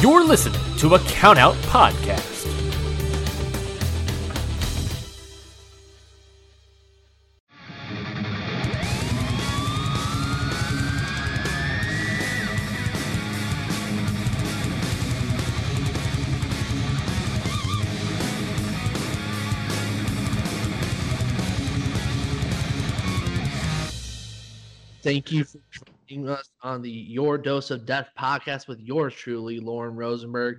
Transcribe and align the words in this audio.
You're 0.00 0.22
listening 0.22 0.60
to 0.76 0.94
a 0.94 0.98
Countout 1.00 1.54
Podcast. 1.62 2.46
Thank 25.02 25.32
you 25.32 25.42
for 25.42 25.58
joining 26.08 26.28
us 26.28 26.50
on 26.62 26.80
the 26.80 26.90
Your 26.90 27.36
Dose 27.36 27.70
of 27.70 27.84
Death 27.84 28.08
podcast 28.18 28.66
with 28.66 28.80
yours 28.80 29.14
truly, 29.14 29.60
Lauren 29.60 29.94
Rosenberg. 29.94 30.58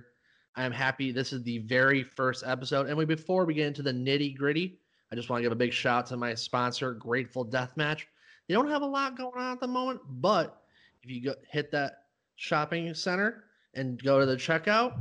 I 0.54 0.64
am 0.64 0.72
happy 0.72 1.10
this 1.10 1.32
is 1.32 1.42
the 1.42 1.58
very 1.58 2.02
first 2.02 2.44
episode. 2.46 2.86
And 2.86 2.96
we, 2.96 3.04
before 3.04 3.44
we 3.44 3.54
get 3.54 3.66
into 3.66 3.82
the 3.82 3.92
nitty 3.92 4.36
gritty, 4.36 4.78
I 5.10 5.16
just 5.16 5.28
want 5.28 5.40
to 5.40 5.42
give 5.42 5.52
a 5.52 5.56
big 5.56 5.72
shout 5.72 5.98
out 5.98 6.06
to 6.06 6.16
my 6.16 6.34
sponsor, 6.34 6.94
Grateful 6.94 7.42
Death 7.42 7.76
Match. 7.76 8.06
They 8.46 8.54
don't 8.54 8.68
have 8.68 8.82
a 8.82 8.86
lot 8.86 9.16
going 9.16 9.32
on 9.36 9.52
at 9.52 9.60
the 9.60 9.66
moment, 9.66 10.00
but 10.08 10.62
if 11.02 11.10
you 11.10 11.22
go 11.22 11.34
hit 11.48 11.72
that 11.72 12.04
shopping 12.36 12.92
center 12.94 13.44
and 13.74 14.00
go 14.02 14.20
to 14.20 14.26
the 14.26 14.36
checkout, 14.36 14.98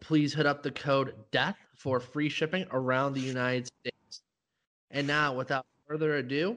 please 0.00 0.34
hit 0.34 0.44
up 0.46 0.62
the 0.62 0.72
code 0.72 1.14
DEATH 1.30 1.56
for 1.76 1.98
free 1.98 2.28
shipping 2.28 2.66
around 2.72 3.14
the 3.14 3.20
United 3.20 3.68
States. 3.68 4.22
And 4.90 5.06
now, 5.06 5.34
without 5.34 5.64
further 5.86 6.16
ado, 6.16 6.56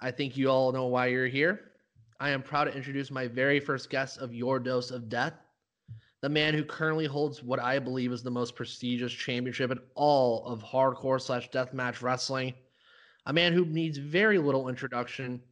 I 0.00 0.10
think 0.10 0.36
you 0.36 0.50
all 0.50 0.72
know 0.72 0.86
why 0.86 1.06
you're 1.06 1.26
here. 1.26 1.71
I 2.22 2.30
am 2.30 2.40
proud 2.40 2.66
to 2.66 2.76
introduce 2.76 3.10
my 3.10 3.26
very 3.26 3.58
first 3.58 3.90
guest 3.90 4.18
of 4.18 4.32
Your 4.32 4.60
Dose 4.60 4.92
of 4.92 5.08
Death, 5.08 5.34
the 6.20 6.28
man 6.28 6.54
who 6.54 6.62
currently 6.62 7.06
holds 7.06 7.42
what 7.42 7.58
I 7.58 7.80
believe 7.80 8.12
is 8.12 8.22
the 8.22 8.30
most 8.30 8.54
prestigious 8.54 9.12
championship 9.12 9.72
in 9.72 9.80
all 9.96 10.44
of 10.44 10.62
hardcore 10.62 11.20
slash 11.20 11.50
deathmatch 11.50 12.00
wrestling. 12.00 12.54
A 13.26 13.32
man 13.32 13.52
who 13.52 13.64
needs 13.64 13.98
very 13.98 14.38
little 14.38 14.68
introduction. 14.68 15.42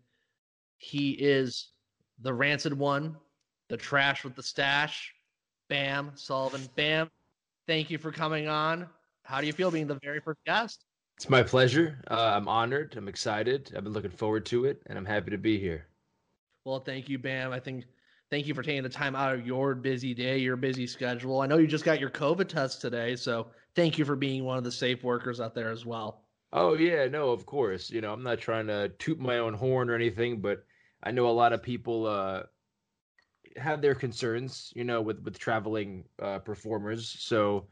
He 0.78 1.10
is 1.10 1.70
the 2.20 2.32
rancid 2.32 2.78
one, 2.78 3.16
the 3.68 3.76
trash 3.76 4.22
with 4.22 4.36
the 4.36 4.42
stash. 4.44 5.12
Bam, 5.68 6.12
Sullivan. 6.14 6.68
Bam, 6.76 7.10
thank 7.66 7.90
you 7.90 7.98
for 7.98 8.12
coming 8.12 8.46
on. 8.46 8.86
How 9.24 9.40
do 9.40 9.48
you 9.48 9.52
feel 9.52 9.72
being 9.72 9.88
the 9.88 9.98
very 10.04 10.20
first 10.20 10.38
guest? 10.46 10.84
It's 11.16 11.28
my 11.28 11.42
pleasure. 11.42 11.98
Uh, 12.08 12.34
I'm 12.36 12.46
honored. 12.46 12.94
I'm 12.96 13.08
excited. 13.08 13.72
I've 13.76 13.82
been 13.82 13.92
looking 13.92 14.12
forward 14.12 14.46
to 14.46 14.66
it, 14.66 14.80
and 14.86 14.96
I'm 14.96 15.04
happy 15.04 15.32
to 15.32 15.36
be 15.36 15.58
here. 15.58 15.88
Well, 16.64 16.80
thank 16.80 17.08
you, 17.08 17.18
Bam. 17.18 17.52
I 17.52 17.60
think 17.60 17.84
thank 18.30 18.46
you 18.46 18.54
for 18.54 18.62
taking 18.62 18.82
the 18.82 18.88
time 18.88 19.16
out 19.16 19.34
of 19.34 19.46
your 19.46 19.74
busy 19.74 20.14
day, 20.14 20.38
your 20.38 20.56
busy 20.56 20.86
schedule. 20.86 21.40
I 21.40 21.46
know 21.46 21.58
you 21.58 21.66
just 21.66 21.84
got 21.84 22.00
your 22.00 22.10
COVID 22.10 22.48
test 22.48 22.80
today, 22.80 23.16
so 23.16 23.48
thank 23.74 23.98
you 23.98 24.04
for 24.04 24.16
being 24.16 24.44
one 24.44 24.58
of 24.58 24.64
the 24.64 24.72
safe 24.72 25.02
workers 25.02 25.40
out 25.40 25.54
there 25.54 25.70
as 25.70 25.86
well. 25.86 26.24
Oh 26.52 26.74
yeah, 26.74 27.06
no, 27.06 27.30
of 27.30 27.46
course. 27.46 27.90
You 27.90 28.00
know, 28.00 28.12
I'm 28.12 28.22
not 28.22 28.40
trying 28.40 28.66
to 28.66 28.90
toot 28.98 29.18
my 29.18 29.38
own 29.38 29.54
horn 29.54 29.88
or 29.88 29.94
anything, 29.94 30.40
but 30.40 30.64
I 31.02 31.12
know 31.12 31.28
a 31.28 31.32
lot 31.32 31.52
of 31.52 31.62
people 31.62 32.06
uh, 32.06 32.42
have 33.56 33.80
their 33.80 33.94
concerns. 33.94 34.72
You 34.76 34.84
know, 34.84 35.00
with 35.00 35.22
with 35.22 35.38
traveling 35.38 36.04
uh, 36.20 36.40
performers, 36.40 37.08
so 37.08 37.68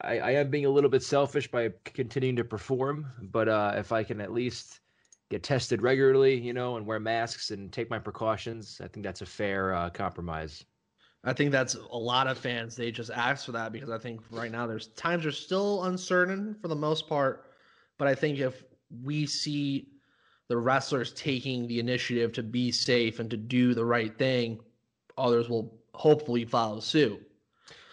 I, 0.00 0.18
I 0.18 0.30
am 0.32 0.50
being 0.50 0.64
a 0.64 0.70
little 0.70 0.90
bit 0.90 1.02
selfish 1.02 1.50
by 1.50 1.70
continuing 1.84 2.36
to 2.36 2.44
perform, 2.44 3.06
but 3.22 3.48
uh, 3.48 3.74
if 3.76 3.92
I 3.92 4.02
can 4.04 4.20
at 4.20 4.32
least 4.32 4.80
get 5.30 5.42
tested 5.42 5.82
regularly, 5.82 6.38
you 6.38 6.52
know, 6.52 6.76
and 6.76 6.86
wear 6.86 6.98
masks 6.98 7.50
and 7.50 7.72
take 7.72 7.90
my 7.90 7.98
precautions, 7.98 8.80
I 8.82 8.88
think 8.88 9.04
that's 9.04 9.20
a 9.20 9.26
fair 9.26 9.74
uh, 9.74 9.90
compromise. 9.90 10.64
I 11.24 11.32
think 11.32 11.50
that's 11.50 11.74
a 11.74 11.96
lot 11.96 12.26
of 12.26 12.38
fans. 12.38 12.76
They 12.76 12.90
just 12.90 13.10
ask 13.10 13.46
for 13.46 13.52
that 13.52 13.72
because 13.72 13.90
I 13.90 13.98
think 13.98 14.20
right 14.30 14.50
now 14.50 14.66
there's 14.66 14.88
times 14.88 15.26
are 15.26 15.32
still 15.32 15.84
uncertain 15.84 16.56
for 16.62 16.68
the 16.68 16.76
most 16.76 17.08
part, 17.08 17.52
but 17.98 18.08
I 18.08 18.14
think 18.14 18.38
if 18.38 18.64
we 19.04 19.26
see 19.26 19.88
the 20.48 20.56
wrestlers 20.56 21.12
taking 21.12 21.66
the 21.66 21.78
initiative 21.78 22.32
to 22.32 22.42
be 22.42 22.70
safe 22.72 23.18
and 23.20 23.28
to 23.30 23.36
do 23.36 23.74
the 23.74 23.84
right 23.84 24.16
thing, 24.16 24.60
others 25.18 25.48
will 25.48 25.78
hopefully 25.92 26.44
follow 26.44 26.80
suit. 26.80 27.20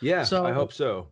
Yeah, 0.01 0.23
so, 0.23 0.45
I 0.45 0.53
hope 0.53 0.71
so. 0.71 1.07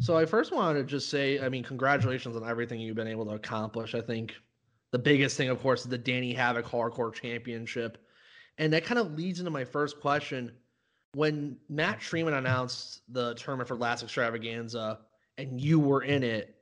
So 0.00 0.16
I 0.16 0.24
first 0.24 0.52
wanted 0.52 0.80
to 0.80 0.84
just 0.84 1.10
say, 1.10 1.38
I 1.38 1.48
mean, 1.50 1.62
congratulations 1.62 2.34
on 2.34 2.48
everything 2.48 2.80
you've 2.80 2.96
been 2.96 3.06
able 3.06 3.26
to 3.26 3.32
accomplish. 3.32 3.94
I 3.94 4.00
think 4.00 4.34
the 4.92 4.98
biggest 4.98 5.36
thing, 5.36 5.48
of 5.48 5.60
course, 5.60 5.82
is 5.82 5.88
the 5.88 5.98
Danny 5.98 6.32
Havoc 6.32 6.66
Hardcore 6.66 7.12
Championship. 7.12 7.98
And 8.58 8.72
that 8.72 8.84
kind 8.84 8.98
of 8.98 9.14
leads 9.14 9.38
into 9.38 9.50
my 9.50 9.64
first 9.64 10.00
question. 10.00 10.52
When 11.14 11.56
Matt 11.68 12.00
Tremont 12.00 12.36
announced 12.36 13.02
the 13.08 13.34
tournament 13.34 13.68
for 13.68 13.76
Last 13.76 14.02
Extravaganza 14.02 15.00
and 15.38 15.60
you 15.60 15.80
were 15.80 16.02
in 16.02 16.22
it, 16.22 16.56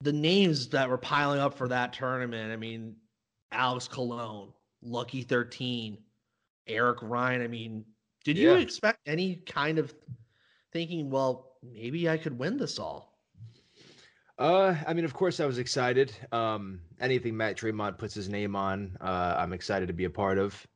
the 0.00 0.12
names 0.12 0.68
that 0.68 0.88
were 0.88 0.98
piling 0.98 1.40
up 1.40 1.54
for 1.54 1.68
that 1.68 1.92
tournament, 1.92 2.52
I 2.52 2.56
mean, 2.56 2.96
Alex 3.52 3.88
Colon, 3.88 4.52
Lucky 4.82 5.22
13, 5.22 5.98
Eric 6.66 6.98
Ryan. 7.02 7.42
I 7.42 7.48
mean, 7.48 7.84
did 8.24 8.36
you 8.36 8.50
yeah. 8.50 8.58
expect 8.58 9.00
any 9.06 9.36
kind 9.46 9.78
of 9.78 9.94
thinking, 10.72 11.10
well, 11.10 11.52
maybe 11.62 12.08
I 12.08 12.16
could 12.16 12.38
win 12.38 12.56
this 12.56 12.78
all? 12.78 13.15
Uh, 14.38 14.74
I 14.86 14.92
mean, 14.92 15.04
of 15.04 15.14
course, 15.14 15.40
I 15.40 15.46
was 15.46 15.58
excited. 15.58 16.14
Um, 16.30 16.80
anything 17.00 17.36
Matt 17.36 17.56
Tremont 17.56 17.96
puts 17.98 18.14
his 18.14 18.28
name 18.28 18.54
on, 18.54 18.96
uh, 19.00 19.34
I'm 19.38 19.52
excited 19.52 19.86
to 19.88 19.94
be 19.94 20.04
a 20.04 20.10
part 20.10 20.38
of. 20.38 20.66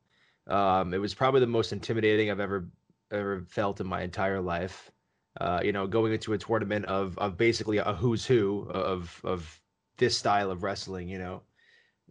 Um, 0.47 0.93
it 0.93 0.97
was 0.97 1.13
probably 1.13 1.41
the 1.41 1.47
most 1.47 1.71
intimidating 1.71 2.31
I've 2.31 2.39
ever 2.39 2.67
ever 3.11 3.45
felt 3.49 3.79
in 3.81 3.87
my 3.87 4.01
entire 4.01 4.41
life. 4.41 4.91
Uh, 5.39 5.61
you 5.63 5.71
know, 5.73 5.87
going 5.87 6.13
into 6.13 6.33
a 6.33 6.37
tournament 6.37 6.85
of 6.85 7.17
of 7.19 7.37
basically 7.37 7.77
a 7.77 7.93
who's 7.93 8.25
who 8.25 8.67
of 8.69 9.21
of 9.23 9.61
this 9.97 10.17
style 10.17 10.49
of 10.49 10.63
wrestling. 10.63 11.07
You 11.07 11.19
know, 11.19 11.43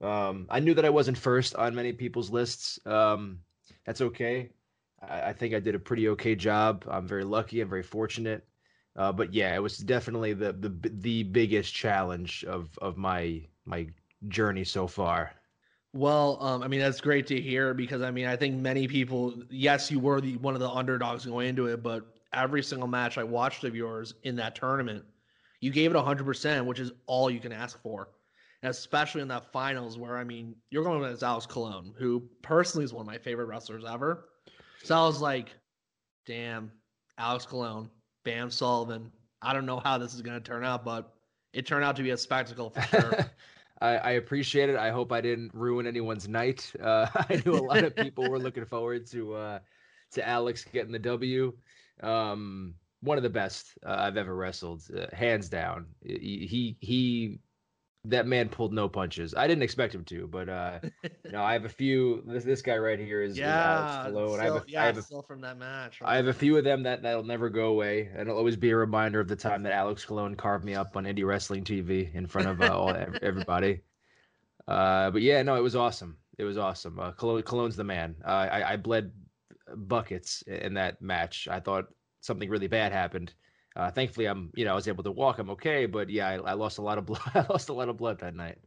um, 0.09 0.47
I 0.51 0.61
knew 0.61 0.75
that 0.75 0.85
I 0.85 0.91
wasn't 0.91 1.19
first 1.19 1.57
on 1.57 1.75
many 1.75 1.93
people's 1.93 2.31
lists. 2.31 2.79
Um, 2.87 3.41
that's 3.85 4.01
okay. 4.01 4.51
I, 5.03 5.31
I 5.31 5.33
think 5.33 5.55
I 5.55 5.61
did 5.61 5.75
a 5.75 5.81
pretty 5.81 6.09
okay 6.11 6.37
job. 6.37 6.85
I'm 6.89 7.09
very 7.09 7.25
lucky. 7.25 7.61
I'm 7.61 7.69
very 7.69 7.83
fortunate. 7.83 8.47
Uh, 9.01 9.11
but 9.11 9.33
yeah, 9.33 9.55
it 9.55 9.63
was 9.63 9.79
definitely 9.79 10.35
the 10.35 10.53
the 10.53 10.69
the 10.91 11.23
biggest 11.23 11.73
challenge 11.73 12.45
of 12.45 12.79
of 12.83 12.99
my 12.99 13.41
my 13.65 13.87
journey 14.29 14.63
so 14.63 14.87
far. 14.87 15.33
Well, 15.95 16.37
um, 16.43 16.63
I 16.63 16.69
mean 16.69 16.81
that's 16.81 17.01
great 17.01 17.27
to 17.29 17.41
hear 17.41 17.73
because 17.73 18.03
I 18.03 18.11
mean 18.11 18.27
I 18.27 18.37
think 18.37 18.57
many 18.57 18.87
people, 18.87 19.43
yes, 19.49 19.91
you 19.91 20.01
were 20.01 20.21
the 20.21 20.37
one 20.37 20.53
of 20.53 20.61
the 20.61 20.69
underdogs 20.69 21.25
going 21.25 21.49
into 21.49 21.65
it, 21.65 21.83
but 21.83 22.15
every 22.35 22.63
single 22.63 22.89
match 22.89 23.17
I 23.17 23.25
watched 23.25 23.65
of 23.65 23.75
yours 23.75 24.13
in 24.25 24.37
that 24.37 24.55
tournament, 24.55 25.03
you 25.63 25.71
gave 25.71 25.95
it 25.95 25.99
hundred 25.99 26.25
percent, 26.25 26.67
which 26.67 26.79
is 26.79 26.93
all 27.07 27.31
you 27.31 27.41
can 27.41 27.53
ask 27.53 27.81
for. 27.81 28.11
And 28.63 28.69
especially 28.69 29.23
in 29.23 29.29
that 29.29 29.51
finals 29.51 29.97
where 29.97 30.19
I 30.19 30.25
mean 30.25 30.55
you're 30.69 30.85
going 30.85 31.03
against 31.03 31.23
Alex 31.23 31.47
Colon, 31.47 31.95
who 31.97 32.23
personally 32.43 32.85
is 32.85 32.93
one 32.93 33.01
of 33.01 33.07
my 33.07 33.17
favorite 33.17 33.47
wrestlers 33.47 33.85
ever. 33.89 34.27
So 34.85 34.95
I 34.95 35.07
was 35.07 35.23
like, 35.23 35.49
damn, 36.27 36.71
Alex 37.17 37.47
Colon, 37.47 37.89
Bam 38.25 38.51
Sullivan. 38.51 39.11
I 39.43 39.53
don't 39.53 39.67
know 39.67 39.81
how 39.81 39.99
this 39.99 40.15
is 40.15 40.23
going 40.23 40.41
to 40.41 40.45
turn 40.45 40.65
out, 40.65 40.85
but 40.85 41.15
it 41.53 41.67
turned 41.67 41.85
out 41.85 41.97
to 41.97 42.03
be 42.03 42.11
a 42.11 42.17
spectacle 42.17 42.71
for 42.71 42.83
sure. 43.01 43.31
I, 43.81 43.97
I, 43.97 44.11
appreciate 44.13 44.69
it. 44.69 44.77
I 44.77 44.91
hope 44.91 45.11
I 45.11 45.21
didn't 45.21 45.53
ruin 45.55 45.87
anyone's 45.87 46.29
night. 46.29 46.71
Uh, 46.81 47.07
I 47.15 47.43
knew 47.45 47.55
a 47.55 47.63
lot 47.63 47.85
of 47.85 47.97
people 47.97 48.29
were 48.29 48.39
looking 48.39 48.65
forward 48.65 49.07
to 49.09 49.35
uh, 49.35 49.59
to 50.13 50.27
Alex 50.27 50.65
getting 50.65 50.93
the 50.93 50.99
W. 50.99 51.53
Um, 52.03 52.75
one 53.03 53.17
of 53.17 53.23
the 53.23 53.31
best 53.31 53.79
uh, 53.87 53.97
I've 53.99 54.17
ever 54.17 54.35
wrestled, 54.35 54.83
uh, 54.97 55.15
hands 55.15 55.49
down. 55.49 55.87
He, 56.05 56.47
he 56.49 56.77
he 56.81 57.39
that 58.05 58.27
man 58.27 58.49
pulled 58.49 58.73
no 58.73 58.89
punches. 58.89 59.35
I 59.35 59.47
didn't 59.47 59.63
expect 59.63 59.95
him 59.95 60.05
to, 60.05 60.27
but 60.27 60.49
uh 60.49 60.81
you 61.03 61.33
know, 61.33 61.43
I 61.43 61.53
have 61.53 61.65
a 61.65 61.69
few. 61.71 62.23
This 62.27 62.45
this 62.45 62.63
guy 62.63 62.77
right 62.77 62.99
here 62.99 63.23
is, 63.23 63.37
yeah, 63.37 64.07
is 64.07 64.13
Still, 64.13 64.41
I 64.41 64.45
have 64.45 64.55
a, 64.57 64.65
yeah, 64.67 64.83
I 64.83 64.87
have 64.87 64.97
a, 64.97 65.03
still 65.03 65.23
from 65.23 65.43
that 65.43 65.59
match. 65.59 66.01
I 66.03 66.17
have 66.17 66.27
a 66.27 66.33
few 66.33 66.57
of 66.57 66.65
them 66.65 66.85
that 66.85 67.03
that'll 67.03 67.25
never 67.25 67.51
go 67.51 67.67
away, 67.67 68.09
and 68.13 68.23
it'll 68.23 68.39
always 68.39 68.57
be 68.57 68.71
a 68.71 68.77
reminder 68.77 69.21
of 69.21 69.29
the 69.29 69.37
time 69.37 69.63
that 69.65 69.73
Alex 69.73 70.05
Colon 70.05 70.35
carved 70.35 70.65
me 70.65 70.75
up 70.75 70.97
on 70.97 71.05
indie 71.05 71.27
wrestling 71.27 71.65
TV 71.65 72.15
in 72.15 72.27
front 72.27 72.49
of 72.49 72.63
uh, 72.63 72.77
all 72.77 72.91
everybody. 73.23 73.83
Uh, 74.67 75.11
but 75.11 75.21
yeah, 75.21 75.43
no, 75.43 75.57
it 75.57 75.63
was 75.63 75.77
awesome. 75.77 76.17
It 76.39 76.45
was 76.45 76.57
awesome. 76.57 76.99
Uh, 76.99 77.13
Colon, 77.13 77.43
Colon's 77.43 77.77
the 77.77 77.85
man. 77.85 78.17
Uh, 78.25 78.49
I, 78.51 78.73
I 78.73 78.77
bled 78.77 79.13
buckets 79.77 80.43
in 80.43 80.75
that 80.75 81.03
match. 81.03 81.49
I 81.51 81.61
thought 81.61 81.87
something 82.23 82.49
really 82.49 82.69
bad 82.69 82.93
happened 82.93 83.35
uh, 83.77 83.91
thankfully, 83.91 84.27
I'm 84.27 84.51
you 84.55 84.65
know 84.65 84.73
I 84.73 84.75
was 84.75 84.89
able 84.89 85.05
to 85.05 85.13
walk. 85.13 85.39
I'm 85.39 85.51
okay, 85.51 85.87
but 85.87 86.11
yeah, 86.11 86.29
I, 86.29 86.35
I 86.35 86.53
lost 86.55 86.79
a 86.79 86.83
lot 86.83 86.99
of 86.99 87.07
blood. 87.07 87.23
I 87.35 87.47
lost 87.49 87.69
a 87.69 87.73
lot 87.73 87.89
of 87.89 87.97
blood 87.97 88.19
that 88.21 88.35
night. 88.35 88.59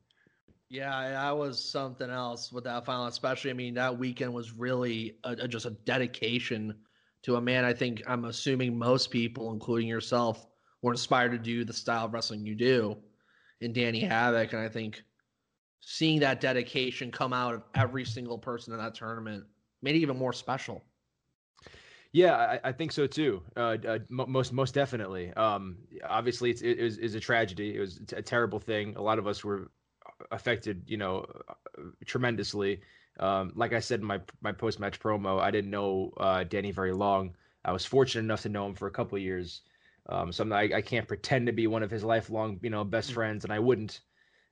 Yeah, 0.70 1.10
that 1.10 1.38
was 1.38 1.64
something 1.64 2.10
else 2.10 2.52
with 2.52 2.64
that 2.64 2.86
final. 2.86 3.06
Especially, 3.08 3.52
I 3.52 3.54
mean, 3.54 3.74
that 3.76 3.98
weekend 3.98 4.34
was 4.34 4.54
really 4.54 5.18
a, 5.24 5.32
a, 5.32 5.48
just 5.48 5.66
a 5.66 5.72
dedication 5.72 6.76
to 7.24 7.36
a 7.36 7.42
man. 7.42 7.66
I 7.66 7.74
think 7.74 8.02
I'm 8.08 8.26
assuming 8.26 8.78
most 8.78 9.12
people, 9.12 9.52
including 9.52 9.88
yourself, 9.88 10.48
were 10.82 10.92
inspired 10.92 11.32
to 11.32 11.38
do 11.38 11.64
the 11.66 11.74
style 11.74 12.06
of 12.06 12.14
wrestling 12.14 12.46
you 12.46 12.56
do 12.56 12.98
in 13.62 13.74
Danny 13.74 14.02
Havoc, 14.02 14.54
and 14.54 14.62
I 14.62 14.70
think 14.70 15.04
seeing 15.82 16.22
that 16.22 16.40
dedication 16.40 17.12
come 17.12 17.34
out 17.34 17.54
of 17.54 17.64
every 17.76 18.06
single 18.06 18.38
person 18.38 18.74
in 18.74 18.80
that 18.80 18.96
tournament 18.96 19.44
made 19.82 19.96
it 19.96 20.00
even 20.00 20.18
more 20.18 20.34
special. 20.34 20.84
Yeah, 22.13 22.36
I, 22.36 22.69
I 22.69 22.71
think 22.71 22.92
so 22.92 23.07
too. 23.07 23.42
Uh, 23.57 23.77
uh, 23.88 24.00
most 24.07 24.54
most 24.54 24.75
definitely. 24.75 25.33
Um, 25.33 25.77
obviously, 26.07 26.51
it's, 26.51 26.62
it 26.62 26.80
was 26.80 27.00
is 27.00 27.15
a 27.15 27.19
tragedy. 27.19 27.75
It 27.75 27.80
was 27.80 28.00
a 28.15 28.21
terrible 28.21 28.60
thing. 28.60 28.95
A 28.95 29.01
lot 29.01 29.18
of 29.18 29.25
us 29.25 29.44
were 29.44 29.71
affected, 30.31 30.83
you 30.86 30.98
know, 30.98 31.25
tremendously. 32.06 32.81
Um, 33.19 33.51
like 33.56 33.74
I 33.74 33.80
said 33.80 34.01
in 34.01 34.06
my 34.06 34.21
my 34.42 34.51
post 34.51 34.80
match 34.80 35.00
promo, 35.00 35.42
I 35.42 35.50
didn't 35.50 35.71
know 35.71 36.13
uh, 36.18 36.44
Danny 36.44 36.71
very 36.71 36.94
long. 36.94 37.36
I 37.65 37.71
was 37.71 37.83
fortunate 37.83 38.24
enough 38.24 38.44
to 38.44 38.50
know 38.50 38.68
him 38.68 38.75
for 38.75 38.88
a 38.88 38.92
couple 38.92 39.15
of 39.15 39.24
years. 39.24 39.62
Um, 40.07 40.31
so 40.31 40.44
not, 40.44 40.57
I, 40.57 40.77
I, 40.77 40.81
can't 40.81 41.07
pretend 41.07 41.48
to 41.48 41.54
be 41.54 41.65
one 41.65 41.81
of 41.81 41.89
his 41.89 42.04
lifelong, 42.04 42.60
you 42.62 42.69
know, 42.69 42.83
best 42.83 43.12
mm. 43.12 43.13
friends, 43.13 43.45
and 43.45 43.54
I 43.54 43.60
wouldn't. 43.60 44.01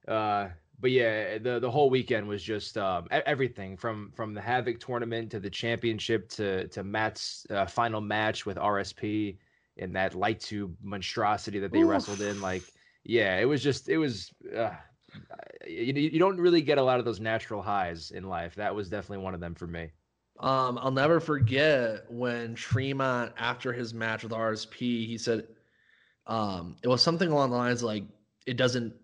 Uh, 0.08 0.48
but 0.82 0.92
yeah, 0.92 1.38
the 1.38 1.60
the 1.60 1.70
whole 1.70 1.90
weekend 1.90 2.28
was 2.28 2.42
just 2.42 2.78
um, 2.78 3.08
everything 3.12 3.78
from 3.78 4.12
from 4.16 4.34
the 4.34 4.42
Havoc 4.42 4.80
tournament 4.80 5.32
to 5.32 5.40
the 5.40 5.50
championship 5.50 6.28
to 6.30 6.68
to 6.70 6.84
Matt's 6.84 7.46
uh, 7.50 7.66
final 7.66 8.02
match 8.02 8.46
with 8.46 8.58
RSP 8.58 9.38
in 9.78 9.94
that 9.94 10.16
light 10.16 10.40
tube 10.40 10.76
monstrosity 10.82 11.60
that 11.60 11.72
they 11.72 11.84
Oof. 11.84 11.90
wrestled 11.90 12.22
in. 12.22 12.42
Like, 12.42 12.64
yeah, 13.04 13.38
it 13.38 13.46
was 13.46 13.64
just 13.64 13.90
it 13.90 13.98
was. 13.98 14.34
Uh, 14.56 14.72
you, 15.68 15.94
you 15.94 16.20
don't 16.20 16.40
really 16.40 16.62
get 16.62 16.78
a 16.78 16.84
lot 16.84 17.00
of 17.00 17.06
those 17.06 17.20
natural 17.20 17.62
highs 17.62 18.12
in 18.12 18.24
life. 18.24 18.56
That 18.56 18.74
was 18.74 18.90
definitely 18.90 19.24
one 19.24 19.34
of 19.34 19.40
them 19.40 19.54
for 19.54 19.68
me. 19.68 19.92
Um, 20.40 20.80
I'll 20.82 20.92
never 20.92 21.20
forget 21.20 22.10
when 22.10 22.56
Tremont, 22.56 23.34
after 23.38 23.74
his 23.74 23.94
match 23.94 24.24
with 24.24 24.32
RSP, 24.32 25.06
he 25.06 25.18
said, 25.18 25.48
um, 26.26 26.78
it 26.82 26.88
was 26.88 27.04
something 27.04 27.30
along 27.30 27.52
the 27.52 27.58
lines 27.58 27.84
like, 27.84 28.06
"It 28.48 28.58
doesn't, 28.58 28.96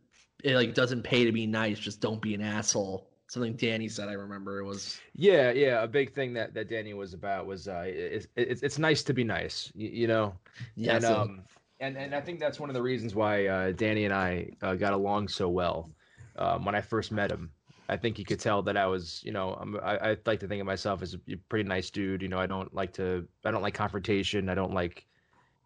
it 0.43 0.55
like 0.55 0.73
doesn't 0.73 1.03
pay 1.03 1.25
to 1.25 1.31
be 1.31 1.47
nice. 1.47 1.79
Just 1.79 2.01
don't 2.01 2.21
be 2.21 2.33
an 2.33 2.41
asshole." 2.41 3.07
Something 3.29 3.57
Danny 3.57 3.89
said. 3.89 4.07
I 4.07 4.13
remember 4.13 4.59
it 4.59 4.65
was. 4.65 4.99
Yeah, 5.13 5.51
yeah. 5.51 5.83
A 5.83 5.87
big 5.87 6.13
thing 6.13 6.33
that 6.33 6.53
that 6.53 6.69
Danny 6.69 6.93
was 6.93 7.13
about 7.13 7.45
was 7.45 7.67
uh, 7.67 7.83
it's 7.85 8.27
it's, 8.35 8.63
it's 8.63 8.79
nice 8.79 9.03
to 9.03 9.13
be 9.13 9.23
nice. 9.23 9.71
You, 9.75 9.89
you 9.89 10.07
know. 10.07 10.33
Yeah. 10.75 10.95
And 10.95 11.05
um, 11.05 11.43
and 11.79 11.97
and 11.97 12.15
I 12.15 12.21
think 12.21 12.39
that's 12.39 12.59
one 12.59 12.69
of 12.69 12.73
the 12.73 12.81
reasons 12.81 13.15
why 13.15 13.47
uh, 13.47 13.71
Danny 13.71 14.05
and 14.05 14.13
I 14.13 14.51
uh, 14.61 14.75
got 14.75 14.93
along 14.93 15.27
so 15.27 15.49
well 15.49 15.91
um, 16.37 16.65
when 16.65 16.75
I 16.75 16.81
first 16.81 17.11
met 17.11 17.31
him. 17.31 17.51
I 17.89 17.95
think 17.95 18.17
he 18.17 18.25
could 18.25 18.41
tell 18.41 18.61
that 18.63 18.75
I 18.75 18.85
was, 18.85 19.21
you 19.23 19.31
know, 19.31 19.53
I'm, 19.53 19.77
I, 19.77 20.11
I 20.11 20.17
like 20.25 20.41
to 20.41 20.47
think 20.47 20.59
of 20.59 20.67
myself 20.67 21.01
as 21.01 21.13
a 21.13 21.37
pretty 21.47 21.67
nice 21.69 21.89
dude. 21.89 22.21
You 22.21 22.27
know, 22.27 22.37
I 22.37 22.45
don't 22.45 22.73
like 22.73 22.91
to, 22.95 23.25
I 23.45 23.51
don't 23.51 23.61
like 23.61 23.75
confrontation. 23.75 24.49
I 24.49 24.55
don't 24.55 24.73
like, 24.73 25.06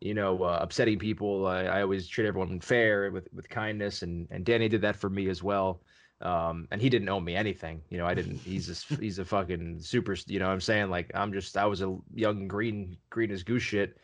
you 0.02 0.14
know, 0.16 0.44
uh, 0.44 0.60
upsetting 0.62 1.00
people. 1.00 1.48
I, 1.48 1.64
I 1.64 1.82
always 1.84 2.08
treat 2.08 2.28
everyone 2.28 2.60
fair 2.60 3.12
with 3.12 3.28
with 3.34 3.48
kindness, 3.48 4.02
and 4.02 4.28
and 4.32 4.44
Danny 4.44 4.68
did 4.68 4.82
that 4.82 4.96
for 4.96 5.10
me 5.10 5.30
as 5.30 5.42
well. 5.42 5.82
Um, 6.22 6.68
and 6.72 6.80
he 6.82 6.90
didn't 6.90 7.10
owe 7.10 7.20
me 7.20 7.36
anything. 7.36 7.82
You 7.90 7.98
know, 7.98 8.06
I 8.06 8.14
didn't. 8.14 8.38
He's 8.38 8.70
a 8.70 8.96
he's 9.00 9.20
a 9.20 9.26
fucking 9.26 9.80
super. 9.82 10.16
You 10.28 10.40
know, 10.40 10.48
what 10.48 10.54
I'm 10.54 10.62
saying 10.62 10.90
like 10.90 11.12
I'm 11.14 11.32
just 11.32 11.56
I 11.56 11.66
was 11.66 11.82
a 11.82 11.96
young 12.14 12.48
green 12.48 12.98
green 13.10 13.32
as 13.32 13.44
goose 13.44 13.64
shit, 13.64 13.98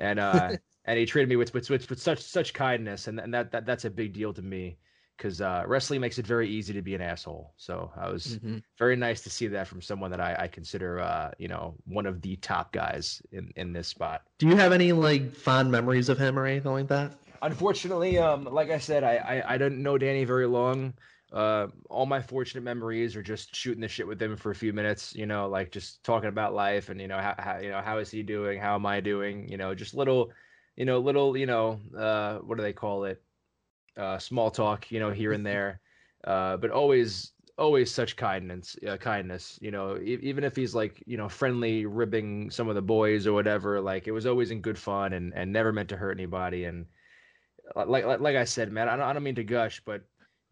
and 0.00 0.18
uh, 0.18 0.56
and 0.84 0.98
he 0.98 1.06
treated 1.06 1.28
me 1.28 1.36
with 1.36 1.54
with 1.54 1.70
with, 1.70 1.88
with 1.88 2.02
such 2.02 2.20
such 2.20 2.52
kindness, 2.52 3.06
and 3.06 3.20
and 3.20 3.32
that, 3.32 3.52
that 3.52 3.64
that's 3.64 3.84
a 3.84 3.90
big 3.90 4.12
deal 4.12 4.34
to 4.34 4.42
me 4.42 4.78
because 5.16 5.40
uh, 5.40 5.64
wrestling 5.66 6.00
makes 6.00 6.18
it 6.18 6.26
very 6.26 6.48
easy 6.48 6.72
to 6.72 6.82
be 6.82 6.94
an 6.94 7.00
asshole. 7.00 7.54
So 7.56 7.90
I 7.96 8.10
was 8.10 8.38
mm-hmm. 8.38 8.58
very 8.78 8.96
nice 8.96 9.22
to 9.22 9.30
see 9.30 9.46
that 9.48 9.66
from 9.66 9.80
someone 9.80 10.10
that 10.10 10.20
I, 10.20 10.36
I 10.40 10.48
consider, 10.48 11.00
uh, 11.00 11.30
you 11.38 11.48
know, 11.48 11.74
one 11.86 12.06
of 12.06 12.20
the 12.20 12.36
top 12.36 12.72
guys 12.72 13.22
in, 13.32 13.52
in 13.56 13.72
this 13.72 13.88
spot. 13.88 14.22
Do 14.38 14.46
you 14.46 14.56
have 14.56 14.72
any 14.72 14.92
like 14.92 15.34
fond 15.34 15.70
memories 15.70 16.08
of 16.08 16.18
him 16.18 16.38
or 16.38 16.46
anything 16.46 16.72
like 16.72 16.88
that? 16.88 17.12
Unfortunately, 17.42 18.18
um, 18.18 18.44
like 18.44 18.70
I 18.70 18.78
said, 18.78 19.04
I, 19.04 19.16
I, 19.16 19.54
I 19.54 19.58
didn't 19.58 19.82
know 19.82 19.98
Danny 19.98 20.24
very 20.24 20.46
long. 20.46 20.94
Uh, 21.32 21.66
all 21.90 22.06
my 22.06 22.20
fortunate 22.20 22.62
memories 22.62 23.16
are 23.16 23.22
just 23.22 23.54
shooting 23.54 23.80
the 23.80 23.88
shit 23.88 24.06
with 24.06 24.22
him 24.22 24.36
for 24.36 24.52
a 24.52 24.54
few 24.54 24.72
minutes, 24.72 25.14
you 25.14 25.26
know, 25.26 25.48
like 25.48 25.72
just 25.72 26.02
talking 26.04 26.28
about 26.28 26.54
life 26.54 26.88
and 26.88 27.00
you 27.00 27.08
know 27.08 27.18
how, 27.18 27.34
how 27.38 27.58
you 27.58 27.68
know 27.68 27.82
how 27.82 27.98
is 27.98 28.10
he 28.10 28.22
doing, 28.22 28.60
how 28.60 28.76
am 28.76 28.86
I 28.86 29.00
doing, 29.00 29.48
you 29.48 29.56
know, 29.56 29.74
just 29.74 29.92
little, 29.92 30.30
you 30.76 30.84
know, 30.84 30.98
little, 30.98 31.36
you 31.36 31.46
know, 31.46 31.80
uh, 31.98 32.38
what 32.38 32.56
do 32.56 32.62
they 32.62 32.72
call 32.72 33.04
it? 33.04 33.22
Uh, 33.96 34.18
small 34.18 34.50
talk, 34.50 34.90
you 34.90 35.00
know, 35.00 35.10
here 35.10 35.32
and 35.32 35.44
there, 35.52 35.80
uh, 36.24 36.56
but 36.56 36.70
always 36.70 37.32
always 37.58 37.90
such 37.90 38.16
kindness 38.16 38.76
uh, 38.86 38.98
kindness 38.98 39.58
you 39.62 39.70
know 39.70 39.96
e- 39.96 40.18
even 40.20 40.44
if 40.44 40.54
he's 40.54 40.74
like 40.74 41.02
you 41.06 41.16
know 41.16 41.28
friendly 41.28 41.86
ribbing 41.86 42.50
some 42.50 42.68
of 42.68 42.74
the 42.74 42.82
boys 42.82 43.26
or 43.26 43.32
whatever 43.32 43.80
like 43.80 44.06
it 44.06 44.12
was 44.12 44.26
always 44.26 44.50
in 44.50 44.60
good 44.60 44.78
fun 44.78 45.14
and 45.14 45.32
and 45.34 45.50
never 45.52 45.72
meant 45.72 45.88
to 45.88 45.96
hurt 45.96 46.18
anybody. 46.18 46.64
And 46.64 46.86
uh, 47.74 47.86
like 47.86 48.04
like, 48.04 48.20
like 48.20 48.36
i 48.36 48.44
said 48.44 48.70
man 48.72 48.88
I 48.88 48.96
don't, 48.96 49.06
I 49.06 49.12
don't 49.12 49.22
mean 49.22 49.34
to 49.36 49.44
gush 49.44 49.80
but 49.84 50.02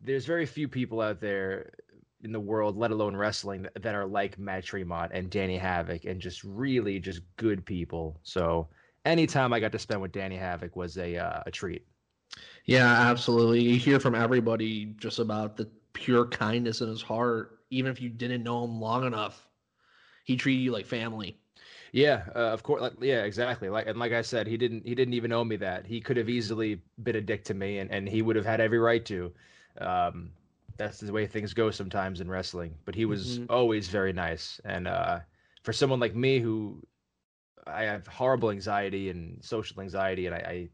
there's 0.00 0.26
very 0.26 0.46
few 0.46 0.69
people 0.69 1.00
out 1.00 1.20
there 1.20 1.73
in 2.23 2.32
the 2.32 2.41
world 2.41 2.76
let 2.76 2.91
alone 2.91 3.17
wrestling 3.17 3.62
that, 3.62 3.82
that 3.82 3.94
are 3.94 4.06
like 4.06 4.38
matt 4.38 4.64
tremont 4.64 5.12
and 5.14 5.31
danny 5.31 5.58
havoc 5.58 6.05
and 6.05 6.20
just 6.20 6.43
really 6.44 6.99
just 7.00 7.23
good 7.37 7.64
people. 7.67 8.19
So 8.23 8.69
anytime 9.05 9.52
i 9.52 9.61
got 9.61 9.73
to 9.73 9.79
spend 9.79 10.00
with 10.00 10.12
danny 10.12 10.37
havoc 10.37 10.76
was 10.76 10.96
a 10.99 11.17
uh, 11.17 11.43
a 11.46 11.50
treat 11.50 11.87
yeah, 12.64 13.10
absolutely. 13.10 13.62
You 13.62 13.76
hear 13.76 14.00
from 14.00 14.14
everybody 14.14 14.86
just 14.96 15.19
about 15.19 15.56
the 15.56 15.69
pure 15.92 16.26
kindness 16.26 16.81
in 16.81 16.88
his 16.88 17.02
heart, 17.02 17.60
even 17.70 17.90
if 17.90 18.00
you 18.00 18.08
didn't 18.08 18.42
know 18.42 18.64
him 18.64 18.81
long 18.81 19.06
enough. 19.06 19.48
He 20.25 20.36
treated 20.36 20.62
you 20.62 20.72
like 20.72 20.86
family. 20.86 21.38
Yeah, 21.92 22.25
uh, 22.34 22.50
of 22.50 22.62
course. 22.62 22.82
Like, 22.82 22.94
yeah, 23.00 23.22
exactly. 23.22 23.69
Like 23.69 23.86
and 23.86 23.98
like 23.98 24.12
I 24.12 24.22
said, 24.22 24.46
he 24.46 24.56
didn't 24.56 24.84
he 24.86 24.94
didn't 24.94 25.14
even 25.14 25.32
owe 25.32 25.44
me 25.44 25.56
that. 25.56 25.86
He 25.86 26.00
could 26.00 26.16
have 26.16 26.28
easily 26.28 26.81
been 27.02 27.16
a 27.16 27.20
dick 27.20 27.44
to 27.44 27.54
me, 27.54 27.78
and 27.78 27.90
and 27.90 28.08
he 28.08 28.22
would 28.22 28.36
have 28.36 28.46
had 28.46 28.60
every 28.60 28.78
right 28.78 29.04
to. 29.04 29.32
Um, 29.81 30.31
that's 30.76 30.98
the 30.98 31.12
way 31.12 31.26
things 31.26 31.54
go 31.54 31.70
sometimes 31.70 32.20
in 32.20 32.28
wrestling. 32.28 32.75
But 32.84 32.94
he 32.94 33.04
was 33.04 33.38
mm-hmm. 33.38 33.52
always 33.52 33.88
very 33.88 34.12
nice, 34.12 34.60
and 34.64 34.88
uh, 34.88 35.20
for 35.62 35.72
someone 35.72 36.00
like 36.00 36.16
me 36.16 36.40
who 36.40 36.82
I 37.66 37.84
have 37.84 38.06
horrible 38.06 38.50
anxiety 38.50 39.10
and 39.10 39.42
social 39.44 39.81
anxiety, 39.81 40.26
and 40.26 40.34
I, 40.34 40.38
I 40.38 40.69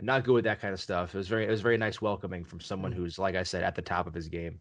not 0.00 0.24
good 0.24 0.34
with 0.34 0.44
that 0.44 0.60
kind 0.60 0.72
of 0.72 0.80
stuff. 0.80 1.14
It 1.14 1.18
was 1.18 1.28
very 1.28 1.46
it 1.46 1.50
was 1.50 1.60
very 1.60 1.76
nice 1.76 2.00
welcoming 2.00 2.44
from 2.44 2.60
someone 2.60 2.92
mm-hmm. 2.92 3.02
who's 3.02 3.18
like 3.18 3.34
I 3.34 3.42
said 3.42 3.62
at 3.62 3.74
the 3.74 3.82
top 3.82 4.06
of 4.06 4.14
his 4.14 4.28
game. 4.28 4.60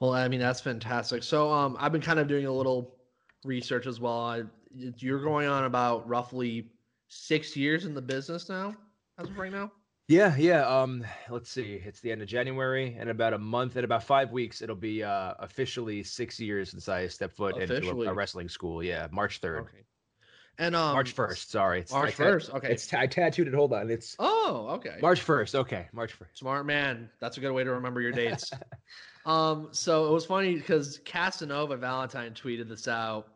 Well, 0.00 0.12
I 0.12 0.28
mean 0.28 0.40
that's 0.40 0.60
fantastic. 0.60 1.22
So 1.22 1.50
um, 1.50 1.76
I've 1.78 1.92
been 1.92 2.02
kind 2.02 2.18
of 2.18 2.28
doing 2.28 2.46
a 2.46 2.52
little 2.52 2.96
research 3.44 3.86
as 3.86 4.00
well. 4.00 4.20
I, 4.20 4.42
you're 4.74 5.22
going 5.22 5.48
on 5.48 5.64
about 5.64 6.06
roughly 6.08 6.70
six 7.08 7.56
years 7.56 7.84
in 7.84 7.94
the 7.94 8.02
business 8.02 8.48
now, 8.48 8.74
as 9.18 9.28
of 9.28 9.38
right 9.38 9.52
now. 9.52 9.70
Yeah, 10.08 10.36
yeah. 10.36 10.66
Um, 10.66 11.04
let's 11.30 11.50
see. 11.50 11.80
It's 11.84 12.00
the 12.00 12.12
end 12.12 12.22
of 12.22 12.28
January, 12.28 12.96
and 12.98 13.10
about 13.10 13.32
a 13.32 13.38
month, 13.38 13.74
and 13.74 13.84
about 13.84 14.04
five 14.04 14.30
weeks, 14.30 14.62
it'll 14.62 14.76
be 14.76 15.02
uh, 15.02 15.34
officially 15.40 16.04
six 16.04 16.38
years 16.38 16.70
since 16.70 16.88
I 16.88 17.08
stepped 17.08 17.36
foot 17.36 17.56
officially. 17.56 17.88
into 17.88 18.02
a, 18.04 18.12
a, 18.12 18.14
wrestling 18.14 18.48
school. 18.48 18.84
Yeah, 18.84 19.08
March 19.10 19.38
third. 19.38 19.62
Okay. 19.62 19.85
And 20.58 20.74
um, 20.74 20.94
March 20.94 21.12
first. 21.12 21.50
Sorry, 21.50 21.80
it's 21.80 21.92
March 21.92 22.14
first. 22.14 22.50
Okay, 22.50 22.72
it's 22.72 22.92
I 22.94 23.06
tattooed 23.06 23.48
it. 23.48 23.54
Hold 23.54 23.72
on, 23.74 23.90
it's 23.90 24.16
oh 24.18 24.68
okay. 24.70 24.96
March 25.02 25.20
first. 25.20 25.54
Okay, 25.54 25.86
March 25.92 26.12
first. 26.12 26.38
Smart 26.38 26.64
man. 26.64 27.10
That's 27.20 27.36
a 27.36 27.40
good 27.40 27.52
way 27.52 27.62
to 27.62 27.72
remember 27.72 28.00
your 28.00 28.12
dates. 28.12 28.50
um, 29.26 29.68
so 29.72 30.06
it 30.06 30.12
was 30.12 30.24
funny 30.24 30.54
because 30.54 31.00
Casanova 31.04 31.76
Valentine 31.76 32.32
tweeted 32.32 32.68
this 32.68 32.88
out 32.88 33.28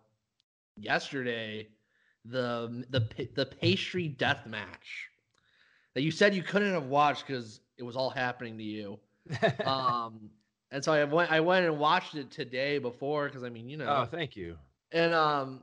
yesterday. 0.76 1.68
The 2.25 2.85
the 2.90 3.28
the 3.35 3.47
pastry 3.47 4.09
death 4.09 4.47
match 4.47 5.09
that 5.94 6.02
you 6.02 6.11
said 6.11 6.35
you 6.35 6.42
couldn't 6.42 6.73
have 6.73 6.87
watched 6.87 7.26
because 7.26 7.61
it 7.76 7.83
was 7.83 7.97
all 7.97 8.11
happening 8.11 8.56
to 8.56 8.64
you. 8.64 8.99
um, 9.64 10.30
and 10.71 10.83
so 10.83 10.92
I 10.92 11.04
went 11.04 11.30
I 11.30 11.40
went 11.40 11.66
and 11.66 11.78
watched 11.78 12.14
it 12.14 12.30
today 12.30 12.78
before 12.78 13.26
because 13.26 13.42
I 13.42 13.50
mean 13.50 13.68
you 13.68 13.76
know. 13.76 13.87
Oh, 13.88 14.04
thank 14.06 14.37
you. 14.37 14.56
And 14.92 15.14
um, 15.14 15.62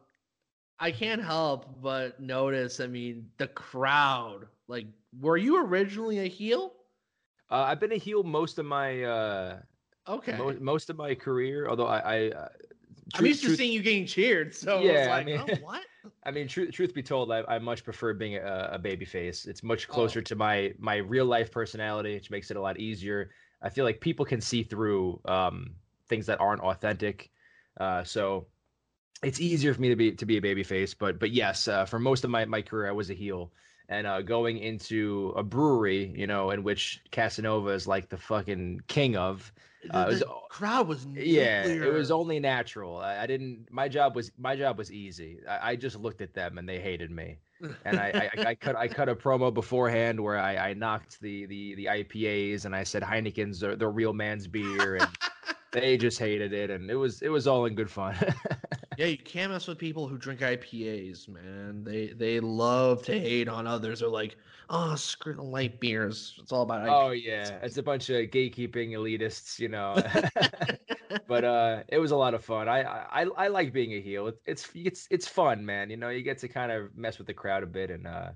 I 0.80 0.92
can't 0.92 1.24
help 1.24 1.82
but 1.82 2.20
notice. 2.20 2.80
I 2.80 2.88
mean, 2.88 3.30
the 3.38 3.48
crowd. 3.48 4.48
Like, 4.68 4.86
were 5.20 5.38
you 5.38 5.64
originally 5.64 6.20
a 6.20 6.28
heel? 6.28 6.74
Uh, 7.50 7.66
I've 7.68 7.80
been 7.80 7.94
a 7.94 7.98
heel 7.98 8.24
most 8.24 8.60
of 8.60 8.66
my 8.66 9.04
uh, 9.04 9.60
okay 10.08 10.38
mo- 10.38 10.58
most 10.60 10.90
of 10.90 10.98
my 10.98 11.16
career. 11.16 11.68
Although 11.70 11.88
I, 11.88 12.00
I 12.00 12.30
uh, 12.32 12.48
I'm 13.16 13.26
used 13.26 13.44
to 13.44 13.56
seeing 13.56 13.72
you 13.72 13.82
getting 13.82 14.06
cheered. 14.06 14.54
So 14.54 14.82
yeah, 14.82 15.08
like, 15.10 15.22
I 15.22 15.24
mean, 15.24 15.40
oh, 15.40 15.56
what? 15.62 15.84
I 16.24 16.32
mean, 16.32 16.48
truth 16.48 16.72
truth 16.74 16.94
be 16.94 17.04
told, 17.04 17.32
I, 17.32 17.44
I 17.48 17.60
much 17.60 17.84
prefer 17.84 18.14
being 18.14 18.36
a, 18.36 18.70
a 18.74 18.80
baby 18.80 19.06
face. 19.06 19.46
It's 19.46 19.64
much 19.64 19.88
closer 19.88 20.20
oh. 20.20 20.24
to 20.24 20.36
my 20.36 20.74
my 20.78 20.98
real 20.98 21.26
life 21.26 21.52
personality, 21.52 22.16
which 22.16 22.30
makes 22.30 22.52
it 22.52 22.58
a 22.58 22.62
lot 22.62 22.80
easier. 22.80 23.32
I 23.62 23.70
feel 23.70 23.86
like 23.86 24.02
people 24.02 24.26
can 24.26 24.42
see 24.42 24.64
through 24.64 25.20
um, 25.26 25.72
things 26.08 26.26
that 26.28 26.40
aren't 26.40 26.62
authentic. 26.62 27.32
Uh, 27.80 28.04
so 28.04 28.48
it's 29.24 29.40
easier 29.40 29.74
for 29.74 29.82
me 29.82 29.90
to 29.90 29.96
be 29.96 30.12
to 30.12 30.26
be 30.26 30.38
a 30.38 30.42
baby 30.42 30.64
face, 30.64 30.94
but 30.94 31.20
but 31.20 31.32
yes, 31.32 31.68
uh, 31.68 31.86
for 31.86 32.00
most 32.00 32.24
of 32.24 32.30
my, 32.30 32.46
my 32.46 32.62
career 32.62 32.88
I 32.88 32.92
was 32.92 33.10
a 33.10 33.14
heel. 33.14 33.52
And 33.90 34.06
uh, 34.06 34.22
going 34.22 34.58
into 34.58 35.34
a 35.38 35.44
brewery, 35.44 36.14
you 36.14 36.28
know, 36.28 36.52
in 36.52 36.62
which 36.62 37.02
Casanova 37.12 37.70
is 37.70 37.88
like 37.88 38.10
the 38.10 38.18
fucking 38.18 38.82
king 38.88 39.16
of, 39.16 39.50
uh, 39.92 40.04
the, 40.04 40.10
was, 40.10 40.24
crowd 40.50 40.88
was 40.90 41.06
nuclear. 41.06 41.26
yeah, 41.26 41.66
it 41.66 41.94
was 41.94 42.12
only 42.12 42.40
natural. 42.40 42.98
I, 42.98 43.20
I, 43.20 43.28
didn't. 43.28 43.68
My 43.72 43.88
job 43.88 44.16
was 44.16 44.32
my 44.38 44.56
job 44.56 44.78
was 44.78 44.92
easy. 44.92 45.40
I, 45.48 45.72
I 45.72 45.76
just 45.76 45.96
looked 45.98 46.22
at 46.22 46.34
them 46.34 46.58
and 46.58 46.68
they 46.68 46.80
hated 46.80 47.12
me, 47.12 47.38
and 47.86 48.00
I, 48.00 48.30
I, 48.38 48.42
I, 48.50 48.56
cut 48.56 48.76
I 48.76 48.88
cut 48.88 49.10
a 49.10 49.16
promo 49.16 49.54
beforehand 49.54 50.20
where 50.20 50.38
I, 50.38 50.58
I 50.58 50.74
knocked 50.74 51.22
the 51.22 51.46
the 51.46 51.76
the 51.76 51.86
IPAs 51.86 52.66
and 52.66 52.76
I 52.76 52.84
said 52.84 53.04
Heineken's 53.04 53.60
the, 53.60 53.76
the 53.76 53.88
real 53.88 54.14
man's 54.14 54.48
beer 54.48 54.96
and 54.98 55.08
they 55.72 55.98
just 55.98 56.20
hated 56.20 56.54
it 56.54 56.70
and 56.70 56.90
it 56.90 56.96
was 56.96 57.22
it 57.22 57.30
was 57.30 57.48
all 57.48 57.66
in 57.66 57.76
good 57.76 57.90
fun. 57.90 58.16
yeah, 58.98 59.06
you 59.06 59.18
can't 59.18 59.52
mess 59.52 59.68
with 59.68 59.78
people 59.78 60.08
who 60.08 60.18
drink 60.18 60.40
IPAs, 60.40 61.30
man. 61.30 61.84
They 61.84 62.08
they 62.08 62.40
love 62.40 63.04
to 63.04 63.20
hate 63.20 63.48
on 63.48 63.68
others. 63.68 64.00
They're 64.00 64.10
like, 64.10 64.36
oh, 64.72 64.96
screw 64.96 65.36
the 65.36 65.44
light 65.44 65.80
beers. 65.80 66.34
It's 66.42 66.52
all 66.52 66.64
about. 66.64 66.82
IPAs. 66.82 67.04
Oh 67.04 67.12
yeah, 67.12 67.60
it's 67.62 67.78
a 67.78 67.84
bunch 67.84 68.10
of 68.10 68.18
gatekeeping 68.32 68.92
elitists, 68.92 69.60
you 69.60 69.70
know. 69.70 69.96
but 71.28 71.44
uh, 71.44 71.84
it 71.90 72.00
was 72.00 72.10
a 72.10 72.16
lot 72.16 72.34
of 72.34 72.44
fun. 72.44 72.68
I 72.68 72.82
I 72.82 73.26
I 73.38 73.48
like 73.50 73.72
being 73.72 73.94
a 73.94 74.02
heel. 74.02 74.32
It's 74.48 74.68
it's 74.74 75.08
it's 75.12 75.28
fun, 75.28 75.64
man. 75.64 75.92
You 75.92 75.98
know, 75.98 76.10
you 76.10 76.24
get 76.24 76.40
to 76.40 76.48
kind 76.48 76.72
of 76.72 76.98
mess 76.98 77.20
with 77.20 77.28
the 77.28 77.36
crowd 77.36 77.62
a 77.62 77.68
bit, 77.68 77.92
and 77.92 78.08
uh, 78.08 78.30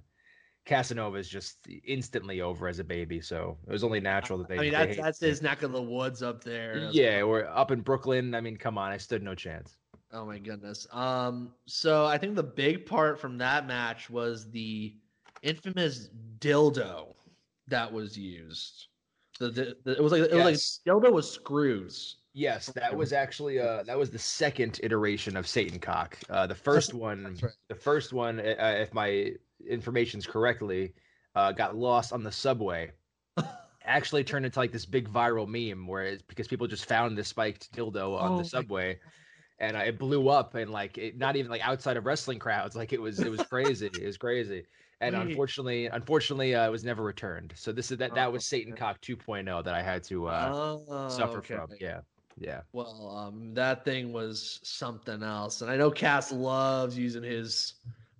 Casanova 0.65 1.17
is 1.17 1.27
just 1.27 1.57
instantly 1.87 2.41
over 2.41 2.67
as 2.67 2.77
a 2.77 2.83
baby. 2.83 3.19
So 3.19 3.57
it 3.67 3.71
was 3.71 3.83
only 3.83 3.99
natural 3.99 4.37
that 4.37 4.47
they. 4.47 4.57
I 4.57 4.61
mean, 4.61 4.71
that's 4.73 4.97
that's 4.97 5.19
his 5.19 5.41
neck 5.41 5.63
of 5.63 5.71
the 5.71 5.81
woods 5.81 6.21
up 6.21 6.43
there. 6.43 6.89
Yeah, 6.91 7.23
we're 7.23 7.45
up 7.47 7.71
in 7.71 7.81
Brooklyn. 7.81 8.35
I 8.35 8.41
mean, 8.41 8.57
come 8.57 8.77
on, 8.77 8.91
I 8.91 8.97
stood 8.97 9.23
no 9.23 9.33
chance. 9.33 9.77
Oh 10.13 10.25
my 10.25 10.37
goodness. 10.37 10.87
Um, 10.91 11.53
so 11.65 12.05
I 12.05 12.17
think 12.17 12.35
the 12.35 12.43
big 12.43 12.85
part 12.85 13.19
from 13.19 13.37
that 13.37 13.65
match 13.65 14.09
was 14.09 14.49
the 14.51 14.93
infamous 15.41 16.09
dildo 16.39 17.15
that 17.67 17.91
was 17.91 18.17
used. 18.17 18.87
The, 19.39 19.49
the, 19.49 19.77
the 19.83 19.91
it 19.93 20.03
was 20.03 20.11
like 20.11 20.23
it 20.23 20.33
yes. 20.33 20.45
was 20.45 20.79
like 20.85 20.95
dildo 20.95 21.13
with 21.13 21.25
screws. 21.25 22.17
Yes, 22.33 22.67
that 22.67 22.95
was 22.95 23.11
actually 23.11 23.59
uh 23.59 23.83
that 23.83 23.97
was 23.97 24.09
the 24.09 24.19
second 24.19 24.79
iteration 24.83 25.35
of 25.35 25.47
Satan 25.47 25.79
cock. 25.79 26.17
Uh, 26.29 26.45
the 26.45 26.55
first 26.55 26.93
one, 26.93 27.37
right. 27.41 27.51
the 27.69 27.75
first 27.75 28.13
one, 28.13 28.39
uh, 28.39 28.75
if 28.77 28.93
my 28.93 29.31
information's 29.67 30.27
correctly, 30.27 30.93
uh, 31.35 31.51
got 31.53 31.75
lost 31.75 32.13
on 32.13 32.23
the 32.23 32.31
subway. 32.31 32.91
actually 33.83 34.23
turned 34.23 34.45
into 34.45 34.59
like 34.59 34.71
this 34.71 34.85
big 34.85 35.09
viral 35.09 35.47
meme 35.47 35.87
where 35.87 36.03
it's 36.03 36.21
because 36.21 36.47
people 36.47 36.67
just 36.67 36.85
found 36.85 37.17
this 37.17 37.29
spiked 37.29 37.71
dildo 37.73 38.19
on 38.19 38.33
oh 38.33 38.37
the 38.37 38.45
subway 38.45 38.99
and 39.61 39.77
uh, 39.77 39.81
it 39.81 39.97
blew 39.97 40.27
up 40.27 40.55
and 40.55 40.69
like 40.71 40.97
it, 40.97 41.17
not 41.17 41.37
even 41.37 41.49
like 41.49 41.65
outside 41.65 41.95
of 41.95 42.05
wrestling 42.05 42.39
crowds 42.39 42.75
like 42.75 42.91
it 42.91 42.99
was 42.99 43.19
it 43.19 43.31
was 43.31 43.41
crazy 43.43 43.85
it 43.85 44.05
was 44.05 44.17
crazy. 44.17 44.65
And 44.99 45.15
Wait. 45.15 45.29
unfortunately 45.29 45.85
unfortunately 45.85 46.53
uh, 46.53 46.67
it 46.67 46.71
was 46.71 46.83
never 46.83 47.03
returned. 47.03 47.53
So 47.55 47.71
this 47.71 47.91
is 47.91 47.97
that 47.99 48.13
that 48.15 48.31
was 48.31 48.41
oh, 48.41 48.49
satan 48.49 48.75
cock 48.75 48.99
2.0 49.01 49.63
that 49.63 49.73
i 49.73 49.81
had 49.81 50.03
to 50.05 50.27
uh, 50.27 50.51
oh, 50.53 51.07
suffer 51.07 51.37
okay. 51.37 51.55
from 51.55 51.69
yeah 51.79 52.01
yeah. 52.37 52.61
Well 52.73 53.15
um 53.17 53.53
that 53.53 53.85
thing 53.85 54.11
was 54.11 54.59
something 54.63 55.21
else 55.21 55.61
and 55.61 55.69
i 55.69 55.77
know 55.77 55.91
cass 55.91 56.31
loves 56.31 56.97
using 56.97 57.23
his 57.23 57.75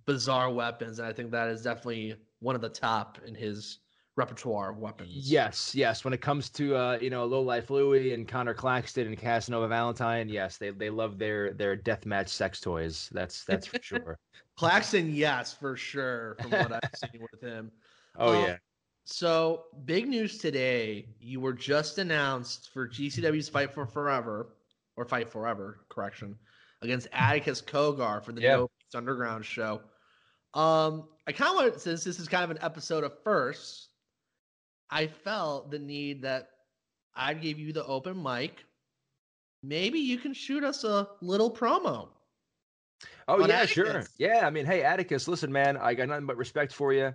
bizarre 0.06 0.50
weapons 0.50 0.98
and 0.98 1.08
i 1.08 1.12
think 1.12 1.30
that 1.32 1.48
is 1.48 1.62
definitely 1.62 2.14
one 2.40 2.54
of 2.54 2.60
the 2.60 2.68
top 2.68 3.18
in 3.26 3.34
his 3.34 3.78
repertoire 4.16 4.70
of 4.70 4.78
weapons. 4.78 5.10
Yes, 5.12 5.74
yes. 5.74 6.04
When 6.04 6.12
it 6.12 6.20
comes 6.20 6.50
to 6.50 6.76
uh, 6.76 6.98
you 7.00 7.10
know, 7.10 7.24
Low 7.24 7.40
Life 7.40 7.70
Louie 7.70 8.12
and 8.12 8.28
Connor 8.28 8.54
Claxton 8.54 9.06
and 9.06 9.18
Casanova 9.18 9.68
Valentine, 9.68 10.28
yes, 10.28 10.58
they 10.58 10.70
they 10.70 10.90
love 10.90 11.18
their 11.18 11.52
their 11.52 11.76
deathmatch 11.76 12.28
sex 12.28 12.60
toys. 12.60 13.08
That's 13.12 13.44
that's 13.44 13.66
for 13.66 13.82
sure. 13.82 14.18
Claxton, 14.56 15.14
yes, 15.14 15.54
for 15.54 15.76
sure, 15.76 16.36
from 16.40 16.50
what 16.50 16.72
I've 16.72 16.90
seen 16.94 17.26
with 17.32 17.40
him. 17.40 17.70
Oh 18.18 18.34
um, 18.34 18.42
yeah. 18.44 18.56
So 19.04 19.64
big 19.86 20.06
news 20.06 20.36
today. 20.36 21.06
You 21.18 21.40
were 21.40 21.54
just 21.54 21.96
announced 21.96 22.68
for 22.74 22.86
GCW's 22.86 23.48
Fight 23.48 23.72
for 23.72 23.86
Forever, 23.86 24.50
or 24.96 25.06
Fight 25.06 25.30
Forever, 25.30 25.80
correction, 25.88 26.36
against 26.82 27.08
Atticus 27.12 27.62
Cogar 27.62 28.22
for 28.22 28.32
the 28.32 28.42
yep. 28.42 28.58
No 28.58 28.70
Underground 28.94 29.46
show. 29.46 29.80
Um, 30.52 31.08
I 31.26 31.32
kind 31.32 31.48
of 31.48 31.54
want, 31.54 31.80
since 31.80 32.04
this 32.04 32.18
is 32.18 32.28
kind 32.28 32.44
of 32.44 32.50
an 32.50 32.58
episode 32.60 33.04
of 33.04 33.14
first, 33.24 33.88
I 34.92 35.06
felt 35.06 35.70
the 35.70 35.78
need 35.78 36.22
that 36.22 36.50
I'd 37.16 37.40
give 37.40 37.58
you 37.58 37.72
the 37.72 37.84
open 37.86 38.22
mic. 38.22 38.64
Maybe 39.62 39.98
you 39.98 40.18
can 40.18 40.34
shoot 40.34 40.62
us 40.62 40.84
a 40.84 41.08
little 41.22 41.50
promo. 41.50 42.08
Oh 43.26 43.38
yeah, 43.46 43.62
Atticus. 43.62 43.72
sure. 43.72 44.02
Yeah, 44.18 44.46
I 44.46 44.50
mean, 44.50 44.66
hey 44.66 44.82
Atticus, 44.82 45.26
listen, 45.28 45.50
man, 45.50 45.78
I 45.78 45.94
got 45.94 46.08
nothing 46.08 46.26
but 46.26 46.36
respect 46.36 46.74
for 46.74 46.92
you. 46.92 47.14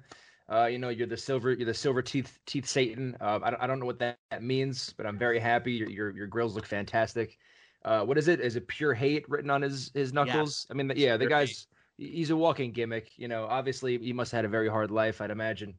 Uh, 0.51 0.65
you 0.65 0.79
know, 0.79 0.89
you're 0.89 1.07
the 1.07 1.17
silver, 1.17 1.51
you're 1.53 1.65
the 1.65 1.73
silver 1.73 2.01
teeth, 2.01 2.39
teeth 2.45 2.65
Satan. 2.65 3.15
Uh, 3.21 3.39
I, 3.43 3.49
don't, 3.51 3.61
I 3.63 3.67
don't 3.67 3.79
know 3.79 3.85
what 3.85 3.99
that, 3.99 4.17
that 4.31 4.41
means, 4.41 4.93
but 4.97 5.05
I'm 5.05 5.17
very 5.17 5.39
happy. 5.39 5.73
Your, 5.73 5.89
your, 5.89 6.17
your 6.17 6.27
grills 6.27 6.55
look 6.55 6.65
fantastic. 6.65 7.37
Uh, 7.83 8.03
what 8.05 8.17
is 8.17 8.29
it? 8.29 8.39
Is 8.39 8.55
it 8.55 8.67
pure 8.67 8.93
hate 8.93 9.29
written 9.29 9.49
on 9.49 9.61
his, 9.61 9.91
his 9.93 10.13
knuckles? 10.13 10.65
I 10.71 10.73
mean, 10.73 10.91
yeah, 10.95 11.17
the 11.17 11.27
guy's, 11.27 11.67
he's 11.97 12.29
a 12.29 12.35
walking 12.35 12.71
gimmick. 12.71 13.11
You 13.17 13.27
know, 13.27 13.45
obviously 13.45 13.97
he 13.97 14.13
must 14.13 14.31
have 14.31 14.39
had 14.39 14.45
a 14.45 14.49
very 14.49 14.69
hard 14.69 14.89
life, 14.89 15.19
I'd 15.19 15.31
imagine. 15.31 15.75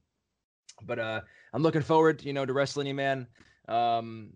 But 0.86 0.98
uh, 0.98 1.20
I'm 1.52 1.62
looking 1.62 1.82
forward, 1.82 2.22
you 2.24 2.32
know, 2.32 2.46
to 2.46 2.52
wrestling 2.52 2.86
you, 2.86 2.94
man. 2.94 3.26
Um, 3.68 4.30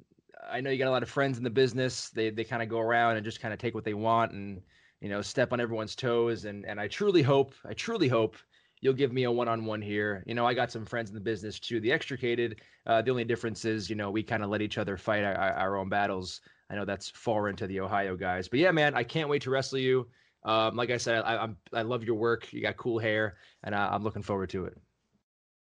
I 0.51 0.61
know 0.61 0.71
you 0.71 0.79
got 0.79 0.89
a 0.89 0.91
lot 0.91 1.03
of 1.03 1.09
friends 1.09 1.39
in 1.39 1.45
the 1.45 1.51
business. 1.51 2.11
They 2.11 2.31
they 2.31 2.45
kind 2.45 2.63
of 2.63 2.69
go 2.69 2.81
around 2.81 3.17
and 3.17 3.25
just 3.25 3.41
kind 3.41 3.55
of 3.55 3.61
take 3.61 3.75
what 3.75 3.85
they 3.85 3.95
want 3.95 4.33
and 4.33 4.61
you 5.01 5.09
know 5.09 5.23
step 5.23 5.53
on 5.53 5.61
everyone's 5.61 5.97
toes. 5.97 6.45
And 6.45 6.65
and 6.67 6.81
I 6.81 6.89
truly 6.89 7.23
hope, 7.23 7.55
I 7.65 7.75
truly 7.75 8.09
hope 8.09 8.37
you'll 8.83 8.93
give 8.93 9.13
me 9.13 9.25
a 9.25 9.31
one-on-one 9.31 9.81
here. 9.81 10.23
You 10.27 10.35
know, 10.35 10.45
I 10.45 10.55
got 10.55 10.73
some 10.73 10.85
friends 10.85 11.09
in 11.09 11.15
the 11.15 11.21
business 11.21 11.59
too. 11.59 11.81
The 11.81 11.93
extricated. 11.93 12.61
Uh, 12.85 13.01
the 13.01 13.13
only 13.13 13.25
difference 13.25 13.65
is, 13.65 13.89
you 13.89 13.95
know, 13.95 14.11
we 14.11 14.25
kind 14.25 14.43
of 14.43 14.51
let 14.51 14.61
each 14.61 14.77
other 14.77 14.97
fight 14.97 15.23
our, 15.23 15.35
our, 15.35 15.77
own 15.77 15.89
battles. 15.89 16.41
I 16.69 16.75
know 16.75 16.85
that's 16.85 17.09
foreign 17.09 17.55
to 17.57 17.69
the 17.69 17.79
Ohio 17.79 18.17
guys, 18.17 18.49
but 18.49 18.59
yeah, 18.59 18.73
man, 18.73 18.97
I 18.97 19.05
can't 19.05 19.29
wait 19.29 19.43
to 19.43 19.51
wrestle 19.51 19.79
you. 19.79 20.09
Um, 20.45 20.75
like 20.75 20.91
I 20.91 20.97
said, 20.97 21.23
I, 21.25 21.37
I'm 21.37 21.57
I 21.73 21.83
love 21.83 22.03
your 22.03 22.17
work. 22.17 22.53
You 22.53 22.61
got 22.61 22.77
cool 22.77 22.99
hair, 22.99 23.37
and 23.63 23.75
I, 23.75 23.95
I'm 23.95 24.03
looking 24.03 24.23
forward 24.23 24.51
to 24.51 24.65
it. 24.65 24.77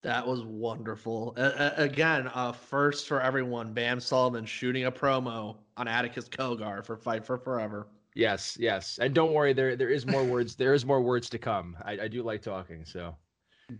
That 0.02 0.26
was 0.26 0.44
wonderful. 0.44 1.34
Uh, 1.36 1.70
again, 1.76 2.30
uh, 2.34 2.52
first 2.52 3.08
for 3.08 3.20
everyone. 3.20 3.72
Bam 3.72 3.98
Sullivan 3.98 4.44
shooting 4.44 4.84
a 4.84 4.92
promo 4.92 5.56
on 5.76 5.88
Atticus 5.88 6.28
Cogar 6.28 6.84
for 6.84 6.96
Fight 6.96 7.24
for 7.24 7.36
Forever. 7.36 7.88
Yes, 8.14 8.56
yes, 8.58 8.98
and 8.98 9.14
don't 9.14 9.34
worry, 9.34 9.52
there 9.52 9.76
there 9.76 9.90
is 9.90 10.06
more 10.06 10.24
words. 10.24 10.54
There 10.54 10.74
is 10.74 10.86
more 10.86 11.02
words 11.02 11.28
to 11.30 11.38
come. 11.38 11.76
I, 11.84 11.92
I 12.02 12.08
do 12.08 12.22
like 12.22 12.40
talking, 12.40 12.84
so 12.84 13.14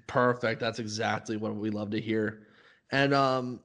perfect. 0.07 0.61
That's 0.61 0.79
exactly 0.79 1.37
what 1.37 1.55
we 1.55 1.71
love 1.71 1.91
to 1.91 2.01
hear. 2.01 2.47
And 2.91 3.15
um, 3.15 3.61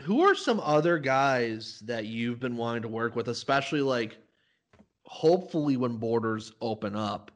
who 0.00 0.22
are 0.22 0.34
some 0.34 0.60
other 0.60 0.98
guys 0.98 1.80
that 1.86 2.06
you've 2.06 2.40
been 2.40 2.56
wanting 2.56 2.82
to 2.82 2.88
work 2.88 3.16
with, 3.16 3.28
especially 3.28 3.80
like 3.80 4.18
hopefully 5.04 5.76
when 5.76 5.96
borders 5.96 6.52
open 6.60 6.96
up? 6.96 7.30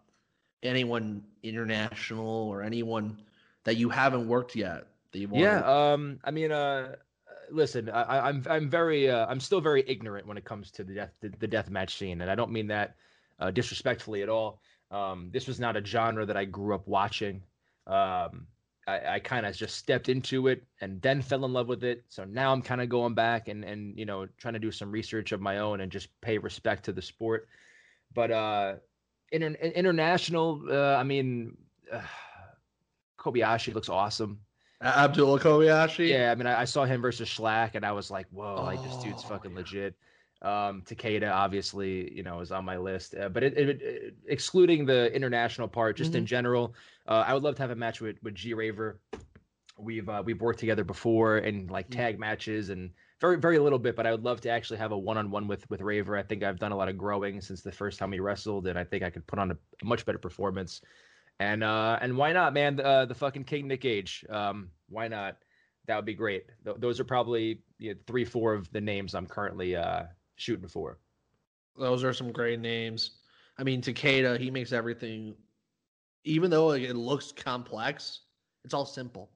Anyone 0.62 1.23
international 1.45 2.49
or 2.49 2.62
anyone 2.62 3.23
that 3.68 3.76
you 3.76 3.90
haven't 3.90 4.26
worked 4.26 4.56
yet? 4.56 4.87
That 5.12 5.18
you 5.18 5.28
yeah, 5.34 5.60
um, 5.60 6.20
I 6.25 6.30
mean, 6.30 6.50
uh, 6.50 6.96
listen, 7.50 7.90
I, 7.90 8.28
I'm 8.28 8.42
I'm 8.48 8.70
very 8.70 9.10
uh, 9.10 9.26
I'm 9.26 9.40
still 9.40 9.60
very 9.60 9.84
ignorant 9.87 10.26
when 10.26 10.38
it 10.38 10.44
comes 10.46 10.70
to 10.72 10.84
the 10.84 10.94
death 10.94 11.10
the, 11.20 11.28
the 11.38 11.46
death 11.46 11.68
match 11.68 11.98
scene, 11.98 12.22
and 12.22 12.30
I 12.30 12.34
don't 12.34 12.50
mean 12.50 12.66
that 12.68 12.96
uh, 13.38 13.50
disrespectfully 13.50 14.22
at 14.22 14.30
all. 14.30 14.62
Um, 14.90 15.28
this 15.34 15.46
was 15.46 15.60
not 15.60 15.76
a 15.76 15.84
genre 15.84 16.25
that 16.25 16.37
I 16.37 16.46
grew 16.46 16.75
up 16.75 16.88
watching. 16.88 17.42
Um, 17.87 18.46
I, 18.87 19.16
I 19.16 19.18
kind 19.18 19.44
of 19.44 19.54
just 19.54 19.76
stepped 19.76 20.08
into 20.08 20.48
it 20.48 20.64
and 20.80 21.02
then 21.02 21.20
fell 21.20 21.44
in 21.44 21.52
love 21.52 21.68
with 21.68 21.84
it. 21.84 22.04
So 22.08 22.25
now 22.25 22.54
I'm 22.54 22.62
kind 22.62 22.80
of 22.80 22.88
going 22.88 23.12
back 23.12 23.48
and 23.48 23.64
and 23.64 23.98
you 23.98 24.06
know 24.06 24.26
trying 24.38 24.54
to 24.54 24.60
do 24.60 24.72
some 24.72 24.90
research 24.90 25.32
of 25.32 25.42
my 25.42 25.58
own 25.58 25.82
and 25.82 25.92
just 25.92 26.08
pay 26.22 26.38
respect 26.38 26.87
to 26.87 26.92
the 26.92 27.02
sport. 27.02 27.48
But 28.14 28.30
uh, 28.30 28.76
inter- 29.30 29.60
international, 29.60 30.62
uh, 30.70 30.96
I 30.96 31.02
mean. 31.02 31.58
Uh, 31.92 32.00
Kobayashi 33.18 33.75
looks 33.75 33.88
awesome. 33.88 34.40
Abdullah 34.80 35.40
Kobayashi. 35.40 36.08
Yeah, 36.08 36.30
I 36.30 36.34
mean, 36.34 36.46
I, 36.46 36.60
I, 36.60 36.64
saw 36.64 36.84
him 36.84 37.02
versus 37.02 37.28
Shlak, 37.28 37.75
and 37.75 37.84
I 37.84 37.92
was 37.92 38.10
like, 38.10 38.26
"Whoa, 38.30 38.56
oh, 38.58 38.62
like 38.62 38.82
this 38.82 38.96
dude's 39.02 39.25
oh, 39.25 39.28
fucking 39.28 39.50
yeah. 39.50 39.56
legit." 39.56 39.94
Um, 40.40 40.82
Takeda, 40.82 41.32
obviously, 41.32 42.14
you 42.14 42.22
know, 42.22 42.38
is 42.40 42.52
on 42.52 42.64
my 42.64 42.76
list, 42.76 43.16
uh, 43.16 43.28
but 43.28 43.42
it, 43.42 43.58
it, 43.58 43.82
it, 43.82 44.14
excluding 44.28 44.87
the 44.87 45.12
international 45.12 45.66
part, 45.66 45.96
just 45.96 46.12
mm-hmm. 46.12 46.18
in 46.18 46.26
general, 46.26 46.75
uh, 47.08 47.25
I 47.26 47.34
would 47.34 47.42
love 47.42 47.56
to 47.56 47.62
have 47.62 47.72
a 47.72 47.76
match 47.76 48.00
with 48.00 48.22
with 48.22 48.37
G 48.37 48.54
Raver. 48.54 49.00
We've 49.76 50.08
uh, 50.08 50.22
we've 50.25 50.40
worked 50.40 50.60
together 50.60 50.84
before 50.84 51.38
in 51.38 51.66
like 51.66 51.90
mm-hmm. 51.90 51.98
tag 51.98 52.18
matches 52.20 52.68
and 52.68 52.90
very 53.20 53.37
very 53.37 53.58
little 53.58 53.80
bit, 53.80 53.96
but 53.96 54.06
I 54.06 54.12
would 54.12 54.22
love 54.22 54.40
to 54.42 54.50
actually 54.50 54.78
have 54.78 54.92
a 54.92 54.98
one 54.98 55.18
on 55.18 55.32
one 55.32 55.48
with 55.48 55.68
with 55.70 55.80
Raver. 55.80 56.16
I 56.16 56.22
think 56.22 56.44
I've 56.44 56.60
done 56.60 56.70
a 56.70 56.76
lot 56.76 56.88
of 56.88 56.96
growing 56.96 57.40
since 57.40 57.62
the 57.62 57.72
first 57.72 57.98
time 57.98 58.10
we 58.10 58.20
wrestled, 58.20 58.68
and 58.68 58.78
I 58.78 58.84
think 58.84 59.02
I 59.02 59.10
could 59.10 59.26
put 59.26 59.40
on 59.40 59.50
a, 59.50 59.56
a 59.82 59.84
much 59.84 60.06
better 60.06 60.18
performance. 60.18 60.82
And 61.40 61.62
uh, 61.62 61.99
and 62.00 62.16
why 62.16 62.33
not, 62.33 62.52
man? 62.52 62.76
The, 62.76 62.85
uh, 62.85 63.04
the 63.07 63.14
fucking 63.14 63.45
King 63.45 63.68
Nick 63.68 63.83
Gage. 63.83 64.25
Um, 64.28 64.71
why 64.88 65.09
not? 65.09 65.37
That 65.87 65.97
would 65.97 66.04
be 66.04 66.14
great. 66.14 66.47
Th- 66.64 66.76
those 66.78 67.00
are 67.00 67.04
probably 67.04 67.62
you 67.78 67.95
know, 67.95 68.00
three, 68.07 68.25
four 68.25 68.54
of 68.54 68.71
the 68.73 68.80
names 68.80 69.14
I'm 69.14 69.26
currently 69.26 69.76
uh, 69.76 70.04
shooting 70.37 70.68
for. 70.68 70.99
Those 71.78 72.02
are 72.04 72.12
some 72.12 72.33
great 72.33 72.61
names. 72.61 73.12
I 73.59 73.62
mean, 73.62 73.80
Takeda, 73.80 74.38
he 74.38 74.50
makes 74.50 74.73
everything, 74.73 75.35
even 76.25 76.50
though 76.50 76.73
it 76.73 76.95
looks 76.95 77.33
complex, 77.33 78.21
it's 78.64 78.75
all 78.75 78.87
simple. 78.87 79.30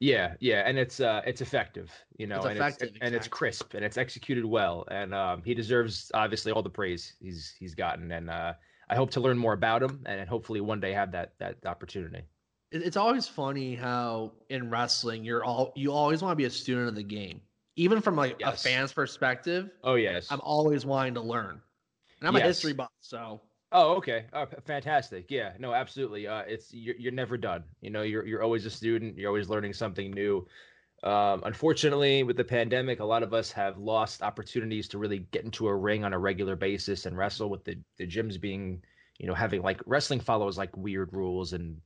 Yeah, 0.00 0.34
yeah, 0.40 0.64
and 0.66 0.78
it's 0.78 0.98
uh, 0.98 1.22
it's 1.24 1.40
effective, 1.40 1.92
you 2.18 2.26
know, 2.26 2.38
it's 2.38 2.46
and, 2.46 2.56
effective, 2.56 2.88
it's, 2.88 2.96
exactly. 2.96 3.06
and 3.06 3.16
it's 3.16 3.28
crisp 3.28 3.74
and 3.74 3.84
it's 3.84 3.96
executed 3.96 4.44
well, 4.44 4.84
and 4.90 5.14
um, 5.14 5.42
he 5.44 5.54
deserves 5.54 6.10
obviously 6.12 6.50
all 6.50 6.62
the 6.62 6.70
praise 6.70 7.14
he's 7.20 7.54
he's 7.56 7.74
gotten, 7.76 8.10
and 8.10 8.28
uh, 8.28 8.54
I 8.92 8.94
hope 8.94 9.12
to 9.12 9.20
learn 9.20 9.38
more 9.38 9.54
about 9.54 9.82
him 9.82 10.02
and 10.04 10.28
hopefully 10.28 10.60
one 10.60 10.78
day 10.78 10.92
have 10.92 11.12
that 11.12 11.32
that 11.38 11.64
opportunity. 11.64 12.24
It's 12.70 12.98
always 12.98 13.26
funny 13.26 13.74
how 13.74 14.32
in 14.50 14.68
wrestling 14.68 15.24
you're 15.24 15.42
all 15.42 15.72
you 15.74 15.92
always 15.92 16.20
want 16.20 16.32
to 16.32 16.36
be 16.36 16.44
a 16.44 16.50
student 16.50 16.88
of 16.88 16.94
the 16.94 17.02
game, 17.02 17.40
even 17.76 18.02
from 18.02 18.16
like 18.16 18.36
yes. 18.38 18.62
a 18.62 18.68
fan's 18.68 18.92
perspective. 18.92 19.70
Oh 19.82 19.94
yes, 19.94 20.30
I'm 20.30 20.42
always 20.42 20.84
wanting 20.84 21.14
to 21.14 21.22
learn, 21.22 21.62
and 22.20 22.28
I'm 22.28 22.34
yes. 22.34 22.42
a 22.42 22.46
history 22.48 22.74
buff, 22.74 22.90
so 23.00 23.40
Oh, 23.74 23.94
okay. 23.94 24.26
Oh, 24.34 24.44
fantastic. 24.66 25.30
Yeah, 25.30 25.54
no, 25.58 25.72
absolutely. 25.72 26.26
Uh, 26.26 26.42
it's 26.42 26.74
you're, 26.74 26.96
you're 26.96 27.12
never 27.12 27.38
done. 27.38 27.64
You 27.80 27.88
know, 27.88 28.02
you're 28.02 28.26
you're 28.26 28.42
always 28.42 28.66
a 28.66 28.70
student. 28.70 29.16
You're 29.16 29.30
always 29.30 29.48
learning 29.48 29.72
something 29.72 30.10
new. 30.10 30.46
Um, 31.02 31.42
unfortunately, 31.44 32.22
with 32.22 32.36
the 32.36 32.44
pandemic, 32.44 33.00
a 33.00 33.04
lot 33.04 33.24
of 33.24 33.34
us 33.34 33.50
have 33.52 33.76
lost 33.78 34.22
opportunities 34.22 34.86
to 34.88 34.98
really 34.98 35.20
get 35.32 35.44
into 35.44 35.66
a 35.66 35.74
ring 35.74 36.04
on 36.04 36.12
a 36.12 36.18
regular 36.18 36.54
basis 36.54 37.06
and 37.06 37.16
wrestle. 37.16 37.50
With 37.50 37.64
the 37.64 37.76
the 37.98 38.06
gyms 38.06 38.40
being, 38.40 38.82
you 39.18 39.26
know, 39.26 39.34
having 39.34 39.62
like 39.62 39.80
wrestling 39.84 40.20
follows 40.20 40.56
like 40.56 40.76
weird 40.76 41.12
rules, 41.12 41.54
and 41.54 41.80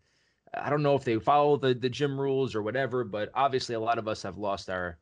I 0.52 0.68
don't 0.68 0.82
know 0.82 0.94
if 0.94 1.04
they 1.04 1.18
follow 1.18 1.56
the 1.56 1.72
the 1.72 1.88
gym 1.88 2.20
rules 2.20 2.54
or 2.54 2.62
whatever. 2.62 3.04
But 3.04 3.30
obviously, 3.34 3.74
a 3.74 3.80
lot 3.80 3.98
of 3.98 4.06
us 4.06 4.22
have 4.22 4.36
lost 4.36 4.68
our 4.68 4.98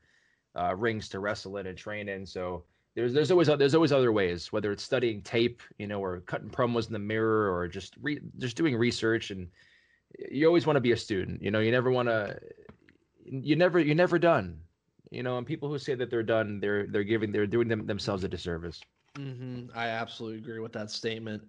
uh, 0.54 0.76
rings 0.76 1.08
to 1.08 1.18
wrestle 1.18 1.56
in 1.56 1.66
and 1.66 1.76
train 1.76 2.08
in. 2.08 2.24
So 2.24 2.64
there's 2.94 3.12
there's 3.12 3.32
always 3.32 3.48
there's 3.48 3.74
always 3.74 3.92
other 3.92 4.12
ways, 4.12 4.52
whether 4.52 4.70
it's 4.70 4.84
studying 4.84 5.22
tape, 5.22 5.60
you 5.78 5.88
know, 5.88 6.00
or 6.00 6.20
cutting 6.20 6.50
promos 6.50 6.86
in 6.86 6.92
the 6.92 6.98
mirror, 7.00 7.52
or 7.52 7.66
just 7.66 7.96
re, 8.00 8.20
just 8.38 8.56
doing 8.56 8.76
research. 8.76 9.32
And 9.32 9.48
you 10.30 10.46
always 10.46 10.66
want 10.66 10.76
to 10.76 10.80
be 10.80 10.92
a 10.92 10.96
student. 10.96 11.42
You 11.42 11.50
know, 11.50 11.58
you 11.58 11.72
never 11.72 11.90
want 11.90 12.08
to. 12.08 12.38
You 13.24 13.56
never 13.56 13.78
you're 13.80 13.94
never 13.94 14.18
done. 14.18 14.60
You 15.10 15.22
know, 15.22 15.38
and 15.38 15.46
people 15.46 15.68
who 15.68 15.78
say 15.78 15.94
that 15.94 16.10
they're 16.10 16.22
done, 16.22 16.60
they're 16.60 16.86
they're 16.86 17.04
giving 17.04 17.32
they're 17.32 17.46
doing 17.46 17.68
them, 17.68 17.86
themselves 17.86 18.24
a 18.24 18.28
disservice. 18.28 18.80
hmm 19.16 19.66
I 19.74 19.88
absolutely 19.88 20.38
agree 20.38 20.58
with 20.60 20.72
that 20.72 20.90
statement. 20.90 21.42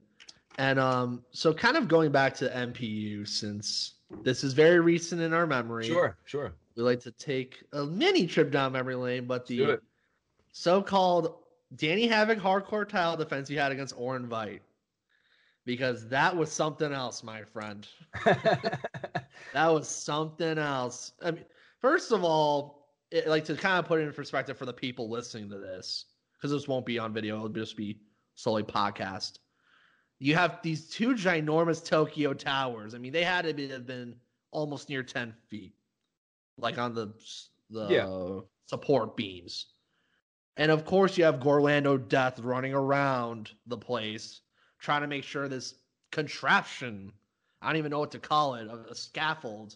And 0.58 0.80
um, 0.80 1.24
so 1.32 1.54
kind 1.54 1.76
of 1.76 1.88
going 1.88 2.12
back 2.12 2.34
to 2.36 2.50
NPU, 2.56 3.26
since 3.28 3.96
this 4.24 4.44
is 4.44 4.54
very 4.54 4.80
recent 4.80 5.22
in 5.22 5.34
our 5.34 5.46
memory, 5.46 5.88
Sure, 5.88 6.16
sure. 6.26 6.54
we 6.78 6.84
like 6.84 7.02
to 7.02 7.12
take 7.12 7.64
a 7.74 7.86
mini 7.86 8.26
trip 8.28 8.52
down 8.52 8.72
memory 8.72 8.96
lane. 8.96 9.26
But 9.26 9.46
the 9.48 9.80
so-called 10.54 11.36
Danny 11.76 12.08
Havoc 12.08 12.40
hardcore 12.40 12.88
tile 12.88 13.18
defense 13.18 13.50
you 13.50 13.60
had 13.60 13.72
against 13.72 13.96
Orin 13.98 14.28
Veidt, 14.28 14.62
because 15.66 16.08
that 16.10 16.36
was 16.36 16.52
something 16.52 16.94
else, 16.94 17.24
my 17.24 17.44
friend. 17.44 17.88
That 19.54 19.68
was 19.68 19.88
something 19.88 20.58
else. 20.58 21.14
I 21.24 21.32
mean, 21.32 21.46
first 21.86 22.12
of 22.12 22.24
all, 22.24 22.88
it, 23.12 23.28
like 23.28 23.46
to 23.46 23.56
kind 23.56 23.78
of 23.78 23.86
put 23.86 24.00
it 24.00 24.04
in 24.08 24.12
perspective 24.12 24.58
for 24.58 24.66
the 24.66 24.74
people 24.74 25.08
listening 25.08 25.48
to 25.52 25.60
this, 25.60 26.06
because 26.34 26.50
this 26.50 26.68
won't 26.68 26.84
be 26.86 26.98
on 26.98 27.14
video; 27.14 27.36
it'll 27.36 27.50
just 27.50 27.78
be 27.78 28.02
solely 28.34 28.64
podcast. 28.64 29.38
You 30.18 30.34
have 30.34 30.62
these 30.64 30.90
two 30.90 31.10
ginormous 31.10 31.86
Tokyo 31.86 32.34
towers. 32.34 32.96
I 32.96 32.98
mean, 32.98 33.14
they 33.14 33.24
had 33.24 33.46
to 33.46 33.54
be, 33.54 33.68
have 33.70 33.86
been 33.86 34.16
almost 34.50 34.90
near 34.90 35.04
ten 35.04 35.36
feet, 35.48 35.76
like 36.58 36.80
on 36.80 36.96
the 36.96 37.14
the 37.70 37.88
Yeah. 37.88 38.40
support 38.66 39.16
beams. 39.16 39.68
And 40.58 40.72
of 40.72 40.86
course, 40.86 41.20
you 41.20 41.26
have 41.26 41.40
Gorlando 41.40 41.98
Death 42.08 42.40
running 42.40 42.74
around 42.74 43.52
the 43.68 43.78
place, 43.78 44.42
trying 44.80 45.02
to 45.02 45.08
make 45.08 45.24
sure 45.24 45.48
this 45.48 45.76
contraption 46.12 47.12
I 47.62 47.68
don't 47.70 47.78
even 47.78 47.92
know 47.92 48.00
what 48.00 48.12
to 48.12 48.20
call 48.20 48.56
it, 48.56 48.68
a, 48.68 48.92
a 48.92 48.96
scaffold, 48.96 49.76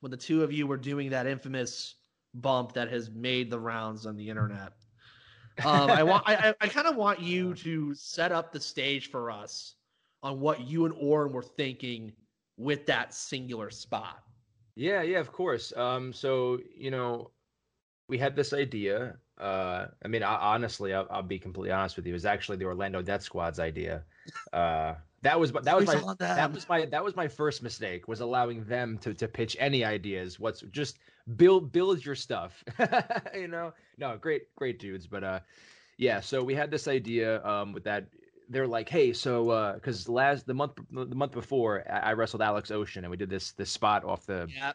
when 0.00 0.10
the 0.10 0.16
two 0.16 0.42
of 0.42 0.52
you 0.52 0.66
were 0.66 0.76
doing 0.76 1.10
that 1.10 1.26
infamous 1.26 1.96
bump 2.34 2.72
that 2.74 2.90
has 2.90 3.10
made 3.10 3.50
the 3.50 3.58
rounds 3.58 4.06
on 4.06 4.16
the 4.16 4.28
internet. 4.28 4.72
Um, 5.64 5.90
I 5.90 6.02
want, 6.02 6.22
I, 6.26 6.54
I, 6.60 6.68
kind 6.68 6.86
of 6.86 6.94
want 6.94 7.20
you 7.20 7.54
to 7.66 7.94
set 7.94 8.30
up 8.30 8.52
the 8.52 8.60
stage 8.60 9.10
for 9.10 9.30
us 9.30 9.74
on 10.22 10.40
what 10.40 10.60
you 10.60 10.84
and 10.84 10.94
Orin 10.94 11.32
were 11.32 11.42
thinking 11.42 12.12
with 12.56 12.86
that 12.86 13.12
singular 13.12 13.70
spot. 13.70 14.22
Yeah, 14.76 15.02
yeah, 15.02 15.18
of 15.18 15.32
course. 15.32 15.72
Um, 15.76 16.12
so 16.12 16.60
you 16.76 16.90
know, 16.90 17.32
we 18.08 18.18
had 18.18 18.36
this 18.36 18.52
idea. 18.52 19.16
Uh, 19.38 19.86
I 20.04 20.08
mean, 20.08 20.22
I, 20.22 20.34
honestly, 20.36 20.94
I'll, 20.94 21.06
I'll 21.10 21.22
be 21.22 21.38
completely 21.38 21.72
honest 21.72 21.96
with 21.96 22.06
you. 22.06 22.12
It 22.12 22.14
was 22.14 22.26
actually 22.26 22.58
the 22.58 22.64
Orlando 22.64 23.02
Death 23.02 23.22
Squad's 23.22 23.58
idea. 23.58 24.04
Uh, 24.52 24.94
that 25.22 25.38
was 25.38 25.52
that 25.52 25.76
was 25.76 25.86
my 25.86 26.14
that 26.18 26.52
was 26.52 26.68
my 26.68 26.86
that 26.86 27.04
was 27.04 27.16
my 27.16 27.26
first 27.26 27.62
mistake 27.62 28.06
was 28.06 28.20
allowing 28.20 28.64
them 28.64 28.98
to 28.98 29.14
to 29.14 29.26
pitch 29.26 29.56
any 29.58 29.84
ideas. 29.84 30.38
What's 30.38 30.60
just 30.70 30.98
build 31.36 31.72
build 31.72 32.04
your 32.04 32.14
stuff. 32.14 32.62
you 33.34 33.48
know, 33.48 33.72
no, 33.98 34.16
great 34.16 34.54
great 34.54 34.78
dudes, 34.78 35.06
but 35.06 35.24
uh, 35.24 35.40
yeah. 35.96 36.20
So 36.20 36.42
we 36.42 36.54
had 36.54 36.70
this 36.70 36.86
idea 36.88 37.44
um 37.44 37.72
with 37.72 37.84
that. 37.84 38.06
They're 38.50 38.66
like, 38.66 38.88
hey, 38.88 39.12
so 39.12 39.50
uh, 39.50 39.74
because 39.74 40.08
last 40.08 40.46
the 40.46 40.54
month 40.54 40.72
the 40.90 41.14
month 41.14 41.32
before 41.32 41.84
I, 41.90 42.12
wrestled 42.12 42.40
Alex 42.40 42.70
Ocean 42.70 43.04
and 43.04 43.10
we 43.10 43.16
did 43.16 43.28
this 43.28 43.52
this 43.52 43.70
spot 43.70 44.04
off 44.04 44.24
the 44.24 44.48
Yeah, 44.54 44.72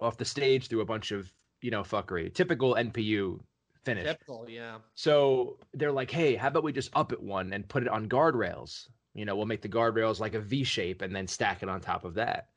off 0.00 0.18
the 0.18 0.24
stage 0.24 0.68
through 0.68 0.80
a 0.80 0.84
bunch 0.84 1.12
of 1.12 1.32
you 1.62 1.70
know 1.70 1.82
fuckery 1.82 2.32
typical 2.34 2.74
npu 2.74 3.40
finish 3.84 4.04
typical. 4.04 4.44
Yeah, 4.48 4.78
so 4.94 5.58
they're 5.72 5.92
like 5.92 6.10
hey 6.10 6.34
how 6.34 6.48
about 6.48 6.64
we 6.64 6.72
just 6.72 6.90
up 6.94 7.12
it 7.12 7.22
one 7.22 7.54
and 7.54 7.66
put 7.66 7.82
it 7.82 7.88
on 7.88 8.06
guardrails 8.08 8.88
you 9.16 9.24
know 9.24 9.36
we'll 9.36 9.46
make 9.46 9.62
the 9.62 9.68
guardrails 9.68 10.20
like 10.20 10.34
a 10.34 10.40
v 10.40 10.64
shape 10.64 11.02
and 11.02 11.14
then 11.14 11.26
stack 11.26 11.62
it 11.62 11.68
on 11.68 11.80
top 11.80 12.04
of 12.04 12.14
that 12.14 12.50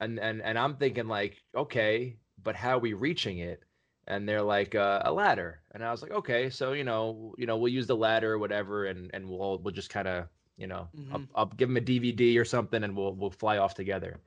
and 0.00 0.18
and 0.20 0.42
and 0.42 0.58
i'm 0.58 0.76
thinking 0.76 1.08
like 1.08 1.42
okay 1.54 2.18
but 2.42 2.56
how 2.56 2.76
are 2.76 2.80
we 2.80 2.92
reaching 2.94 3.38
it 3.38 3.64
and 4.08 4.28
they're 4.28 4.42
like 4.42 4.74
uh, 4.74 5.02
a 5.04 5.12
ladder 5.12 5.62
and 5.72 5.84
i 5.84 5.90
was 5.90 6.02
like 6.02 6.12
okay 6.12 6.50
so 6.50 6.72
you 6.72 6.84
know 6.84 7.34
you 7.38 7.46
know 7.46 7.56
we'll 7.56 7.72
use 7.72 7.86
the 7.86 7.96
ladder 7.96 8.32
or 8.34 8.38
whatever 8.38 8.86
and 8.86 9.10
and 9.14 9.28
we'll 9.28 9.58
we'll 9.58 9.74
just 9.74 9.90
kind 9.90 10.08
of 10.08 10.28
you 10.56 10.66
know 10.66 10.88
I'll, 11.10 11.20
Mhm. 11.20 11.28
I'll 11.34 11.46
give 11.46 11.68
them 11.68 11.76
a 11.76 11.80
dvd 11.80 12.38
or 12.40 12.44
something 12.44 12.84
and 12.84 12.96
we'll 12.96 13.14
we'll 13.14 13.30
fly 13.30 13.58
off 13.58 13.74
together 13.74 14.20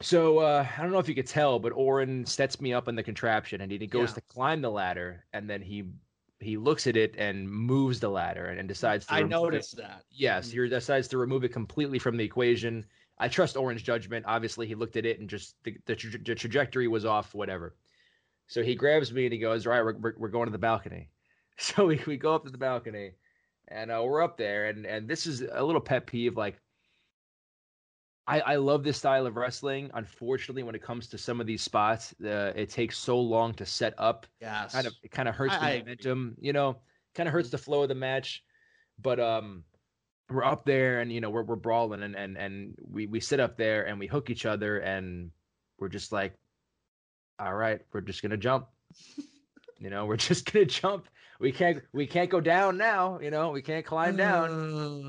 so 0.00 0.38
uh, 0.38 0.66
I 0.76 0.82
don't 0.82 0.92
know 0.92 0.98
if 0.98 1.08
you 1.08 1.14
could 1.14 1.26
tell, 1.26 1.58
but 1.58 1.72
Orin 1.72 2.26
sets 2.26 2.60
me 2.60 2.72
up 2.74 2.88
in 2.88 2.96
the 2.96 3.02
contraption, 3.02 3.60
and 3.60 3.70
he 3.70 3.86
goes 3.86 4.10
Yeah. 4.10 4.14
to 4.14 4.20
climb 4.22 4.60
the 4.60 4.70
ladder, 4.70 5.24
and 5.32 5.48
then 5.48 5.62
he 5.62 5.92
he 6.44 6.56
looks 6.56 6.86
at 6.86 6.96
it 6.96 7.14
and 7.16 7.50
moves 7.50 8.00
the 8.00 8.08
ladder, 8.08 8.46
and, 8.46 8.58
and 8.58 8.68
decides 8.68 9.06
to. 9.06 9.14
I 9.14 9.18
remove 9.18 9.30
it. 9.30 9.42
noticed 9.42 9.76
that. 9.78 10.02
Yes, 10.10 10.50
he 10.50 10.68
decides 10.68 11.08
to 11.08 11.18
remove 11.18 11.44
it 11.44 11.52
completely 11.52 11.98
from 11.98 12.16
the 12.16 12.24
equation. 12.24 12.84
I 13.18 13.28
trust 13.28 13.56
Orin's 13.56 13.82
judgment. 13.82 14.24
Obviously, 14.28 14.66
he 14.66 14.74
looked 14.74 14.96
at 14.96 15.06
it 15.06 15.20
and 15.20 15.28
just 15.28 15.56
the, 15.64 15.76
the, 15.86 15.94
tra- 15.94 16.18
the 16.18 16.34
trajectory 16.34 16.88
was 16.88 17.04
off, 17.04 17.34
whatever. 17.34 17.76
So 18.46 18.62
he 18.62 18.74
grabs 18.74 19.12
me 19.12 19.24
and 19.24 19.32
he 19.32 19.38
goes, 19.38 19.66
"All 19.66 19.72
right, 19.72 19.84
we're, 19.84 19.98
we're, 19.98 20.14
we're 20.18 20.28
going 20.28 20.46
to 20.46 20.52
the 20.52 20.58
balcony." 20.58 21.10
So 21.56 21.86
we, 21.86 22.00
we 22.04 22.16
go 22.16 22.34
up 22.34 22.44
to 22.46 22.50
the 22.50 22.58
balcony, 22.58 23.12
and 23.68 23.88
uh, 23.88 24.02
we're 24.04 24.24
up 24.24 24.36
there, 24.36 24.66
and 24.66 24.84
and 24.84 25.06
this 25.06 25.24
is 25.24 25.40
a 25.52 25.62
little 25.62 25.80
pet 25.80 26.04
peeve. 26.04 26.36
Like, 26.36 26.56
I 28.26 28.40
I 28.40 28.56
love 28.56 28.84
this 28.84 28.98
style 28.98 29.26
of 29.26 29.36
wrestling. 29.36 29.90
Unfortunately, 29.94 30.62
when 30.62 30.74
it 30.74 30.82
comes 30.82 31.08
to 31.08 31.18
some 31.18 31.40
of 31.40 31.46
these 31.46 31.62
spots, 31.62 32.14
uh, 32.24 32.52
it 32.56 32.70
takes 32.70 32.96
so 32.98 33.20
long 33.20 33.54
to 33.54 33.66
set 33.66 33.94
up 33.98 34.26
Yes. 34.40 34.72
kind 34.72 34.86
of 34.86 34.94
it 35.02 35.10
kind 35.10 35.28
of 35.28 35.34
hurts 35.34 35.54
I- 35.54 35.72
the 35.74 35.78
momentum, 35.80 36.36
you 36.40 36.52
know, 36.52 36.82
kind 37.14 37.28
of 37.28 37.32
hurts 37.32 37.50
the 37.50 37.58
flow 37.58 37.82
of 37.82 37.88
the 37.88 37.94
match. 37.94 38.44
But 38.98 39.20
um 39.20 39.64
we're 40.30 40.44
up 40.44 40.64
there 40.64 41.00
and 41.00 41.12
you 41.12 41.20
know 41.20 41.28
we're 41.28 41.42
we're 41.42 41.56
brawling 41.56 42.02
and 42.02 42.16
and 42.16 42.38
and 42.38 42.74
we 42.80 43.06
we 43.06 43.20
sit 43.20 43.40
up 43.40 43.58
there 43.58 43.86
and 43.86 43.98
we 43.98 44.06
hook 44.06 44.30
each 44.30 44.46
other 44.46 44.78
and 44.78 45.30
we're 45.78 45.88
just 45.88 46.12
like 46.12 46.38
all 47.38 47.54
right, 47.54 47.82
we're 47.92 48.00
just 48.00 48.22
going 48.22 48.30
to 48.30 48.36
jump. 48.36 48.68
you 49.80 49.90
know, 49.90 50.06
we're 50.06 50.16
just 50.16 50.50
going 50.50 50.66
to 50.68 50.80
jump. 50.80 51.08
We 51.40 51.52
can't 51.52 51.82
we 51.92 52.06
can't 52.06 52.30
go 52.30 52.40
down 52.40 52.76
now, 52.76 53.18
you 53.20 53.30
know, 53.30 53.50
we 53.50 53.62
can't 53.62 53.84
climb 53.86 54.16
down. 54.16 54.52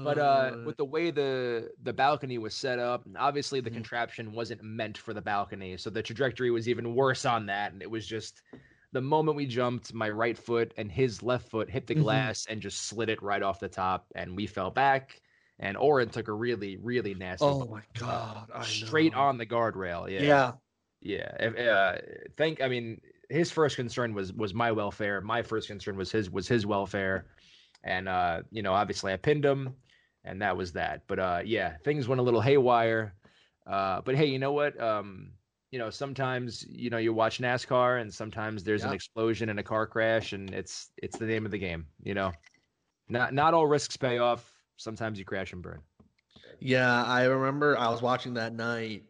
But 0.03 0.19
uh, 0.19 0.57
with 0.63 0.77
the 0.77 0.85
way 0.85 1.11
the 1.11 1.71
the 1.81 1.93
balcony 1.93 2.37
was 2.37 2.55
set 2.55 2.79
up, 2.79 3.05
obviously 3.17 3.61
the 3.61 3.71
Mhm. 3.71 3.73
contraption 3.73 4.33
wasn't 4.33 4.63
meant 4.63 4.97
for 4.97 5.13
the 5.13 5.21
balcony, 5.21 5.77
so 5.77 5.89
the 5.89 6.03
trajectory 6.03 6.51
was 6.51 6.69
even 6.69 6.95
worse 6.95 7.25
on 7.25 7.47
that. 7.47 7.73
And 7.73 7.81
it 7.81 7.89
was 7.91 8.07
just 8.07 8.43
the 8.91 9.01
moment 9.01 9.37
we 9.37 9.45
jumped, 9.47 9.93
my 9.93 10.09
right 10.09 10.37
foot 10.37 10.73
and 10.77 10.91
his 10.91 11.23
left 11.23 11.49
foot 11.49 11.69
hit 11.69 11.87
the 11.87 11.95
Mhm. 11.95 11.99
glass 12.01 12.45
and 12.47 12.61
just 12.61 12.83
slid 12.83 13.09
it 13.09 13.21
right 13.23 13.43
off 13.43 13.59
the 13.59 13.69
top, 13.69 14.11
and 14.15 14.35
we 14.35 14.47
fell 14.47 14.71
back. 14.71 15.21
And 15.59 15.77
Orin 15.77 16.09
took 16.09 16.27
a 16.27 16.33
really 16.33 16.77
really 16.77 17.13
nasty 17.15 17.45
oh 17.45 17.65
my 17.65 17.83
god, 17.93 18.49
I 18.53 18.61
straight 18.61 19.13
know. 19.13 19.19
on 19.21 19.37
the 19.37 19.45
guardrail. 19.45 20.09
Yeah, 20.11 20.23
Yeah. 20.23 20.53
yeah. 21.01 21.35
If, 21.39 21.57
uh, 21.57 21.97
think 22.37 22.61
I 22.61 22.67
mean 22.67 23.01
his 23.29 23.51
first 23.51 23.75
concern 23.75 24.13
was 24.13 24.33
was 24.33 24.53
my 24.53 24.71
welfare. 24.71 25.21
My 25.21 25.41
first 25.41 25.67
concern 25.67 25.97
was 25.97 26.11
his 26.11 26.29
was 26.29 26.47
his 26.47 26.65
welfare, 26.65 27.27
and 27.83 28.07
uh, 28.07 28.41
you 28.51 28.61
know 28.61 28.73
obviously 28.73 29.13
I 29.13 29.17
pinned 29.17 29.45
him, 29.45 29.75
and 30.23 30.41
that 30.41 30.55
was 30.55 30.73
that. 30.73 31.03
But 31.07 31.19
uh, 31.19 31.41
yeah, 31.45 31.77
things 31.83 32.07
went 32.07 32.19
a 32.19 32.23
little 32.23 32.41
haywire. 32.41 33.15
Uh, 33.67 34.01
but 34.01 34.15
hey, 34.15 34.25
you 34.25 34.39
know 34.39 34.51
what? 34.51 34.79
Um, 34.81 35.31
you 35.71 35.79
know 35.79 35.89
sometimes 35.89 36.65
you 36.69 36.89
know 36.89 36.97
you 36.97 37.13
watch 37.13 37.39
NASCAR, 37.39 38.01
and 38.01 38.13
sometimes 38.13 38.63
there's 38.63 38.83
an 38.83 38.93
explosion 38.93 39.49
and 39.49 39.59
a 39.59 39.63
car 39.63 39.87
crash, 39.87 40.33
and 40.33 40.53
it's 40.53 40.91
it's 40.97 41.17
the 41.17 41.25
name 41.25 41.45
of 41.45 41.51
the 41.51 41.57
game. 41.57 41.85
You 42.03 42.13
know, 42.13 42.31
not 43.09 43.33
not 43.33 43.53
all 43.53 43.67
risks 43.67 43.97
pay 43.97 44.19
off. 44.19 44.51
Sometimes 44.77 45.17
you 45.19 45.25
crash 45.25 45.53
and 45.53 45.61
burn. 45.61 45.81
Yeah, 46.59 47.03
I 47.03 47.25
remember 47.25 47.77
I 47.77 47.89
was 47.89 48.01
watching 48.01 48.35
that 48.35 48.53
night 48.53 49.03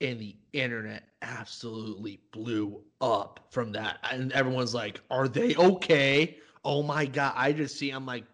and 0.00 0.18
the 0.20 0.36
internet 0.52 1.04
absolutely 1.22 2.20
blew 2.32 2.84
up 3.00 3.40
from 3.50 3.72
that. 3.72 3.98
And 4.10 4.32
everyone's 4.32 4.74
like, 4.74 5.00
Are 5.10 5.28
they 5.28 5.54
okay? 5.56 6.38
Oh 6.64 6.82
my 6.82 7.06
god. 7.06 7.34
I 7.36 7.52
just 7.52 7.78
see 7.78 7.90
I'm 7.90 8.06
like, 8.06 8.24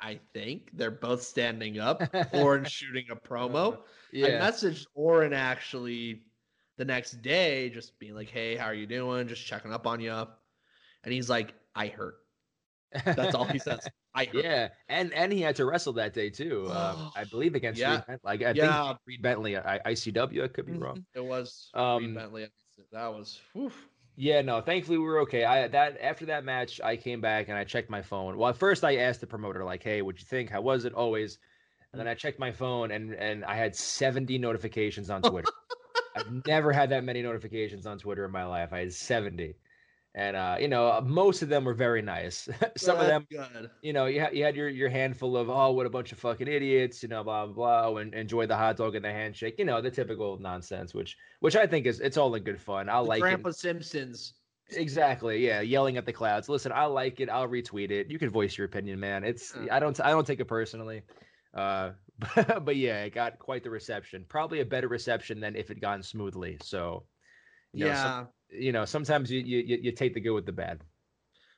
I 0.00 0.20
think 0.34 0.70
they're 0.74 0.90
both 0.90 1.22
standing 1.22 1.78
up 1.78 2.12
or 2.30 2.64
shooting 2.64 3.06
a 3.10 3.16
promo. 3.16 3.78
I 4.22 4.30
Yeah, 4.30 4.32
messaged 4.32 4.86
Orin 4.94 5.32
actually 5.32 6.22
the 6.76 6.84
next 6.84 7.22
day, 7.22 7.70
just 7.70 7.98
being 7.98 8.14
like, 8.14 8.30
Hey, 8.30 8.56
how 8.56 8.66
are 8.66 8.74
you 8.74 8.86
doing? 8.86 9.28
Just 9.28 9.46
checking 9.46 9.72
up 9.72 9.86
on 9.86 10.00
you. 10.00 10.12
And 11.04 11.12
he's 11.14 11.30
like, 11.30 11.54
I 11.74 11.88
hurt. 11.88 12.19
That's 13.04 13.34
all 13.34 13.44
he 13.44 13.58
says. 13.68 13.86
I 14.14 14.24
hurt. 14.24 14.44
Yeah, 14.44 14.68
and 14.88 15.12
and 15.14 15.32
he 15.32 15.40
had 15.40 15.56
to 15.56 15.64
wrestle 15.66 15.92
that 15.94 16.12
day 16.12 16.30
too. 16.30 16.68
Um, 16.70 17.10
I 17.14 17.24
believe 17.24 17.54
against 17.54 17.80
Yeah. 17.80 17.96
Reed 17.96 18.06
Bentley. 18.06 18.20
Like 18.24 18.42
I 18.42 18.50
Yeah. 18.52 18.82
think 18.88 18.98
Reed 19.06 19.22
Bentley, 19.22 19.56
I, 19.56 19.78
ICW. 19.86 20.44
I 20.44 20.48
could 20.48 20.66
be 20.66 20.72
wrong. 20.72 21.04
It 21.14 21.24
was 21.24 21.70
Um, 21.74 22.04
Reed 22.04 22.14
Bentley. 22.14 22.48
That 22.92 23.08
was 23.08 23.40
whew. 23.52 23.70
Yeah, 24.16 24.42
no. 24.42 24.60
Thankfully, 24.60 24.98
we 24.98 25.04
were 25.04 25.20
okay. 25.20 25.44
I 25.44 25.68
that 25.68 25.98
after 26.00 26.26
that 26.26 26.44
match, 26.44 26.80
I 26.82 26.96
came 26.96 27.20
back 27.20 27.48
and 27.48 27.56
I 27.56 27.64
checked 27.64 27.90
my 27.90 28.02
phone. 28.02 28.36
Well, 28.36 28.48
at 28.50 28.56
first, 28.56 28.84
I 28.84 28.96
asked 28.96 29.20
the 29.20 29.26
promoter 29.26 29.64
like, 29.64 29.82
"Hey, 29.82 30.02
what'd 30.02 30.20
you 30.20 30.26
think? 30.26 30.50
How 30.50 30.60
was 30.60 30.84
it?" 30.84 30.92
Always, 30.92 31.38
and 31.92 32.00
then 32.00 32.08
I 32.08 32.14
checked 32.14 32.38
my 32.38 32.50
phone 32.52 32.90
and 32.90 33.14
and 33.14 33.44
I 33.44 33.54
had 33.54 33.74
seventy 33.76 34.36
notifications 34.38 35.10
on 35.10 35.22
Twitter. 35.22 35.50
I've 36.16 36.46
never 36.46 36.72
had 36.72 36.90
that 36.90 37.04
many 37.04 37.22
notifications 37.22 37.86
on 37.86 37.98
Twitter 37.98 38.24
in 38.24 38.30
my 38.32 38.44
life. 38.44 38.72
I 38.72 38.80
had 38.80 38.92
seventy, 38.92 39.54
and 40.14 40.36
uh, 40.36 40.56
you 40.60 40.66
know, 40.68 41.00
most 41.04 41.42
of 41.42 41.48
them 41.48 41.64
were 41.64 41.74
very 41.74 42.02
nice. 42.02 42.48
Some 42.76 42.98
of 42.98 43.06
them 43.06 43.26
good. 43.30 43.70
you 43.80 43.92
know, 43.92 44.06
you 44.06 44.20
had 44.20 44.34
you 44.34 44.42
had 44.44 44.56
your 44.56 44.68
your 44.68 44.88
handful 44.88 45.36
of 45.36 45.48
oh, 45.48 45.70
what 45.70 45.86
a 45.86 45.90
bunch 45.90 46.10
of 46.12 46.18
fucking 46.18 46.48
idiots, 46.48 47.02
you 47.02 47.08
know, 47.08 47.22
blah 47.22 47.46
blah 47.46 47.54
blah, 47.90 47.96
and 48.00 48.12
enjoy 48.14 48.46
the 48.46 48.56
hot 48.56 48.76
dog 48.76 48.96
and 48.96 49.04
the 49.04 49.10
handshake, 49.10 49.54
you 49.58 49.64
know, 49.64 49.80
the 49.80 49.90
typical 49.90 50.38
nonsense, 50.38 50.94
which 50.94 51.16
which 51.40 51.54
I 51.54 51.66
think 51.66 51.86
is 51.86 52.00
it's 52.00 52.16
all 52.16 52.34
in 52.34 52.42
good 52.42 52.60
fun. 52.60 52.88
I'll 52.88 53.04
The 53.04 53.10
like 53.10 53.20
Grandpa 53.20 53.52
Simpsons. 53.52 54.34
exactly, 54.70 55.46
yeah, 55.46 55.60
yelling 55.60 55.96
at 55.96 56.06
the 56.06 56.12
clouds. 56.12 56.48
Listen, 56.48 56.72
I 56.72 56.86
like 56.86 57.20
it. 57.20 57.28
I'll 57.28 57.48
retweet 57.48 57.90
it. 57.92 58.10
You 58.10 58.18
can 58.18 58.30
voice 58.30 58.58
your 58.58 58.64
opinion, 58.64 58.98
man. 58.98 59.22
It's 59.22 59.54
Yeah. 59.64 59.76
I 59.76 59.78
don't 59.78 59.98
I 60.00 60.10
don't 60.10 60.26
take 60.26 60.40
it 60.40 60.46
personally, 60.46 61.02
uh, 61.54 61.90
but, 62.34 62.64
but 62.64 62.76
yeah, 62.76 63.04
it 63.04 63.14
got 63.14 63.38
quite 63.38 63.62
the 63.62 63.70
reception. 63.70 64.24
Probably 64.28 64.58
a 64.60 64.64
better 64.66 64.88
reception 64.88 65.38
than 65.38 65.54
if 65.54 65.70
it 65.70 65.80
gone 65.80 66.02
smoothly. 66.02 66.58
So, 66.62 67.04
you 67.72 67.84
know, 67.84 67.94
some- 67.94 68.04
yeah. 68.04 68.24
You 68.52 68.72
know, 68.72 68.84
sometimes 68.84 69.30
you, 69.30 69.40
you 69.40 69.78
you 69.82 69.92
take 69.92 70.14
the 70.14 70.20
good 70.20 70.32
with 70.34 70.46
the 70.46 70.52
bad. 70.52 70.82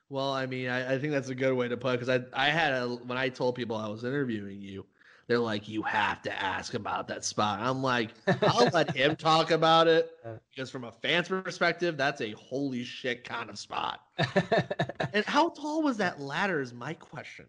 Well, 0.09 0.31
I 0.31 0.45
mean, 0.45 0.69
I, 0.69 0.93
I 0.95 0.99
think 0.99 1.11
that's 1.13 1.29
a 1.29 1.35
good 1.35 1.53
way 1.53 1.67
to 1.67 1.77
put 1.77 1.95
it 1.95 1.99
because 1.99 2.09
I 2.09 2.47
I 2.47 2.49
had 2.49 2.73
a 2.73 2.87
when 2.89 3.17
I 3.17 3.29
told 3.29 3.55
people 3.55 3.75
I 3.75 3.87
was 3.87 4.03
interviewing 4.03 4.61
you, 4.61 4.85
they're 5.27 5.39
like, 5.39 5.67
you 5.67 5.81
have 5.83 6.21
to 6.23 6.31
ask 6.43 6.73
about 6.75 7.07
that 7.07 7.23
spot. 7.25 7.59
I'm 7.61 7.81
like, 7.81 8.11
I'll 8.43 8.69
let 8.69 8.95
him 8.95 9.15
talk 9.29 9.51
about 9.51 9.87
it 9.87 10.11
Uh. 10.23 10.37
because 10.51 10.69
from 10.69 10.83
a 10.83 10.91
fan's 10.91 11.27
perspective, 11.29 11.97
that's 11.97 12.21
a 12.21 12.31
holy 12.33 12.83
shit 12.83 13.23
kind 13.23 13.49
of 13.49 13.57
spot. 13.57 14.01
And 15.13 15.23
how 15.25 15.49
tall 15.49 15.83
was 15.83 15.97
that 15.97 16.19
ladder? 16.19 16.59
Is 16.61 16.73
my 16.73 16.93
question. 16.95 17.45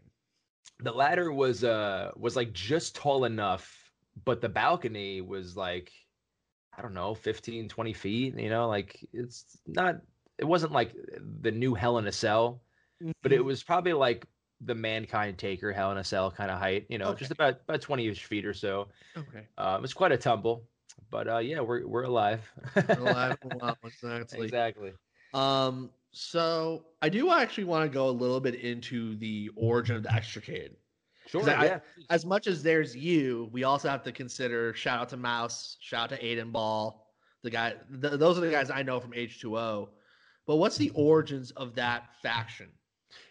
the 0.81 0.93
ladder 0.93 1.33
was 1.33 1.65
uh 1.65 2.11
was 2.17 2.37
like 2.37 2.53
just 2.53 2.95
tall 2.97 3.25
enough 3.25 3.91
but 4.25 4.41
the 4.41 4.49
balcony 4.49 5.21
was 5.21 5.57
like 5.57 5.91
i 6.77 6.83
don't 6.83 6.95
know 6.95 7.15
15 7.15 7.69
20 7.69 7.93
feet 7.93 8.39
you 8.39 8.49
know 8.51 8.69
like 8.69 9.07
it's 9.13 9.59
not 9.67 9.97
it 10.39 10.45
wasn't 10.45 10.73
like 10.73 10.95
the 11.41 11.51
new 11.51 11.75
hell 11.75 11.99
in 11.99 12.07
a 12.07 12.13
cell 12.13 12.63
but 13.23 13.33
Mm-hmm. 13.33 13.33
it 13.33 13.45
was 13.45 13.63
probably 13.63 13.93
like 13.93 14.27
the 14.61 14.75
mankind 14.75 15.37
taker 15.39 15.73
hell 15.73 15.91
in 15.93 15.99
a 15.99 16.05
cell 16.05 16.31
kind 16.31 16.51
of 16.51 16.59
height 16.59 16.87
you 16.89 16.99
know 16.99 17.15
just 17.15 17.31
about 17.31 17.61
about 17.69 17.81
20 17.81 18.09
ish 18.09 18.25
feet 18.25 18.47
or 18.47 18.55
so 18.55 18.89
okay. 19.17 19.47
uh, 19.59 19.75
it 19.79 19.83
was 19.83 19.93
quite 19.93 20.13
a 20.13 20.17
tumble 20.17 20.65
but 21.11 21.29
uh 21.29 21.39
yeah 21.39 21.61
we're 21.61 21.87
we're 21.87 22.05
alive 22.05 22.41
Alive 22.97 23.37
and 23.43 23.53
well, 23.61 23.77
exactly. 23.83 24.45
exactly 24.45 24.93
Um, 25.33 25.91
so 26.13 26.87
I 27.03 27.09
do 27.09 27.31
actually 27.33 27.65
want 27.65 27.91
to 27.91 27.93
go 27.93 28.09
a 28.09 28.11
little 28.11 28.41
bit 28.41 28.55
into 28.55 29.17
the 29.17 29.51
origin 29.57 29.97
of 29.97 30.03
the 30.05 30.13
extricate. 30.15 30.79
Sure 31.27 31.49
I- 31.49 31.65
yeah 31.65 31.81
As 32.11 32.25
much 32.27 32.47
as 32.47 32.63
there's 32.63 32.95
you, 32.95 33.49
we 33.53 33.65
also 33.65 33.89
have 33.89 34.03
to 34.05 34.13
consider 34.13 34.75
shout 34.75 35.01
out 35.01 35.09
to 35.11 35.17
Mouse, 35.17 35.77
shout 35.81 36.13
out 36.13 36.19
to 36.19 36.25
Aiden 36.25 36.53
Bale, 36.53 37.07
the 37.43 37.51
guy. 37.51 37.75
Th- 38.01 38.15
those 38.15 38.37
are 38.39 38.43
the 38.43 38.51
guys 38.51 38.71
I 38.71 38.83
know 38.83 39.01
from 39.01 39.13
H2O. 39.13 39.89
But 40.47 40.57
what's 40.57 40.77
the 40.77 40.91
origins 40.95 41.51
of 41.53 41.75
that 41.77 42.15
faction? 42.23 42.71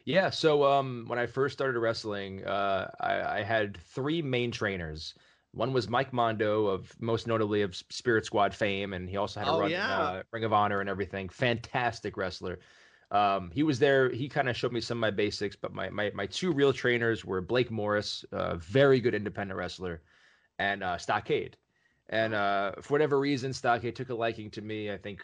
Yeah, 0.06 0.30
so 0.32 0.64
um, 0.64 1.06
when 1.08 1.20
I 1.20 1.26
first 1.28 1.54
started 1.54 1.78
wrestling, 1.80 2.44
uh, 2.46 2.90
I, 3.00 3.40
I 3.40 3.44
had 3.44 3.78
three 3.78 4.22
main 4.22 4.50
trainers. 4.52 5.14
One 5.52 5.72
was 5.74 5.88
Mike 5.88 6.12
Mondo, 6.12 6.66
of 6.66 6.92
most 7.00 7.28
notably 7.28 7.62
of 7.62 7.76
Spirit 7.76 8.26
Squad 8.26 8.56
fame, 8.56 8.94
and 8.94 9.08
he 9.08 9.18
also 9.18 9.40
had 9.40 9.48
a 9.50 9.52
Oh, 9.52 9.60
run 9.60 9.70
yeah. 9.72 10.00
uh, 10.00 10.24
Ring 10.32 10.44
of 10.46 10.54
Honor 10.54 10.80
and 10.82 10.90
everything. 10.90 11.30
Fantastic 11.30 12.18
wrestler. 12.18 12.60
Um, 13.14 13.52
he 13.54 13.62
was 13.62 13.78
there. 13.78 14.10
He 14.10 14.28
kind 14.28 14.50
of 14.50 14.58
showed 14.58 14.74
me 14.74 14.82
some 14.82 14.98
of 14.98 15.02
my 15.02 15.12
basics, 15.12 15.56
but 15.56 15.72
my 15.72 15.90
my 15.90 16.12
my 16.16 16.26
two 16.26 16.52
real 16.52 16.74
trainers 16.74 17.24
were 17.24 17.42
Blake 17.42 17.70
Morris, 17.70 18.26
a 18.32 18.58
very 18.58 19.00
good 19.00 19.14
independent 19.14 19.58
wrestler, 19.58 20.02
and 20.58 20.84
uh, 20.84 20.98
Stockade. 20.98 21.56
And 22.10 22.34
uh, 22.34 22.74
for 22.82 22.94
whatever 22.94 23.20
reason, 23.20 23.54
Stockade 23.54 23.96
took 23.96 24.10
a 24.10 24.16
liking 24.16 24.50
to 24.52 24.62
me. 24.62 24.92
I 24.92 24.98
think, 24.98 25.24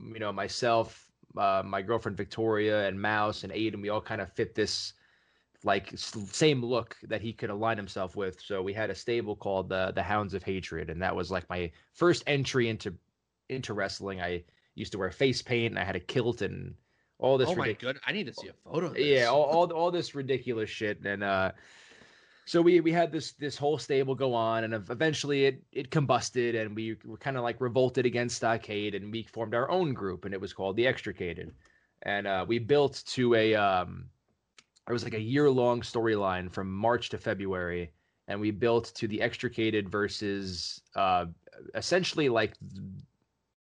you 0.00 0.18
know, 0.18 0.32
myself, 0.32 1.06
uh, 1.38 1.62
my 1.64 1.82
girlfriend 1.82 2.16
Victoria, 2.16 2.86
and 2.88 3.00
Mouse 3.00 3.44
and 3.44 3.52
Aiden, 3.52 3.80
we 3.80 3.90
all 3.90 4.00
kind 4.00 4.20
of 4.20 4.32
fit 4.32 4.54
this 4.54 4.92
like 5.62 5.92
same 5.96 6.62
look 6.62 6.96
that 7.04 7.22
he 7.22 7.32
could 7.32 7.48
align 7.48 7.76
himself 7.76 8.16
with. 8.16 8.40
So 8.40 8.60
we 8.60 8.74
had 8.74 8.90
a 8.90 8.94
stable 8.94 9.36
called 9.36 9.68
the 9.68 9.92
the 9.94 10.02
Hounds 10.02 10.34
of 10.34 10.42
Hatred, 10.42 10.90
and 10.90 11.00
that 11.00 11.14
was 11.14 11.30
like 11.30 11.48
my 11.48 11.70
first 11.92 12.24
entry 12.26 12.68
into 12.68 12.92
into 13.48 13.72
wrestling. 13.72 14.20
I 14.20 14.42
used 14.74 14.90
to 14.92 14.98
wear 14.98 15.12
face 15.12 15.42
paint, 15.42 15.72
and 15.72 15.78
I 15.78 15.84
had 15.84 15.96
a 15.96 16.00
kilt 16.00 16.42
and 16.42 16.74
all 17.18 17.38
this. 17.38 17.48
oh 17.48 17.54
my 17.54 17.68
ridic- 17.68 17.80
god, 17.80 17.98
I 18.06 18.12
need 18.12 18.26
to 18.26 18.34
see 18.34 18.48
a 18.48 18.70
photo. 18.70 18.86
Of 18.86 18.94
this. 18.94 19.06
yeah, 19.06 19.26
all, 19.26 19.44
all 19.44 19.72
all 19.72 19.90
this 19.90 20.14
ridiculous 20.14 20.70
shit, 20.70 21.04
and 21.04 21.22
uh, 21.22 21.52
so 22.46 22.60
we 22.60 22.80
we 22.80 22.92
had 22.92 23.10
this 23.10 23.32
this 23.32 23.56
whole 23.56 23.78
stable 23.78 24.14
go 24.14 24.34
on, 24.34 24.64
and 24.64 24.74
eventually 24.74 25.46
it 25.46 25.62
it 25.72 25.90
combusted, 25.90 26.60
and 26.60 26.74
we 26.74 26.96
were 27.04 27.16
kind 27.16 27.36
of 27.36 27.42
like 27.42 27.60
revolted 27.60 28.04
against 28.04 28.36
Stockade, 28.36 28.94
and 28.94 29.10
we 29.12 29.22
formed 29.22 29.54
our 29.54 29.70
own 29.70 29.94
group, 29.94 30.24
and 30.24 30.34
it 30.34 30.40
was 30.40 30.52
called 30.52 30.76
the 30.76 30.86
Extricated, 30.86 31.52
and 32.02 32.26
uh, 32.26 32.44
we 32.46 32.58
built 32.58 33.02
to 33.06 33.34
a 33.34 33.54
um, 33.54 34.04
it 34.88 34.92
was 34.92 35.04
like 35.04 35.14
a 35.14 35.20
year 35.20 35.48
long 35.48 35.80
storyline 35.80 36.52
from 36.52 36.70
March 36.70 37.08
to 37.10 37.18
February, 37.18 37.92
and 38.28 38.38
we 38.38 38.50
built 38.50 38.92
to 38.96 39.08
the 39.08 39.22
Extricated 39.22 39.88
versus 39.88 40.82
uh, 40.96 41.24
essentially 41.74 42.28
like 42.28 42.54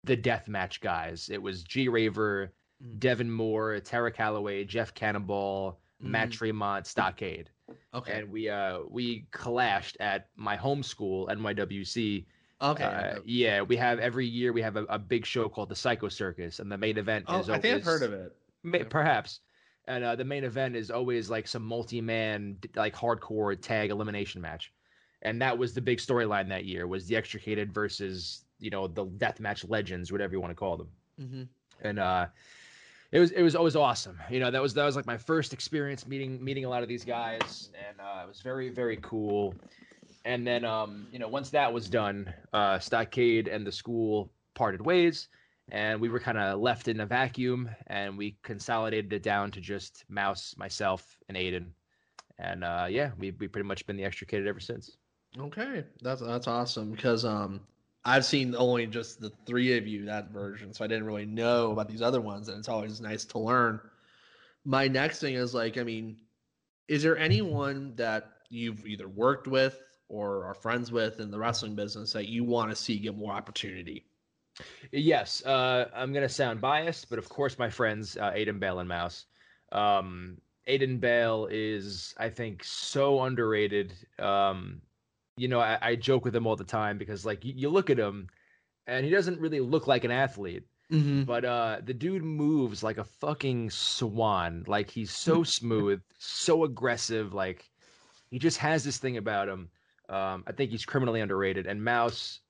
the 0.04 0.16
death 0.16 0.50
match 0.50 0.82
guys. 0.82 1.30
It 1.32 1.42
was 1.42 1.64
G 1.64 1.88
Raver. 1.88 2.52
Mm. 2.84 3.00
Devin 3.00 3.32
Moore, 3.32 3.80
Tara 3.80 4.12
Calloway, 4.12 4.64
Jeff 4.66 4.94
Cannonball, 4.94 5.80
Matt 6.02 6.30
Mm. 6.30 6.34
Tremont, 6.34 6.86
Stockade, 6.86 7.50
Okay. 7.94 8.20
and 8.20 8.30
we 8.30 8.50
uh 8.50 8.80
we 8.90 9.28
clashed 9.32 9.96
at 10.00 10.28
my 10.36 10.56
home 10.56 10.84
school 10.84 11.28
NYWC. 11.28 12.26
okay. 12.62 12.84
Uh, 12.84 13.20
yeah, 13.26 13.62
we 13.62 13.76
have 13.78 14.00
every 14.00 14.26
year 14.26 14.52
we 14.54 14.62
have 14.62 14.76
a, 14.76 14.84
a 14.86 15.00
big 15.00 15.26
show 15.26 15.48
called 15.48 15.70
the 15.70 15.76
Psycho 15.76 16.10
Circus, 16.10 16.60
and 16.60 16.72
the 16.72 16.78
main 16.78 16.98
event 16.98 17.26
oh, 17.28 17.40
is 17.40 17.50
I 17.50 17.60
think 17.60 17.76
I've 17.82 17.88
always- 17.88 18.02
heard 18.02 18.04
of 18.04 18.14
it. 18.14 18.36
May, 18.64 18.84
perhaps. 18.84 19.40
And 19.88 20.04
uh, 20.04 20.16
the 20.16 20.26
main 20.26 20.44
event 20.44 20.76
is 20.76 20.90
always 20.90 21.30
like 21.30 21.48
some 21.48 21.64
multi-man, 21.64 22.58
like 22.76 22.96
hardcore 22.96 23.56
tag 23.62 23.92
elimination 23.92 24.42
match, 24.42 24.74
and 25.22 25.40
that 25.42 25.56
was 25.56 25.74
the 25.76 25.82
big 25.82 26.00
storyline 26.00 26.50
that 26.50 26.66
year 26.66 26.88
was 26.88 27.06
the 27.06 27.16
extricated 27.16 27.72
versus 27.72 28.46
you 28.60 28.72
know 28.72 28.88
the 28.88 29.06
deathmatch 29.06 29.70
legends, 29.70 30.12
whatever 30.12 30.34
you 30.34 30.42
want 30.42 30.52
to 30.52 30.56
call 30.56 30.76
them 30.78 30.90
hmm 31.20 31.44
and 31.82 32.00
uh 32.00 32.26
it 33.12 33.20
was 33.20 33.32
it 33.32 33.42
was 33.42 33.56
always 33.56 33.76
awesome. 33.76 34.20
You 34.30 34.40
know 34.40 34.52
that 34.52 34.62
was 34.62 34.74
that 34.74 34.86
was 34.86 34.96
like 34.96 35.06
my 35.06 35.18
first 35.18 35.54
experience 35.54 36.08
meeting 36.08 36.44
meeting 36.44 36.66
a 36.66 36.70
lot 36.70 36.84
of 36.84 36.90
these 36.90 37.06
guys 37.06 37.70
and 37.88 38.00
uh 38.00 38.24
it 38.24 38.28
was 38.28 38.42
very 38.42 38.70
very 38.70 38.98
cool. 39.02 39.56
And 40.26 40.46
then 40.46 40.66
um 40.66 41.08
you 41.12 41.20
know 41.20 41.28
once 41.28 41.50
that 41.52 41.72
was 41.72 41.90
done 41.90 42.34
uh 42.54 42.80
stockade 42.80 43.48
and 43.48 43.66
the 43.66 43.72
school 43.72 44.32
parted 44.54 44.82
ways 44.82 45.30
and 45.70 46.00
we 46.00 46.10
were 46.10 46.20
kind 46.20 46.38
of 46.38 46.60
left 46.60 46.88
in 46.88 47.00
a 47.00 47.06
vacuum 47.06 47.70
and 47.88 48.18
we 48.18 48.38
consolidated 48.44 49.12
it 49.14 49.24
down 49.24 49.52
to 49.52 49.62
just 49.62 50.06
mouse 50.10 50.56
myself 50.58 51.18
and 51.30 51.38
aiden. 51.38 51.68
And 52.40 52.64
uh 52.64 52.88
yeah 52.90 53.12
we 53.18 53.32
we 53.32 53.48
pretty 53.48 53.68
much 53.68 53.86
been 53.86 53.98
the 53.98 54.06
extricated 54.06 54.48
ever 54.48 54.60
since. 54.60 54.98
Okay, 55.38 55.84
that's 56.02 56.22
that's 56.22 56.48
awesome 56.48 56.92
because 56.92 57.26
um 57.26 57.62
I've 58.06 58.24
seen 58.24 58.56
only 58.56 58.86
just 58.86 59.20
the 59.20 59.32
three 59.48 59.78
of 59.78 59.88
you 59.88 60.06
that 60.06 60.30
version, 60.30 60.74
so 60.74 60.86
I 60.86 60.88
didn't 60.88 61.08
really 61.08 61.26
know 61.26 61.72
about 61.72 61.90
these 61.90 62.04
other 62.04 62.22
ones, 62.22 62.48
and 62.48 62.60
it's 62.60 62.70
always 62.70 63.02
nice 63.02 63.26
to 63.26 63.40
learn. 63.40 63.82
My 64.64 64.88
next 64.88 65.20
thing 65.20 65.34
is 65.34 65.56
like, 65.56 65.78
I 65.78 65.84
mean, 65.84 66.18
is 66.88 67.02
there 67.02 67.18
anyone 67.18 67.96
that 67.96 68.30
you've 68.50 68.86
either 68.86 69.08
worked 69.08 69.48
with 69.48 69.82
or 70.08 70.46
are 70.46 70.54
friends 70.54 70.92
with 70.92 71.20
in 71.20 71.32
the 71.32 71.40
wrestling 71.40 71.76
business 71.76 72.14
that 72.14 72.28
you 72.28 72.44
want 72.44 72.70
to 72.70 72.76
see 72.76 73.00
get 73.00 73.18
more 73.18 73.34
opportunity? 73.34 74.06
Yes, 74.92 75.44
uh, 75.44 75.90
I'm 75.94 76.14
gonna 76.14 76.30
sound 76.30 76.62
biased, 76.62 77.10
but 77.10 77.20
of 77.20 77.28
course, 77.28 77.58
my 77.58 77.70
friends 77.70 78.18
uh, 78.18 78.32
Aiden 78.32 78.60
Bale 78.60 78.80
and 78.80 78.88
Mouse. 78.88 79.26
Um, 79.72 80.38
Aiden 80.68 81.00
Bale 81.00 81.48
is, 81.52 82.14
I 82.18 82.30
think, 82.30 82.64
so 82.64 83.24
underrated. 83.24 83.94
Um, 84.20 84.82
you 85.38 85.48
know, 85.48 85.60
I, 85.60 85.78
I 85.82 85.96
joke 85.96 86.26
with 86.26 86.36
him 86.36 86.48
all 86.48 86.56
the 86.56 86.64
time 86.64 86.98
because, 86.98 87.26
like, 87.26 87.44
you, 87.46 87.54
you 87.56 87.70
look 87.70 87.90
at 87.90 88.00
him, 88.00 88.28
and 88.88 89.04
he 89.06 89.12
doesn't 89.12 89.40
really 89.40 89.60
look 89.60 89.88
like 89.88 90.04
an 90.04 90.12
athlete, 90.12 90.64
Mm-hmm. 90.92 91.24
but 91.24 91.44
uh, 91.44 91.78
the 91.84 91.96
dude 91.96 92.24
moves 92.24 92.84
like 92.84 93.00
a 93.00 93.04
fucking 93.04 93.72
swan. 93.72 94.64
Like 94.68 94.88
he's 94.88 95.10
so 95.10 95.42
smooth, 95.58 96.00
so 96.20 96.64
aggressive. 96.64 97.34
Like 97.34 97.68
he 98.30 98.38
just 98.38 98.60
has 98.60 98.84
this 98.84 99.00
thing 99.00 99.18
about 99.18 99.50
him. 99.50 99.70
Um, 100.10 100.44
I 100.46 100.52
think 100.52 100.70
he's 100.70 100.86
criminally 100.86 101.22
underrated. 101.22 101.66
And 101.66 101.84
Mouse, 101.84 102.42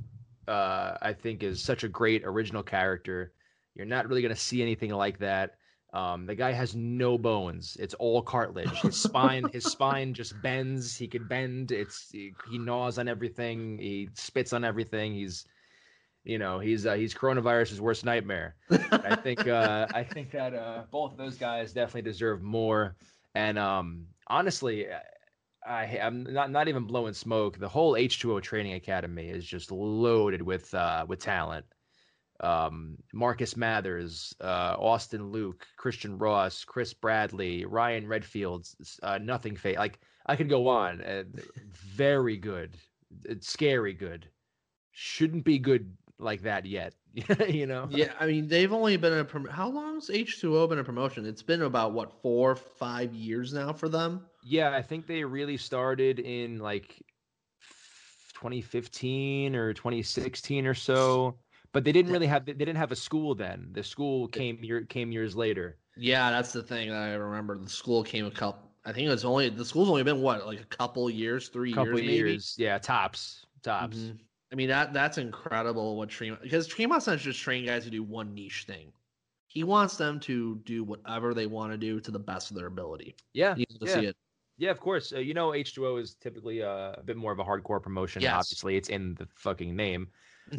uh, 0.50 0.98
I 1.02 1.14
think, 1.14 1.44
is 1.44 1.64
such 1.64 1.86
a 1.86 1.88
great 1.88 2.24
original 2.26 2.62
character. 2.62 3.32
You're 3.74 3.86
not 3.86 4.10
really 4.10 4.22
gonna 4.22 4.36
see 4.36 4.62
anything 4.62 4.92
like 4.92 5.20
that. 5.20 5.56
Um, 5.96 6.26
the 6.26 6.36
guy 6.36 6.52
has 6.52 6.76
no 6.76 7.18
bones. 7.18 7.78
It's 7.80 7.94
all 7.94 8.22
cartilage. 8.22 8.82
His 8.82 8.98
spine, 8.98 9.46
his 9.54 9.64
spine 9.72 10.14
just 10.14 10.40
bends. 10.42 10.98
He 10.98 11.08
could 11.08 11.30
bend. 11.30 11.72
It's 11.72 12.12
he, 12.12 12.34
he 12.52 12.58
gnaws 12.58 13.00
on 13.00 13.08
everything. 13.08 13.78
He 13.80 14.10
spits 14.14 14.52
on 14.52 14.66
everything. 14.66 15.14
He's, 15.14 15.46
you 16.26 16.38
know, 16.38 16.60
he's 16.60 16.86
uh, 16.86 16.96
he's 16.96 17.14
coronavirus's 17.14 17.80
worst 17.80 18.04
nightmare. 18.04 18.58
I 18.70 19.16
think 19.16 19.48
uh, 19.48 19.88
I 19.94 20.04
think 20.14 20.32
that 20.32 20.54
uh, 20.54 20.84
both 20.92 21.14
of 21.14 21.18
those 21.18 21.38
guys 21.38 21.72
definitely 21.72 22.02
deserve 22.02 22.42
more. 22.42 22.98
And 23.34 23.58
um, 23.58 24.08
honestly, 24.28 24.88
I, 25.66 26.00
I'm 26.04 26.24
not 26.24 26.52
not 26.52 26.68
even 26.68 26.84
blowing 26.84 27.14
smoke. 27.14 27.58
The 27.58 27.70
whole 27.70 27.94
H2O 27.94 28.42
training 28.42 28.74
academy 28.74 29.30
is 29.30 29.46
just 29.46 29.72
loaded 29.72 30.42
with 30.42 30.74
uh, 30.74 31.06
with 31.08 31.20
talent 31.20 31.66
um, 32.42 32.98
Marcus 33.14 33.56
Mathers, 33.56 34.36
uh, 34.42 34.76
Austin 34.78 35.32
Luke, 35.32 35.66
Christian 35.78 36.18
Ross, 36.18 36.64
Chris 36.64 36.94
Bradley, 36.94 37.66
Ryan 37.66 38.08
Redfield, 38.08 38.68
uh, 39.04 39.18
nothing 39.18 39.56
fake. 39.56 39.78
Like 39.78 40.00
I 40.26 40.36
could 40.36 40.50
go 40.50 40.68
on. 40.68 41.02
Uh, 41.02 41.24
very 41.72 42.38
good, 42.38 42.78
it's 43.24 43.50
scary 43.50 43.94
good. 43.94 44.28
Shouldn't 44.92 45.44
be 45.44 45.60
good 45.60 45.96
like 46.20 46.42
that 46.44 46.66
yet. 46.66 46.94
you 47.48 47.66
know? 47.66 47.88
Yeah, 47.90 48.12
I 48.20 48.28
mean 48.28 48.48
they've 48.48 48.74
only 48.74 48.98
been 48.98 49.14
a 49.14 49.24
prom- 49.24 49.48
how 49.48 49.70
long's 49.70 50.10
H 50.10 50.42
two 50.42 50.58
O 50.58 50.68
been 50.68 50.80
a 50.80 50.84
promotion? 50.84 51.26
It's 51.26 51.44
been 51.44 51.62
about 51.62 51.94
what 51.94 52.22
four, 52.22 52.56
five 52.56 53.14
years 53.14 53.54
now 53.54 53.72
for 53.72 53.88
them. 53.88 54.26
Yeah, 54.44 54.72
I 54.72 54.82
think 54.82 55.08
they 55.08 55.24
really 55.24 55.58
started 55.58 56.20
in 56.20 56.60
like 56.60 57.02
2015 58.34 59.56
or 59.56 59.74
2016 59.74 60.68
or 60.68 60.74
so 60.74 61.38
but 61.76 61.84
they 61.84 61.92
didn't 61.92 62.14
really 62.14 62.26
have 62.26 62.46
they 62.46 62.54
didn't 62.54 62.78
have 62.78 62.94
a 62.94 62.96
school 62.96 63.36
then. 63.36 63.68
The 63.74 63.84
school 63.84 64.30
came 64.30 64.58
year 64.64 64.84
came 64.84 65.12
years 65.12 65.36
later. 65.36 65.78
Yeah, 65.98 66.32
that's 66.32 66.54
the 66.54 66.64
thing 66.64 66.90
that 66.90 67.02
I 67.02 67.14
remember. 67.16 67.58
The 67.58 67.70
school 67.70 68.02
came 68.02 68.26
a 68.26 68.32
couple. 68.32 68.72
I 68.86 68.94
think 68.94 69.08
it 69.08 69.10
was 69.10 69.26
only 69.26 69.50
the 69.50 69.66
school's 69.66 69.90
only 69.90 70.04
been 70.04 70.22
what 70.22 70.48
like 70.48 70.62
a 70.62 70.66
couple 70.66 71.10
years, 71.10 71.50
three 71.50 71.74
couple 71.74 72.00
years, 72.00 72.12
years. 72.12 72.56
Maybe? 72.58 72.68
Yeah, 72.68 72.78
tops, 72.78 73.46
tops. 73.62 73.98
Mm-hmm. 73.98 74.16
I 74.54 74.56
mean 74.56 74.70
that 74.70 74.94
that's 74.94 75.18
incredible 75.18 75.98
what 75.98 76.08
Tremont 76.08 76.42
because 76.42 76.66
Tremont's 76.66 77.08
not 77.08 77.18
just 77.18 77.42
train 77.42 77.66
guys 77.66 77.84
to 77.84 77.90
do 77.90 78.04
one 78.04 78.34
niche 78.34 78.64
thing. 78.66 78.94
He 79.48 79.66
wants 79.66 79.98
them 79.98 80.22
to 80.22 80.62
do 80.64 80.86
whatever 80.86 81.34
they 81.34 81.46
want 81.46 81.74
to 81.74 81.78
do 81.78 82.00
to 82.00 82.10
the 82.10 82.20
best 82.20 82.52
of 82.52 82.56
their 82.56 82.68
ability. 82.68 83.18
Yeah, 83.34 83.56
yeah. 83.82 84.12
Yeah, 84.58 84.72
of 84.72 84.80
course. 84.80 85.12
Uh, 85.12 85.20
you 85.20 85.34
know, 85.34 85.50
H2O 85.50 86.02
is 86.02 86.16
typically 86.16 86.64
uh, 86.64 86.94
a 86.94 87.04
bit 87.04 87.18
more 87.18 87.34
of 87.34 87.40
a 87.40 87.44
hardcore 87.44 87.84
promotion. 87.84 88.22
Yes. 88.22 88.34
Obviously, 88.34 88.78
it's 88.78 88.88
in 88.88 89.14
the 89.16 89.28
fucking 89.36 89.76
name 89.76 90.08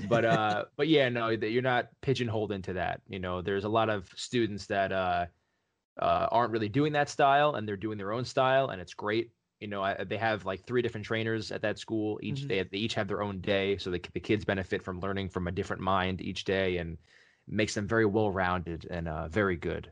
but 0.09 0.25
uh 0.25 0.65
but 0.77 0.89
yeah 0.89 1.09
no 1.09 1.29
you're 1.29 1.63
not 1.63 1.89
pigeonholed 2.01 2.53
into 2.53 2.73
that 2.73 3.01
you 3.09 3.19
know 3.19 3.43
there's 3.43 3.65
a 3.65 3.69
lot 3.69 3.89
of 3.89 4.09
students 4.17 4.67
that 4.67 4.93
uh 4.93 5.27
uh 6.01 6.27
aren't 6.31 6.53
really 6.53 6.69
doing 6.69 6.93
that 6.93 7.09
style 7.09 7.55
and 7.55 7.67
they're 7.67 7.77
doing 7.77 7.99
their 7.99 8.13
own 8.13 8.25
style 8.25 8.69
and 8.71 8.81
it's 8.81 8.95
great 8.95 9.31
you 9.61 9.69
know 9.69 9.83
I, 9.83 10.05
they 10.05 10.19
have 10.19 10.45
like 10.45 10.67
three 10.67 10.83
different 10.83 11.07
trainers 11.07 11.51
at 11.53 11.63
that 11.63 11.79
school 11.79 12.19
each 12.23 12.41
mm-hmm. 12.41 12.49
day 12.49 12.63
they 12.71 12.79
each 12.79 12.95
have 12.95 13.09
their 13.09 13.23
own 13.23 13.41
day 13.41 13.79
so 13.79 13.91
the, 13.91 14.03
the 14.13 14.21
kids 14.21 14.45
benefit 14.45 14.83
from 14.83 15.01
learning 15.01 15.31
from 15.31 15.47
a 15.47 15.53
different 15.53 15.83
mind 15.83 16.21
each 16.21 16.45
day 16.45 16.79
and 16.79 16.99
makes 17.49 17.75
them 17.75 17.87
very 17.87 18.07
well 18.07 18.31
rounded 18.31 18.87
and 18.91 19.09
uh 19.09 19.29
very 19.29 19.57
good 19.57 19.91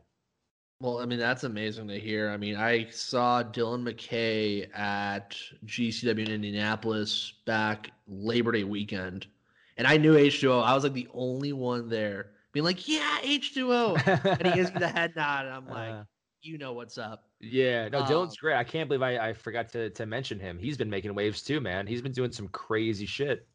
well, 0.81 0.99
I 0.99 1.07
mean, 1.07 1.19
that's 1.19 1.45
amazing 1.45 1.89
to 1.89 1.99
hear. 1.99 2.29
I 2.29 2.37
mean, 2.37 2.57
I 2.57 2.91
saw 2.91 3.43
Dylan 3.43 3.89
McKay 3.89 4.69
at 4.77 5.35
GCW 5.65 6.27
in 6.27 6.33
Indianapolis 6.33 7.33
back 7.47 7.91
Labor 8.07 8.53
Day 8.53 8.65
weekend 8.65 9.29
and 9.77 9.87
I 9.87 9.97
knew 9.97 10.15
H2O. 10.15 10.63
I 10.63 10.75
was 10.75 10.85
like 10.85 10.93
the 10.93 11.09
only 11.13 11.53
one 11.53 11.89
there 11.89 12.31
being 12.53 12.65
like, 12.65 12.87
yeah, 12.89 13.19
H2O. 13.23 14.39
and 14.39 14.47
he 14.47 14.55
gives 14.55 14.73
me 14.73 14.79
the 14.79 14.89
head 14.89 15.13
nod. 15.17 15.47
And 15.47 15.55
I'm 15.55 15.69
like, 15.69 15.93
uh, 15.93 16.05
you 16.41 16.59
know 16.59 16.73
what's 16.73 16.99
up. 16.99 17.25
Yeah. 17.41 17.89
No, 17.89 18.01
um, 18.01 18.07
Dylan's 18.07 18.37
great. 18.37 18.57
I 18.57 18.65
can't 18.65 18.89
believe 18.89 19.03
I, 19.03 19.29
I 19.29 19.33
forgot 19.33 19.69
to, 19.71 19.91
to 19.91 20.07
mention 20.07 20.39
him. 20.39 20.59
He's 20.59 20.77
been 20.77 20.91
making 20.91 21.15
waves 21.15 21.43
too, 21.43 21.61
man. 21.61 21.87
He's 21.87 22.03
been 22.03 22.13
doing 22.13 22.33
some 22.33 22.49
crazy 22.49 23.07
shit. 23.07 23.47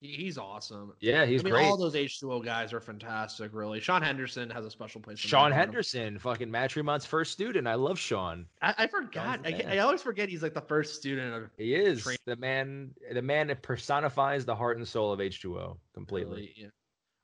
He's 0.00 0.36
awesome. 0.36 0.92
Yeah, 1.00 1.24
he's 1.24 1.40
I 1.40 1.44
mean, 1.44 1.54
great. 1.54 1.66
All 1.66 1.76
those 1.78 1.94
H2O 1.94 2.44
guys 2.44 2.74
are 2.74 2.80
fantastic, 2.80 3.54
really. 3.54 3.80
Sean 3.80 4.02
Henderson 4.02 4.50
has 4.50 4.66
a 4.66 4.70
special 4.70 5.00
place. 5.00 5.18
Sean 5.18 5.50
Henderson, 5.50 6.18
fucking 6.18 6.50
Matt 6.50 6.70
Tremont's 6.70 7.06
first 7.06 7.32
student. 7.32 7.66
I 7.66 7.74
love 7.74 7.98
Sean. 7.98 8.46
I, 8.60 8.74
I 8.76 8.86
forgot. 8.88 9.40
I, 9.44 9.64
I, 9.68 9.78
always 9.78 10.02
forget 10.02 10.28
he's 10.28 10.42
like 10.42 10.52
the 10.52 10.60
first 10.60 10.96
student 10.96 11.34
of 11.34 11.50
He 11.56 11.74
is 11.74 12.02
training. 12.02 12.18
the 12.26 12.36
man 12.36 12.90
the 13.10 13.22
man 13.22 13.46
that 13.46 13.62
personifies 13.62 14.44
the 14.44 14.54
heart 14.54 14.76
and 14.76 14.86
soul 14.86 15.12
of 15.12 15.20
H2O 15.20 15.78
completely. 15.94 16.30
Really, 16.30 16.54
yeah. 16.56 16.68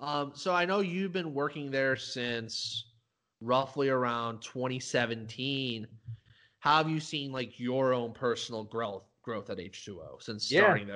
Um, 0.00 0.32
so 0.34 0.54
I 0.54 0.64
know 0.64 0.80
you've 0.80 1.12
been 1.12 1.34
working 1.34 1.70
there 1.70 1.96
since 1.96 2.92
roughly 3.42 3.90
around 3.90 4.40
2017. 4.40 5.86
How 6.60 6.78
have 6.78 6.88
you 6.88 7.00
seen 7.00 7.32
like 7.32 7.60
your 7.60 7.92
own 7.92 8.12
personal 8.12 8.64
growth 8.64 9.04
growth 9.22 9.50
at 9.50 9.58
H2O 9.58 10.22
since 10.22 10.46
starting 10.46 10.88
yeah. 10.88 10.94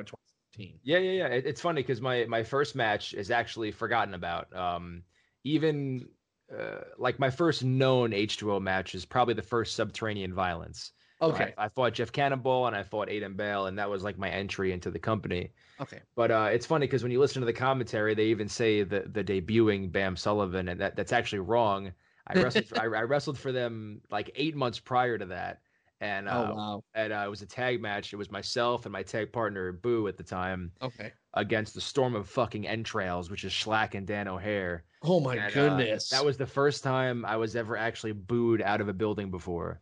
There 0.57 0.67
yeah, 0.83 0.99
yeah, 0.99 1.11
yeah. 1.11 1.27
It, 1.27 1.47
it's 1.47 1.61
funny 1.61 1.83
because 1.83 2.01
my 2.01 2.25
my 2.27 2.43
first 2.43 2.75
match 2.75 3.15
is 3.15 3.31
actually 3.31 3.71
forgotten 3.71 4.15
about. 4.15 4.55
Um, 4.55 5.03
even 5.45 6.09
uh, 6.53 6.81
like 6.99 7.19
my 7.19 7.31
first 7.31 7.65
known 7.65 8.11
H2O 8.11 8.61
match 8.61 8.95
is 8.95 9.05
probably 9.05 9.35
the 9.35 9.43
first 9.43 9.75
Subterranean 9.75 10.35
Violence. 10.35 10.93
Okay. 11.21 11.55
I, 11.57 11.65
I, 11.65 11.69
fought 11.69 11.95
Jeff 11.95 12.13
Cannonball 12.13 12.67
and 12.67 12.77
I 12.77 12.83
fought 12.83 13.09
Aiden 13.09 13.37
Bale, 13.37 13.67
and 13.67 13.79
that 13.79 13.89
was 13.89 14.03
like 14.03 14.19
my 14.19 14.29
entry 14.29 14.73
into 14.73 14.91
the 14.91 14.99
company. 14.99 15.51
Okay. 15.81 16.01
But 16.15 16.31
uh, 16.31 16.49
it's 16.53 16.67
funny 16.67 16.87
because 16.87 17.03
when 17.03 17.11
you 17.11 17.21
listen 17.21 17.41
to 17.41 17.47
the 17.47 17.53
commentary, 17.53 18.15
they 18.15 18.27
even 18.27 18.49
say 18.49 18.83
the 18.83 19.05
the 19.13 19.25
debuting 19.25 19.91
Bam 19.91 20.17
Sullivan, 20.17 20.69
and 20.69 20.81
that 20.81 20.97
that's 20.97 21.13
actually 21.13 21.41
wrong. 21.41 21.93
I 22.27 22.43
wrestled 22.43 22.67
for, 22.67 22.79
I, 22.81 22.85
I 22.85 23.03
wrestled 23.03 23.39
for 23.39 23.53
them 23.53 24.03
like 24.11 24.31
eight 24.35 24.57
months 24.57 24.79
prior 24.79 25.17
to 25.17 25.27
that 25.27 25.61
and 26.01 26.29
oh, 26.29 26.33
uh, 26.33 26.51
oh, 26.51 26.55
wow. 26.55 26.85
and 26.95 27.13
uh, 27.13 27.23
it 27.27 27.31
was 27.31 27.43
a 27.43 27.47
tag 27.47 27.81
match. 27.81 28.13
It 28.13 28.17
was 28.17 28.31
myself 28.31 28.85
and 28.87 28.93
my 28.93 29.03
tag 29.03 29.33
partner 29.33 29.73
Boo 29.73 30.09
at 30.09 30.17
the 30.17 30.23
time. 30.23 30.73
Okay. 30.83 31.13
Against 31.35 31.75
the 31.75 31.81
Storm 31.81 32.15
of 32.15 32.29
fucking 32.29 32.67
Entrails, 32.67 33.31
which 33.31 33.45
is 33.45 33.53
Shlak 33.53 33.95
and 33.95 34.07
Dan 34.07 34.29
O'Hare. 34.29 34.85
Oh 35.03 35.21
my 35.21 35.37
and, 35.37 35.45
uh, 35.45 35.51
goodness! 35.51 36.13
Uh, 36.13 36.17
that 36.17 36.25
was 36.25 36.37
the 36.37 36.47
first 36.47 36.83
time 36.83 37.25
I 37.25 37.37
was 37.37 37.57
ever 37.57 37.77
actually 37.77 38.13
booed 38.13 38.63
out 38.63 38.81
of 38.81 38.89
a 38.89 38.93
building 38.93 39.31
before. 39.31 39.81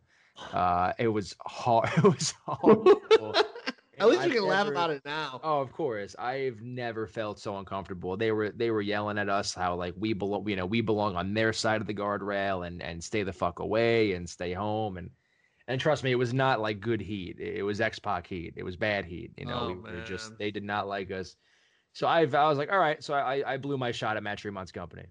Uh, 0.51 0.91
it 0.99 1.07
was 1.07 1.35
hard. 1.45 1.89
It 1.97 2.03
was 2.03 2.33
horrible. 2.45 3.35
At 3.97 4.09
least 4.09 4.21
I've 4.21 4.27
you 4.27 4.41
can 4.41 4.49
never, 4.49 4.55
laugh 4.55 4.67
about 4.67 4.89
it 4.89 5.01
now. 5.05 5.39
Oh, 5.41 5.61
of 5.61 5.71
course. 5.71 6.17
I've 6.19 6.61
never 6.61 7.07
felt 7.07 7.39
so 7.39 7.57
uncomfortable. 7.57 8.17
They 8.17 8.33
were 8.33 8.49
they 8.49 8.69
were 8.69 8.81
yelling 8.81 9.17
at 9.17 9.29
us 9.29 9.53
how 9.53 9.75
like 9.75 9.93
we 9.97 10.11
belong, 10.11 10.49
you 10.49 10.57
know, 10.57 10.65
we 10.65 10.81
belong 10.81 11.15
on 11.15 11.33
their 11.33 11.53
side 11.53 11.79
of 11.79 11.87
the 11.87 11.93
guardrail 11.93 12.67
and 12.67 12.81
and 12.81 13.01
stay 13.01 13.23
the 13.23 13.31
fuck 13.31 13.59
away 13.59 14.11
and 14.11 14.29
stay 14.29 14.51
home 14.51 14.97
and 14.97 15.09
and 15.67 15.81
trust 15.81 16.03
me, 16.03 16.11
it 16.11 16.15
was 16.15 16.33
not 16.33 16.61
like 16.61 16.79
good 16.79 17.01
heat. 17.01 17.39
It 17.39 17.63
was 17.63 17.81
X 17.81 17.97
Pac 17.97 18.27
heat. 18.27 18.53
It 18.55 18.63
was 18.63 18.75
bad 18.75 19.05
heat. 19.05 19.31
You 19.37 19.45
know, 19.45 19.59
oh, 19.61 19.67
we 19.67 19.75
were 19.75 20.03
just 20.03 20.37
they 20.37 20.51
did 20.51 20.63
not 20.63 20.87
like 20.87 21.11
us. 21.11 21.35
So 21.93 22.07
I, 22.07 22.21
I 22.21 22.49
was 22.49 22.57
like, 22.57 22.71
all 22.71 22.79
right. 22.79 23.03
So 23.03 23.13
I, 23.13 23.53
I 23.53 23.57
blew 23.57 23.77
my 23.77 23.91
shot 23.91 24.17
at 24.17 24.23
Matt 24.23 24.39
Tremont's 24.39 24.71
company. 24.71 25.05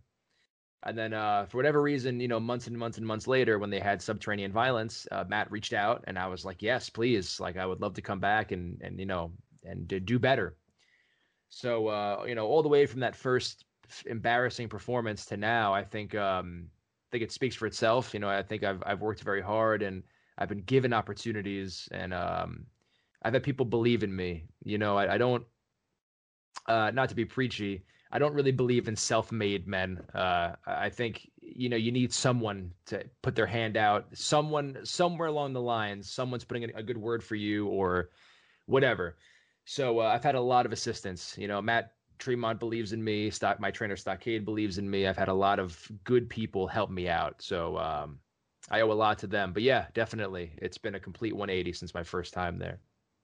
And 0.85 0.99
then 0.99 1.15
uh, 1.15 1.47
for 1.47 1.57
whatever 1.57 1.81
reason, 1.81 2.21
you 2.21 2.29
know, 2.29 2.39
months 2.39 2.67
and 2.67 2.79
months 2.79 2.99
and 2.99 3.07
months 3.07 3.27
later, 3.27 3.59
when 3.59 3.71
they 3.71 3.81
had 3.81 4.03
subterranean 4.03 4.53
violence, 4.53 5.09
uh, 5.11 5.25
Matt 5.27 5.51
reached 5.51 5.73
out, 5.73 6.05
and 6.07 6.19
I 6.19 6.27
was 6.27 6.45
like, 6.45 6.61
yes, 6.61 6.91
please. 6.91 7.41
Like, 7.41 7.57
I 7.57 7.65
would 7.65 7.81
love 7.81 7.95
to 7.95 8.03
come 8.03 8.21
back 8.21 8.53
and 8.53 8.81
and 8.83 9.01
you 9.01 9.07
know 9.07 9.33
and 9.65 9.89
do 9.89 10.19
better. 10.19 10.57
So 11.49 11.89
uh, 11.89 12.25
you 12.29 12.35
know, 12.35 12.47
all 12.47 12.63
the 12.63 12.69
way 12.69 12.85
from 12.85 13.01
that 13.01 13.17
first 13.17 13.65
embarrassing 14.07 14.69
performance 14.69 15.25
to 15.27 15.37
now, 15.37 15.73
I 15.73 15.85
think 15.85 16.15
um, 16.15 16.69
I 16.69 17.09
think 17.13 17.25
it 17.25 17.33
speaks 17.33 17.57
for 17.57 17.67
itself. 17.67 18.13
You 18.13 18.21
know, 18.21 18.29
I 18.29 18.43
think 18.43 18.63
I've 18.63 18.83
I've 18.85 19.01
worked 19.01 19.23
very 19.23 19.41
hard 19.43 19.83
and 19.83 20.03
I've 20.39 20.49
been 20.49 20.63
given 20.63 20.93
opportunities, 20.93 21.89
and 21.93 22.13
um, 22.13 22.67
I've 23.23 23.35
had 23.35 23.43
people 23.43 23.67
believe 23.67 24.03
in 24.03 24.15
me. 24.15 24.45
You 24.65 24.79
know, 24.79 24.97
I, 24.97 25.15
I 25.15 25.19
don't, 25.19 25.45
uh, 26.67 26.91
not 26.93 27.09
to 27.11 27.15
be 27.15 27.25
preachy, 27.25 27.85
I 28.15 28.19
don't 28.21 28.35
really 28.35 28.53
believe 28.53 28.87
in 28.87 28.95
self-made 28.95 29.67
men. 29.67 30.01
Uh, 30.15 30.53
I 30.65 30.89
think 30.89 31.29
you 31.41 31.69
know 31.69 31.77
you 31.77 31.91
need 31.91 32.13
someone 32.13 32.71
to 32.87 33.05
put 33.23 33.35
their 33.35 33.47
hand 33.47 33.77
out. 33.77 34.07
Someone 34.13 34.79
somewhere 34.85 35.27
along 35.27 35.53
the 35.53 35.61
lines, 35.61 36.13
someone's 36.13 36.45
putting 36.45 36.63
a 36.63 36.83
good 36.83 36.97
word 36.97 37.25
for 37.25 37.35
you 37.35 37.67
or 37.67 38.11
whatever. 38.67 39.17
So 39.65 39.99
uh, 39.99 40.05
I've 40.05 40.23
had 40.23 40.37
a 40.37 40.41
lot 40.41 40.65
of 40.65 40.73
assistance. 40.73 41.35
You 41.37 41.49
know, 41.49 41.61
Matt 41.61 41.95
Tremont 42.19 42.61
believes 42.61 42.93
in 42.93 43.03
me. 43.03 43.31
Stock, 43.31 43.59
my 43.59 43.73
trainer 43.73 43.97
Stockade 43.97 44.45
believes 44.45 44.79
in 44.79 44.89
me. 44.89 45.09
I've 45.09 45.17
had 45.17 45.29
a 45.29 45.35
lot 45.35 45.59
of 45.59 45.77
good 46.05 46.31
people 46.31 46.69
help 46.69 46.91
me 46.91 47.09
out. 47.09 47.43
So 47.43 47.77
um, 47.79 48.21
I 48.71 48.81
owe 48.81 48.91
a 48.91 48.95
lot 48.95 49.19
to 49.21 49.27
them. 49.27 49.53
But 49.53 49.63
yeah, 49.63 49.87
definitely, 49.95 50.53
it's 50.59 50.79
been 50.79 50.95
a 50.95 51.01
complete 51.01 51.35
180 51.35 51.73
since 51.73 51.95
my 51.95 52.03
first 52.03 52.33
time 52.33 52.59
there. 52.59 52.81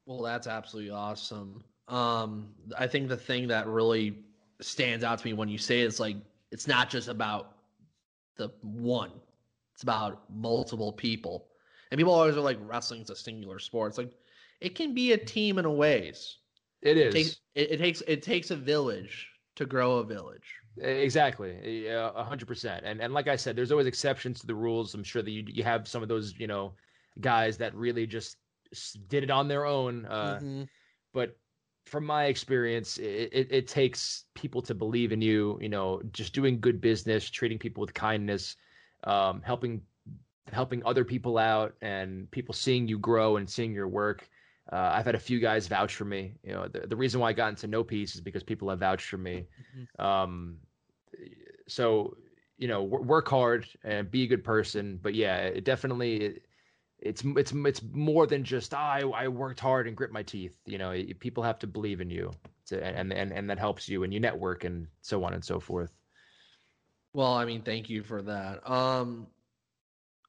Well, 0.07 0.23
that's 0.23 0.47
absolutely 0.47 0.91
awesome. 0.91 1.63
Um, 1.89 2.51
I 2.79 2.87
think 2.87 3.09
the 3.09 3.17
thing 3.17 3.49
that 3.49 3.67
really 3.67 4.19
stands 4.61 5.05
out 5.05 5.19
to 5.19 5.27
me 5.27 5.33
when 5.33 5.49
you 5.49 5.59
say 5.59 5.81
it's 5.81 6.01
like 6.01 6.17
it's 6.51 6.67
not 6.67 6.91
just 6.91 7.09
about 7.09 7.57
the 8.37 8.51
one; 8.63 9.13
it's 9.75 9.83
about 9.83 10.23
multiple 10.31 10.93
people. 10.93 11.47
And 11.91 11.99
people 11.99 12.13
always 12.13 12.37
are 12.37 12.41
like 12.41 12.59
wrestling 12.63 13.03
is 13.03 13.11
a 13.11 13.17
singular 13.17 13.59
sport. 13.59 13.91
It's 13.91 13.99
like 13.99 14.13
it 14.61 14.75
can 14.75 14.95
be 14.95 15.13
a 15.13 15.19
team 15.19 15.59
in 15.59 15.65
a 15.65 15.71
ways. 15.71 16.39
It 16.83 16.97
is. 16.97 17.15
It 17.15 17.19
takes, 17.19 17.41
it, 17.55 17.71
it 17.73 17.79
takes 17.79 18.03
it 18.07 18.23
takes 18.23 18.51
a 18.51 18.57
village 18.57 19.29
to 19.57 19.67
grow 19.67 19.97
a 19.97 20.05
village. 20.05 20.60
Exactly, 20.79 21.89
a 21.89 22.23
hundred 22.23 22.47
percent. 22.47 22.85
And 22.85 23.01
and 23.01 23.13
like 23.13 23.29
I 23.29 23.37
said, 23.37 23.57
there's 23.57 23.73
always 23.73 23.87
exceptions 23.87 24.41
to 24.41 24.47
the 24.47 24.55
rules. 24.55 24.95
I'm 24.95 25.05
sure 25.05 25.23
that 25.23 25.31
you 25.31 25.45
you 25.47 25.65
have 25.65 25.89
some 25.89 26.03
of 26.03 26.09
those 26.09 26.35
you 26.39 26.47
know 26.47 26.73
guys 27.21 27.57
that 27.59 27.75
really 27.75 28.07
just 28.07 28.37
did 29.09 29.25
it 29.25 29.31
on 29.31 29.49
their 29.49 29.67
own. 29.67 30.07
Uh, 30.07 30.37
mm-hmm. 30.37 30.63
But 31.13 31.37
from 31.87 32.07
my 32.07 32.27
experience, 32.27 32.99
it, 32.99 33.31
it, 33.33 33.49
it, 33.51 33.69
takes 33.69 34.25
people 34.35 34.63
to 34.63 34.75
believe 34.75 35.11
in 35.13 35.21
you. 35.21 35.59
You 35.61 35.69
know, 35.69 36.01
just 36.13 36.33
doing 36.33 36.61
good 36.61 36.81
business, 36.81 37.29
treating 37.29 37.59
people 37.59 37.81
with 37.81 37.93
kindness, 37.93 38.57
um, 39.05 39.43
helping 39.45 39.83
helping 40.53 40.85
other 40.85 41.05
people 41.05 41.37
out, 41.37 41.75
and 41.83 42.31
people 42.31 42.55
seeing 42.55 42.87
you 42.87 42.99
grow 42.99 43.37
and 43.37 43.49
seeing 43.49 43.73
your 43.73 43.89
work. 43.89 44.29
Uh, 44.71 44.91
I've 44.95 45.05
had 45.05 45.15
a 45.15 45.21
few 45.21 45.41
guys 45.41 45.67
vouch 45.67 45.95
for 45.95 46.05
me. 46.05 46.35
You 46.43 46.53
know, 46.53 46.69
the, 46.69 46.87
the 46.87 46.97
reason 46.97 47.21
why 47.21 47.31
I 47.31 47.33
got 47.33 47.49
into 47.49 47.67
no 47.67 47.83
peace 47.83 48.15
is 48.15 48.21
because 48.21 48.43
people 48.43 48.71
have 48.71 48.81
vouched 48.81 49.09
for 49.09 49.19
me. 49.19 49.47
Mm-hmm. 49.77 50.05
Um, 50.05 50.57
so 51.67 52.17
you 52.59 52.69
know, 52.69 52.83
work 52.83 53.29
hard 53.29 53.67
and 53.83 54.11
be 54.11 54.25
a 54.25 54.27
good 54.27 54.45
person. 54.45 55.01
But 55.03 55.15
yeah, 55.15 55.39
it 55.39 55.65
definitely 55.65 56.41
it's 56.99 57.23
it's 57.25 57.53
it's 57.53 57.83
more 57.93 58.27
than 58.27 58.45
just 58.45 58.75
oh, 58.75 58.77
I 58.77 59.01
I 59.01 59.29
worked 59.29 59.61
hard 59.61 59.89
and 59.89 59.97
grit 59.97 60.13
my 60.13 60.23
teeth. 60.23 60.57
You 60.67 60.79
know, 60.79 60.95
people 61.19 61.43
have 61.43 61.59
to 61.61 61.67
believe 61.67 62.01
in 62.01 62.11
you, 62.11 62.31
to, 62.67 62.85
and 62.85 63.13
and 63.13 63.33
and 63.33 63.51
that 63.51 63.59
helps 63.59 63.89
you, 63.89 64.05
and 64.05 64.13
you 64.13 64.21
network 64.21 64.65
and 64.65 64.87
so 65.01 65.25
on 65.25 65.33
and 65.33 65.45
so 65.45 65.59
forth. 65.59 65.91
Well, 67.13 67.33
I 67.33 67.45
mean, 67.45 67.63
thank 67.63 67.89
you 67.89 68.03
for 68.03 68.23
that. 68.23 68.71
Um, 68.71 69.27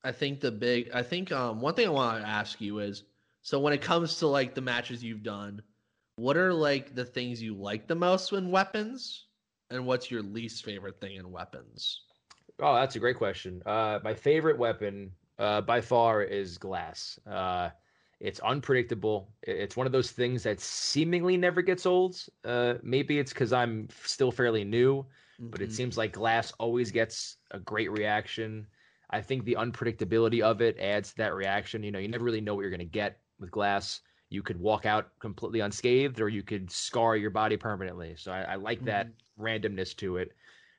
I 0.04 0.12
think 0.12 0.40
the 0.40 0.52
big, 0.52 0.90
I 0.94 1.04
think 1.04 1.32
um, 1.32 1.62
one 1.62 1.76
thing 1.76 1.86
I 1.88 1.92
want 1.92 2.24
to 2.24 2.28
ask 2.28 2.60
you 2.60 2.80
is, 2.80 3.04
so 3.42 3.60
when 3.60 3.74
it 3.74 3.82
comes 3.82 4.20
to 4.20 4.28
like 4.28 4.56
the 4.56 4.62
matches 4.62 5.04
you've 5.04 5.24
done, 5.24 5.62
what 6.16 6.38
are 6.38 6.54
like 6.54 6.94
the 6.94 7.06
things 7.06 7.42
you 7.42 7.56
like 7.56 7.88
the 7.88 7.96
most 7.96 8.32
in 8.34 8.52
weapons, 8.52 9.26
and 9.70 9.86
what's 9.86 10.12
your 10.12 10.22
least 10.22 10.64
favorite 10.64 11.00
thing 11.00 11.16
in 11.16 11.32
weapons? 11.32 12.02
Oh, 12.60 12.76
that's 12.76 12.96
a 12.96 13.00
great 13.00 13.18
question. 13.18 13.62
Uh, 13.66 14.00
my 14.04 14.14
favorite 14.14 14.58
weapon 14.58 15.12
uh, 15.40 15.62
by 15.62 15.82
far 15.82 16.22
is 16.22 16.58
glass. 16.58 17.20
Uh, 17.26 17.70
it's 18.20 18.40
unpredictable. 18.42 19.34
It's 19.42 19.76
one 19.76 19.88
of 19.88 19.92
those 19.92 20.12
things 20.12 20.44
that 20.44 20.60
seemingly 20.60 21.38
never 21.38 21.64
gets 21.64 21.88
old. 21.88 22.24
Uh, 22.46 22.76
maybe 22.84 23.18
it's 23.18 23.34
because 23.34 23.52
I'm 23.52 23.88
still 24.04 24.32
fairly 24.32 24.64
new, 24.64 24.98
mm-hmm. 25.00 25.50
but 25.50 25.62
it 25.62 25.66
mm-hmm. 25.66 25.74
seems 25.74 25.98
like 25.98 26.12
glass 26.12 26.54
always 26.60 26.92
gets 26.92 27.38
a 27.50 27.60
great 27.60 27.90
reaction. 27.90 28.68
I 29.10 29.22
think 29.22 29.44
the 29.44 29.58
unpredictability 29.60 30.42
of 30.42 30.62
it 30.62 30.78
adds 30.80 31.10
to 31.12 31.18
that 31.18 31.34
reaction. 31.34 31.82
You 31.82 31.92
know, 31.92 32.00
you 32.00 32.08
never 32.08 32.24
really 32.24 32.42
know 32.42 32.54
what 32.54 32.62
you're 32.62 32.70
going 32.70 32.80
to 32.80 32.86
get 32.86 33.18
with 33.42 33.52
glass. 33.52 34.02
You 34.30 34.42
could 34.42 34.60
walk 34.60 34.86
out 34.86 35.10
completely 35.20 35.60
unscathed, 35.60 36.22
or 36.22 36.30
you 36.30 36.44
could 36.44 36.72
scar 36.72 37.18
your 37.18 37.32
body 37.32 37.58
permanently. 37.58 38.16
So 38.18 38.32
I, 38.32 38.42
I 38.42 38.56
like 38.56 38.78
mm-hmm. 38.78 38.88
that 38.88 39.08
randomness 39.40 39.96
to 39.98 40.18
it. 40.18 40.32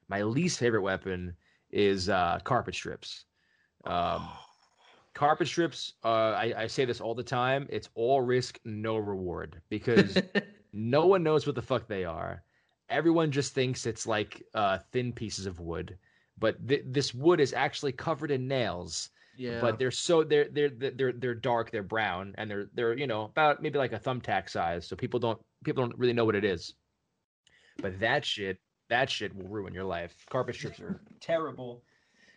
My 0.08 0.22
least 0.22 0.58
favorite 0.58 0.82
weapon 0.82 1.36
is 1.70 2.08
uh, 2.08 2.38
carpet 2.44 2.74
strips. 2.74 3.24
Um, 3.84 4.28
carpet 5.14 5.48
strips 5.48 5.94
uh, 6.04 6.32
I, 6.32 6.54
I, 6.56 6.66
say 6.66 6.84
this 6.84 7.00
all 7.00 7.14
the 7.14 7.22
time 7.22 7.66
it's 7.68 7.88
all 7.94 8.20
risk 8.20 8.58
no 8.64 8.96
reward 8.96 9.60
because 9.68 10.16
no 10.72 11.06
one 11.06 11.22
knows 11.22 11.46
what 11.46 11.54
the 11.54 11.62
fuck 11.62 11.86
they 11.86 12.04
are 12.04 12.42
everyone 12.88 13.30
just 13.30 13.54
thinks 13.54 13.86
it's 13.86 14.06
like 14.06 14.42
uh, 14.54 14.78
thin 14.92 15.12
pieces 15.12 15.46
of 15.46 15.60
wood 15.60 15.98
but 16.38 16.66
th- 16.66 16.84
this 16.86 17.12
wood 17.12 17.40
is 17.40 17.52
actually 17.52 17.92
covered 17.92 18.30
in 18.30 18.48
nails 18.48 19.10
yeah 19.36 19.60
but 19.60 19.78
they're 19.78 19.90
so 19.90 20.22
they're 20.22 20.48
they're 20.52 20.70
they're 20.70 21.12
they're 21.12 21.34
dark 21.34 21.70
they're 21.70 21.82
brown 21.82 22.34
and 22.38 22.50
they're 22.50 22.66
they're 22.74 22.96
you 22.96 23.06
know 23.06 23.24
about 23.24 23.62
maybe 23.62 23.78
like 23.78 23.92
a 23.92 23.98
thumbtack 23.98 24.48
size 24.48 24.86
so 24.86 24.96
people 24.96 25.18
don't 25.18 25.40
people 25.64 25.82
don't 25.86 25.98
really 25.98 26.12
know 26.12 26.24
what 26.24 26.34
it 26.34 26.44
is 26.44 26.74
but 27.80 27.98
that 28.00 28.24
shit 28.24 28.58
that 28.88 29.08
shit 29.08 29.34
will 29.34 29.48
ruin 29.48 29.72
your 29.72 29.84
life 29.84 30.14
carpet 30.30 30.54
strips 30.54 30.80
are 30.80 31.00
terrible 31.20 31.82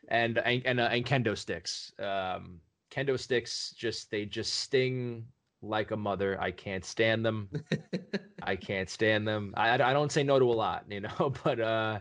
and 0.08 0.38
and 0.39 0.65
and, 0.65 0.79
uh, 0.79 0.89
and 0.91 1.05
kendo 1.05 1.38
sticks 1.38 1.91
um 1.99 2.60
kendo 2.91 3.19
sticks 3.19 3.73
just 3.77 4.10
they 4.10 4.25
just 4.25 4.55
sting 4.55 5.25
like 5.65 5.91
a 5.91 5.97
mother. 5.97 6.39
I 6.39 6.51
can't 6.51 6.86
stand 6.86 7.25
them. 7.25 7.49
I 8.43 8.55
can't 8.55 8.89
stand 8.89 9.27
them. 9.27 9.53
I, 9.58 9.73
I 9.73 9.93
don't 9.93 10.12
say 10.12 10.23
no 10.23 10.39
to 10.39 10.45
a 10.45 10.53
lot, 10.53 10.86
you 10.89 11.01
know, 11.01 11.34
but 11.43 11.60
uh, 11.60 11.99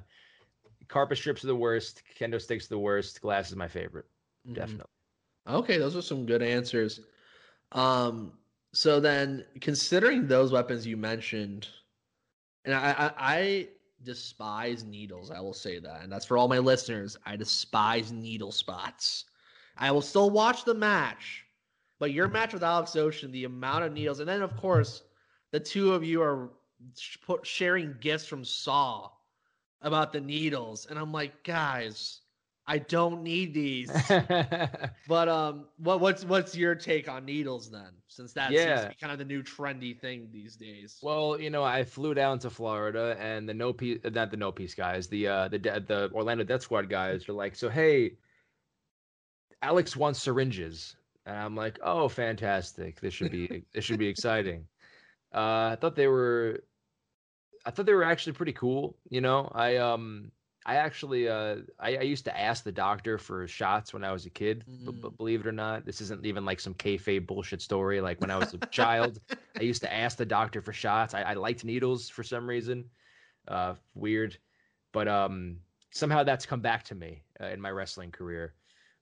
carpet 0.88 1.18
strips 1.18 1.44
are 1.44 1.48
the 1.48 1.57
worst. 1.57 2.02
Kendo 2.18 2.40
sticks 2.40 2.66
are 2.66 2.74
the 2.74 2.78
worst. 2.78 3.20
Glass 3.20 3.50
is 3.50 3.57
my 3.57 3.68
favorite, 3.68 4.07
mm-hmm. 4.46 4.54
definitely. 4.54 4.87
Okay, 5.46 5.78
those 5.78 5.96
are 5.96 6.02
some 6.02 6.24
good 6.24 6.42
answers. 6.42 7.00
Um, 7.72 8.33
so 8.72 8.98
then, 8.98 9.44
considering 9.61 10.26
those 10.26 10.52
weapons 10.52 10.87
you 10.87 10.96
mentioned, 10.96 11.68
and 12.64 12.74
I, 12.74 12.92
I, 12.92 13.12
I 13.18 13.68
despise 14.02 14.85
needles. 14.85 15.30
I 15.30 15.40
will 15.40 15.54
say 15.54 15.78
that, 15.78 16.02
and 16.02 16.11
that's 16.11 16.24
for 16.24 16.37
all 16.37 16.48
my 16.48 16.59
listeners. 16.59 17.16
I 17.26 17.37
despise 17.37 18.11
needle 18.12 18.52
spots. 18.52 19.26
I 19.76 19.90
will 19.90 20.02
still 20.02 20.30
watch 20.30 20.64
the 20.64 20.74
match, 20.74 21.44
but 21.98 22.12
your 22.12 22.28
match 22.28 22.52
with 22.52 22.62
Alex 22.62 22.96
Ocean, 22.96 23.33
the 23.33 23.44
amount 23.44 23.85
of 23.85 23.92
needles, 23.92 24.20
and 24.20 24.28
then 24.28 24.42
of 24.42 24.57
course 24.57 25.02
the 25.50 25.61
two 25.61 25.92
of 25.92 26.04
you 26.04 26.22
are 26.22 26.50
sharing 27.42 27.94
gifts 28.00 28.26
from 28.26 28.44
Saw 28.44 29.11
about 29.83 30.12
the 30.12 30.20
needles, 30.20 30.87
and 30.87 30.98
I'm 30.98 31.12
like, 31.12 31.44
guys, 31.44 32.20
I 32.66 32.79
don't 32.79 33.22
need 33.22 33.53
these. 33.53 33.90
but 35.09 35.29
um, 35.29 35.66
what 35.77 36.00
what's 36.00 36.24
what's 36.24 36.57
your 36.57 36.74
take 36.74 37.09
on 37.09 37.24
needles 37.24 37.70
then? 37.70 37.90
Since 38.09 38.33
that 38.35 38.53
yeah. 38.53 38.77
seems 38.77 38.81
to 38.81 38.88
be 38.88 38.94
kind 38.94 39.12
of 39.12 39.18
the 39.18 39.24
new 39.24 39.42
trendy 39.42 39.98
thing 39.98 40.29
these 40.33 40.57
days. 40.57 40.98
Well, 41.03 41.38
you 41.38 41.50
know, 41.50 41.62
I 41.62 41.85
flew 41.85 42.14
down 42.14 42.38
to 42.40 42.50
Florida, 42.50 43.16
and 43.20 43.46
the 43.48 43.55
no 43.55 43.72
peace, 43.72 43.98
not 44.05 44.31
the 44.31 44.38
no 44.38 44.50
peace 44.50 44.74
guys, 44.74 45.09
the 45.09 45.29
uh, 45.29 45.48
the 45.48 45.59
the 45.59 46.11
Orlando 46.14 46.44
Death 46.44 46.62
Squad 46.62 46.88
guys 46.88 47.29
are 47.29 47.35
like, 47.35 47.55
so 47.55 47.68
hey, 47.68 48.16
Alex 49.61 49.96
wants 49.96 50.22
syringes. 50.22 50.96
And 51.27 51.37
I'm 51.37 51.57
like, 51.57 51.79
oh, 51.83 52.09
fantastic! 52.09 53.00
This 53.00 53.14
should 53.14 53.31
be 53.31 53.64
this 53.74 53.85
should 53.85 53.98
be 53.98 54.09
exciting. 54.09 54.66
Uh, 55.35 55.72
I 55.72 55.79
thought 55.81 55.96
they 55.96 56.07
were, 56.07 56.62
I 57.66 57.70
thought 57.70 57.87
they 57.87 57.94
were 57.94 58.05
actually 58.05 58.35
pretty 58.35 58.53
cool. 58.53 58.96
You 59.09 59.20
know, 59.20 59.50
I 59.53 59.77
um, 59.79 60.31
I 60.66 60.77
actually 60.77 61.29
uh, 61.29 61.57
I, 61.79 61.96
I 61.96 62.03
used 62.03 62.24
to 62.24 62.38
ask 62.38 62.64
the 62.64 62.72
doctor 62.72 63.18
for 63.18 63.46
shots 63.46 63.92
when 63.92 64.03
I 64.03 64.12
was 64.12 64.24
a 64.27 64.31
kid. 64.31 64.64
Mm. 64.70 64.87
But, 64.87 65.00
but, 65.00 65.16
believe 65.16 65.40
it 65.40 65.46
or 65.46 65.53
not, 65.53 65.85
this 65.85 66.00
isn't 66.00 66.24
even 66.24 66.44
like 66.44 66.61
some 66.61 66.74
kayfabe 66.74 67.27
bullshit 67.27 67.61
story. 67.61 68.00
Like 68.00 68.20
when 68.20 68.31
I 68.31 68.38
was 68.38 68.55
a 68.55 68.59
child, 68.70 69.20
I 69.59 69.62
used 69.62 69.83
to 69.83 69.92
ask 69.92 70.16
the 70.16 70.27
doctor 70.27 70.61
for 70.61 70.72
shots. 70.72 71.14
I, 71.14 71.22
I 71.22 71.35
liked 71.35 71.64
needles 71.64 72.09
for 72.09 72.22
some 72.22 72.48
reason. 72.48 72.85
Uh, 73.46 73.74
weird, 73.94 74.38
but 74.92 75.07
um, 75.07 75.59
somehow 75.90 76.22
that's 76.22 76.46
come 76.46 76.61
back 76.61 76.83
to 76.85 76.94
me 76.94 77.22
uh, 77.42 77.46
in 77.46 77.61
my 77.61 77.70
wrestling 77.70 78.11
career 78.11 78.55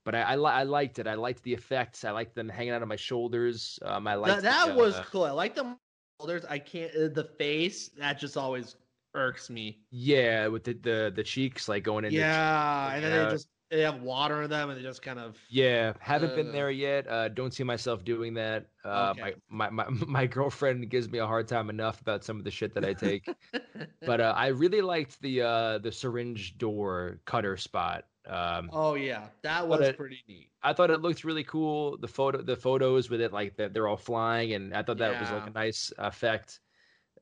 but 0.04 0.14
I, 0.14 0.22
I, 0.22 0.34
I, 0.34 0.62
liked 0.64 0.98
it. 0.98 1.06
I 1.06 1.14
liked 1.14 1.42
the 1.42 1.52
effects. 1.52 2.04
I 2.04 2.10
liked 2.10 2.34
them 2.34 2.48
hanging 2.48 2.72
out 2.72 2.82
on 2.82 2.88
my 2.88 2.96
shoulders. 2.96 3.78
Um, 3.82 4.06
I 4.06 4.14
liked 4.14 4.42
that, 4.42 4.42
that 4.42 4.68
the, 4.68 4.74
was 4.74 4.94
uh, 4.94 5.04
cool. 5.10 5.24
I 5.24 5.30
like 5.30 5.54
the 5.54 5.76
shoulders. 6.20 6.44
I 6.48 6.58
can't 6.58 6.92
uh, 6.94 7.08
the 7.08 7.30
face. 7.38 7.88
That 7.98 8.18
just 8.18 8.36
always 8.36 8.76
irks 9.14 9.50
me. 9.50 9.78
Yeah, 9.90 10.48
with 10.48 10.64
the 10.64 10.74
the, 10.74 11.12
the 11.14 11.22
cheeks 11.22 11.68
like 11.68 11.84
going 11.84 12.04
in. 12.04 12.12
Yeah, 12.12 12.94
and 12.94 13.04
then 13.04 13.24
they 13.24 13.30
just 13.30 13.48
they 13.72 13.80
have 13.80 14.02
water 14.02 14.42
in 14.42 14.50
them 14.50 14.68
and 14.68 14.78
they 14.78 14.82
just 14.82 15.00
kind 15.00 15.18
of. 15.18 15.38
Yeah, 15.48 15.94
haven't 15.98 16.32
uh, 16.32 16.36
been 16.36 16.52
there 16.52 16.70
yet. 16.70 17.08
Uh, 17.08 17.28
don't 17.28 17.54
see 17.54 17.64
myself 17.64 18.04
doing 18.04 18.34
that. 18.34 18.66
Uh, 18.84 19.14
okay. 19.18 19.34
my, 19.48 19.70
my 19.70 19.88
my 19.88 19.96
my 20.06 20.26
girlfriend 20.26 20.88
gives 20.90 21.08
me 21.08 21.18
a 21.18 21.26
hard 21.26 21.48
time 21.48 21.70
enough 21.70 22.00
about 22.00 22.22
some 22.22 22.38
of 22.38 22.44
the 22.44 22.50
shit 22.50 22.74
that 22.74 22.84
I 22.84 22.92
take, 22.92 23.28
but 24.06 24.20
uh, 24.20 24.34
I 24.36 24.48
really 24.48 24.82
liked 24.82 25.20
the 25.22 25.42
uh 25.42 25.78
the 25.78 25.90
syringe 25.90 26.58
door 26.58 27.20
cutter 27.24 27.56
spot. 27.56 28.04
Um, 28.28 28.70
oh 28.72 28.94
yeah, 28.94 29.28
that 29.42 29.66
was 29.66 29.80
it, 29.80 29.96
pretty 29.96 30.22
neat. 30.28 30.50
I 30.62 30.74
thought 30.74 30.90
it 30.90 31.00
looked 31.00 31.24
really 31.24 31.44
cool. 31.44 31.96
The 31.96 32.08
photo, 32.08 32.42
the 32.42 32.56
photos 32.56 33.08
with 33.08 33.20
it, 33.20 33.32
like 33.32 33.56
that 33.56 33.72
they're 33.72 33.88
all 33.88 33.96
flying, 33.96 34.52
and 34.52 34.74
I 34.74 34.82
thought 34.82 34.98
that 34.98 35.12
yeah. 35.12 35.20
was 35.20 35.30
like 35.30 35.46
a 35.46 35.50
nice 35.50 35.92
effect. 35.98 36.60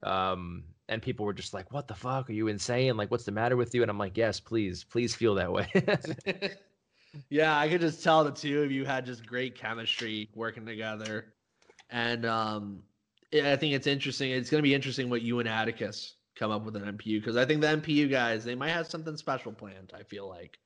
Um, 0.02 0.64
and 0.90 1.00
people 1.00 1.24
were 1.24 1.32
just 1.32 1.54
like, 1.54 1.72
"What 1.72 1.88
the 1.88 1.94
fuck? 1.94 2.28
Are 2.28 2.32
you 2.32 2.48
insane? 2.48 2.96
Like, 2.96 3.10
what's 3.10 3.24
the 3.24 3.32
matter 3.32 3.56
with 3.56 3.74
you?" 3.74 3.82
And 3.82 3.90
I'm 3.90 3.98
like, 3.98 4.16
"Yes, 4.16 4.40
please, 4.40 4.84
please 4.84 5.14
feel 5.14 5.36
that 5.36 5.50
way." 5.50 5.68
yeah, 7.30 7.56
I 7.56 7.68
could 7.68 7.80
just 7.80 8.02
tell 8.02 8.24
the 8.24 8.32
two 8.32 8.62
of 8.62 8.70
you 8.70 8.84
had 8.84 9.06
just 9.06 9.24
great 9.24 9.56
chemistry 9.56 10.28
working 10.34 10.66
together, 10.66 11.32
and 11.88 12.26
um, 12.26 12.82
I 13.32 13.56
think 13.56 13.74
it's 13.74 13.86
interesting. 13.86 14.32
It's 14.32 14.50
going 14.50 14.58
to 14.58 14.68
be 14.68 14.74
interesting 14.74 15.08
what 15.08 15.22
you 15.22 15.38
and 15.38 15.48
Atticus 15.48 16.16
come 16.36 16.50
up 16.50 16.64
with 16.64 16.76
an 16.76 16.82
NPU 16.82 17.20
because 17.20 17.36
I 17.36 17.44
think 17.46 17.60
the 17.60 17.68
NPU 17.68 18.10
guys 18.10 18.44
they 18.44 18.54
might 18.54 18.70
have 18.70 18.88
something 18.88 19.16
special 19.16 19.52
planned. 19.52 19.92
I 19.94 20.02
feel 20.02 20.28
like. 20.28 20.58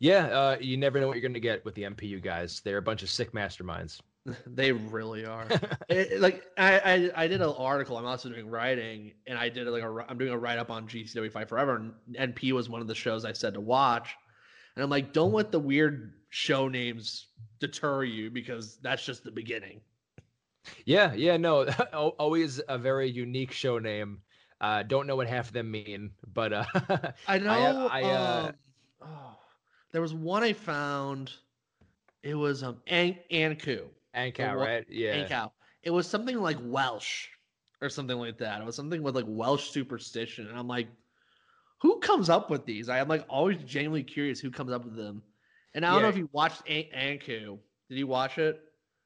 Yeah, 0.00 0.26
uh, 0.26 0.56
you 0.60 0.76
never 0.76 1.00
know 1.00 1.06
what 1.06 1.14
you're 1.16 1.22
going 1.22 1.34
to 1.34 1.40
get 1.40 1.64
with 1.64 1.74
the 1.74 1.82
NPU 1.82 2.22
guys. 2.22 2.60
They're 2.60 2.78
a 2.78 2.82
bunch 2.82 3.02
of 3.02 3.10
sick 3.10 3.32
masterminds. 3.32 4.00
they 4.46 4.72
really 4.72 5.26
are. 5.26 5.46
it, 5.88 6.20
like 6.20 6.44
I, 6.56 6.78
I, 6.78 7.24
I 7.24 7.26
did 7.26 7.40
an 7.42 7.54
article. 7.58 7.96
I'm 7.96 8.06
also 8.06 8.28
doing 8.28 8.48
writing, 8.48 9.12
and 9.26 9.38
I 9.38 9.48
did 9.48 9.66
like 9.66 9.82
a. 9.82 10.06
I'm 10.08 10.18
doing 10.18 10.32
a 10.32 10.38
write 10.38 10.58
up 10.58 10.70
on 10.70 10.88
GCW 10.88 11.30
Fight 11.30 11.48
Forever, 11.48 11.76
and 11.76 12.34
NP 12.34 12.52
was 12.52 12.68
one 12.68 12.80
of 12.80 12.86
the 12.86 12.94
shows 12.94 13.24
I 13.24 13.32
said 13.32 13.54
to 13.54 13.60
watch. 13.60 14.14
And 14.76 14.82
I'm 14.82 14.90
like, 14.90 15.12
don't 15.12 15.32
let 15.32 15.52
the 15.52 15.60
weird 15.60 16.14
show 16.30 16.68
names 16.68 17.28
deter 17.60 18.02
you 18.02 18.30
because 18.30 18.78
that's 18.82 19.04
just 19.04 19.22
the 19.24 19.30
beginning. 19.30 19.80
Yeah, 20.84 21.12
yeah, 21.14 21.36
no, 21.36 21.66
always 21.92 22.60
a 22.68 22.78
very 22.78 23.10
unique 23.10 23.52
show 23.52 23.78
name 23.78 24.22
Uh, 24.60 24.82
don't 24.82 25.06
know 25.06 25.16
what 25.16 25.28
half 25.28 25.48
of 25.48 25.52
them 25.52 25.70
mean, 25.70 26.12
but 26.32 26.52
uh, 26.52 26.64
I 27.28 27.38
know. 27.38 27.88
I, 27.90 28.02
uh, 28.02 28.46
um, 28.48 28.54
oh, 29.02 29.36
there 29.92 30.00
was 30.00 30.14
one 30.14 30.42
I 30.42 30.54
found. 30.54 31.30
It 32.22 32.34
was 32.34 32.62
um 32.62 32.80
An- 32.86 33.18
Ankou. 33.30 33.82
What- 34.56 34.58
right? 34.58 34.86
Yeah. 34.88 35.26
Ankou. 35.26 35.50
It 35.82 35.90
was 35.90 36.06
something 36.06 36.38
like 36.38 36.56
Welsh 36.62 37.28
or 37.82 37.88
something 37.88 38.16
like 38.18 38.38
that. 38.38 38.60
It 38.60 38.64
was 38.64 38.76
something 38.76 39.02
with 39.02 39.14
like 39.14 39.26
Welsh 39.28 39.70
superstition, 39.70 40.48
and 40.48 40.58
I'm 40.58 40.68
like, 40.68 40.88
who 41.82 41.98
comes 42.00 42.30
up 42.30 42.48
with 42.50 42.64
these? 42.64 42.88
I 42.88 42.98
am 42.98 43.08
like 43.08 43.24
always 43.28 43.58
genuinely 43.64 44.02
curious 44.02 44.40
who 44.40 44.50
comes 44.50 44.72
up 44.72 44.84
with 44.84 44.96
them. 44.96 45.22
And 45.74 45.84
I 45.84 45.92
don't 45.92 46.02
know 46.02 46.08
if 46.08 46.16
you 46.16 46.28
watched 46.32 46.62
An- 46.68 46.84
Ankou. 46.96 47.58
Did 47.90 47.98
you 47.98 48.06
watch 48.06 48.38
it? 48.38 48.60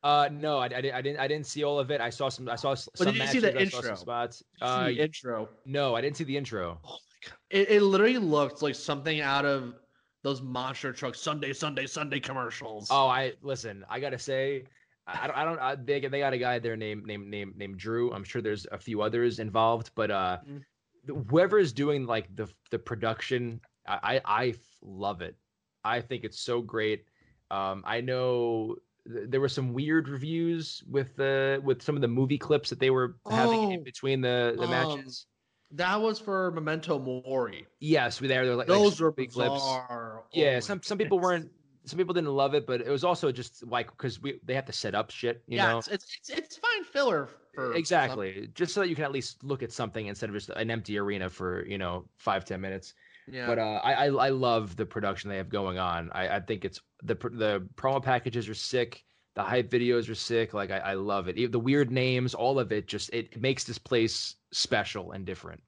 Uh, 0.04 0.28
no, 0.30 0.58
I, 0.58 0.66
I, 0.66 0.68
didn't. 0.68 0.94
I 0.94 1.02
didn't. 1.02 1.18
I 1.18 1.26
didn't 1.26 1.46
see 1.46 1.64
all 1.64 1.80
of 1.80 1.90
it. 1.90 2.00
I 2.00 2.10
saw 2.10 2.28
some. 2.28 2.48
I 2.48 2.54
saw 2.54 2.72
s- 2.72 2.88
But 2.96 3.04
some 3.06 3.14
did 3.14 3.22
you 3.22 3.28
see 3.28 3.38
the 3.40 3.48
I 3.58 3.64
some 3.66 3.80
intro? 3.80 3.94
spots. 3.96 4.44
Uh, 4.62 4.84
the 4.86 5.00
intro. 5.00 5.48
no, 5.66 5.96
I 5.96 6.00
didn't 6.00 6.16
see 6.16 6.24
the 6.24 6.36
intro. 6.36 6.78
Oh 6.84 6.88
my 6.90 7.28
god! 7.30 7.36
It, 7.50 7.70
it 7.70 7.82
literally 7.82 8.18
looked 8.18 8.62
like 8.62 8.76
something 8.76 9.20
out 9.20 9.44
of 9.44 9.74
those 10.22 10.40
monster 10.40 10.92
truck 10.92 11.16
Sunday, 11.16 11.52
Sunday, 11.52 11.86
Sunday 11.86 12.20
commercials. 12.20 12.86
Oh, 12.92 13.08
I 13.08 13.32
listen. 13.42 13.84
I 13.90 13.98
gotta 13.98 14.18
say, 14.20 14.64
I 15.08 15.26
don't. 15.26 15.36
I 15.36 15.44
don't. 15.44 15.58
I, 15.58 15.74
they 15.74 16.00
they 16.00 16.18
got 16.18 16.32
a 16.34 16.38
guy 16.38 16.58
there 16.58 16.76
named 16.76 17.06
named 17.06 17.28
named 17.28 17.56
named 17.56 17.78
Drew. 17.78 18.12
I'm 18.12 18.24
sure 18.24 18.42
there's 18.42 18.66
a 18.70 18.78
few 18.78 19.00
others 19.00 19.38
involved, 19.38 19.90
but 19.94 20.10
uh, 20.10 20.38
Mhm. 20.46 20.62
whoever 21.30 21.58
is 21.58 21.72
doing 21.72 22.04
like 22.06 22.34
the 22.36 22.46
the 22.70 22.78
production, 22.78 23.60
I 23.86 24.20
I 24.24 24.54
love 24.82 25.22
it. 25.22 25.36
I 25.84 26.00
think 26.02 26.24
it's 26.24 26.40
so 26.40 26.60
great. 26.60 27.06
Um, 27.50 27.82
I 27.86 28.02
know 28.02 28.76
th- 29.10 29.30
there 29.30 29.40
were 29.40 29.48
some 29.48 29.72
weird 29.72 30.08
reviews 30.08 30.84
with 30.86 31.16
the 31.16 31.60
with 31.64 31.80
some 31.80 31.94
of 31.96 32.02
the 32.02 32.08
movie 32.08 32.36
clips 32.38 32.68
that 32.68 32.78
they 32.78 32.90
were 32.90 33.16
having 33.30 33.72
in 33.72 33.80
Oh, 33.80 33.84
between 33.84 34.20
the 34.20 34.54
the 34.56 34.64
um, 34.64 34.70
matches. 34.70 35.26
that 35.70 35.96
was 36.00 36.18
for 36.18 36.50
Memento 36.50 36.98
Mori. 36.98 37.66
Yes, 37.80 38.20
we 38.20 38.28
there. 38.28 38.44
they're 38.44 38.56
like 38.56 38.68
like 38.68 38.78
Those 38.78 39.00
were 39.00 39.10
big 39.12 39.32
clips. 39.32 39.62
Oh 39.62 40.24
Yeah, 40.32 40.54
my 40.56 40.60
some 40.60 40.82
some 40.82 40.98
people 40.98 41.18
weren't 41.18 41.50
some 41.88 41.98
people 41.98 42.14
didn't 42.14 42.30
love 42.30 42.54
it, 42.54 42.66
but 42.66 42.80
it 42.80 42.88
was 42.88 43.04
also 43.04 43.32
just 43.32 43.66
like 43.66 43.90
because 43.90 44.20
we 44.20 44.40
they 44.44 44.54
have 44.54 44.66
to 44.66 44.72
set 44.72 44.94
up 44.94 45.10
shit, 45.10 45.42
you 45.46 45.56
yeah, 45.56 45.70
know. 45.70 45.78
it's, 45.78 45.88
it's 45.88 46.16
it's 46.18 46.30
it's 46.30 46.56
fine 46.56 46.84
filler 46.84 47.28
for 47.54 47.74
exactly, 47.74 48.48
just 48.54 48.74
so 48.74 48.80
that 48.80 48.88
you 48.88 48.94
can 48.94 49.04
at 49.04 49.12
least 49.12 49.42
look 49.42 49.62
at 49.62 49.72
something 49.72 50.06
instead 50.06 50.28
of 50.28 50.34
just 50.34 50.50
an 50.50 50.70
empty 50.70 50.98
arena 50.98 51.28
for 51.28 51.66
you 51.66 51.78
know 51.78 52.04
five 52.16 52.44
ten 52.44 52.60
minutes. 52.60 52.94
yeah, 53.30 53.46
But 53.46 53.58
uh, 53.58 53.80
I, 53.82 53.92
I 53.92 54.06
I 54.06 54.28
love 54.30 54.76
the 54.76 54.86
production 54.86 55.30
they 55.30 55.36
have 55.36 55.48
going 55.48 55.78
on. 55.78 56.10
I, 56.12 56.36
I 56.36 56.40
think 56.40 56.64
it's 56.64 56.80
the 57.02 57.14
the 57.14 57.66
promo 57.76 58.02
packages 58.02 58.48
are 58.48 58.54
sick. 58.54 59.04
The 59.34 59.42
hype 59.44 59.70
videos 59.70 60.10
are 60.10 60.16
sick. 60.16 60.52
Like 60.52 60.70
I, 60.70 60.78
I 60.78 60.94
love 60.94 61.28
it. 61.28 61.52
The 61.52 61.58
weird 61.60 61.90
names, 61.90 62.34
all 62.34 62.58
of 62.58 62.72
it, 62.72 62.88
just 62.88 63.10
it 63.12 63.40
makes 63.40 63.64
this 63.64 63.78
place 63.78 64.34
special 64.52 65.12
and 65.12 65.24
different. 65.24 65.62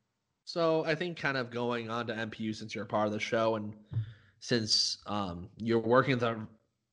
So 0.45 0.85
I 0.85 0.97
think 0.97 1.17
kind 1.17 1.37
of 1.37 1.53
going 1.53 1.89
on 1.91 2.09
to 2.09 2.13
MPU 2.13 2.53
since 2.55 2.75
you're 2.75 2.83
a 2.83 2.89
part 2.89 3.07
of 3.07 3.13
the 3.13 3.21
show 3.21 3.55
and 3.55 3.73
since 4.41 4.99
um, 5.07 5.49
you're 5.59 5.79
working 5.79 6.19
the 6.19 6.47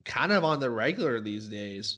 kind 0.06 0.32
of 0.32 0.44
on 0.44 0.60
the 0.60 0.70
regular 0.70 1.20
these 1.20 1.48
days, 1.48 1.98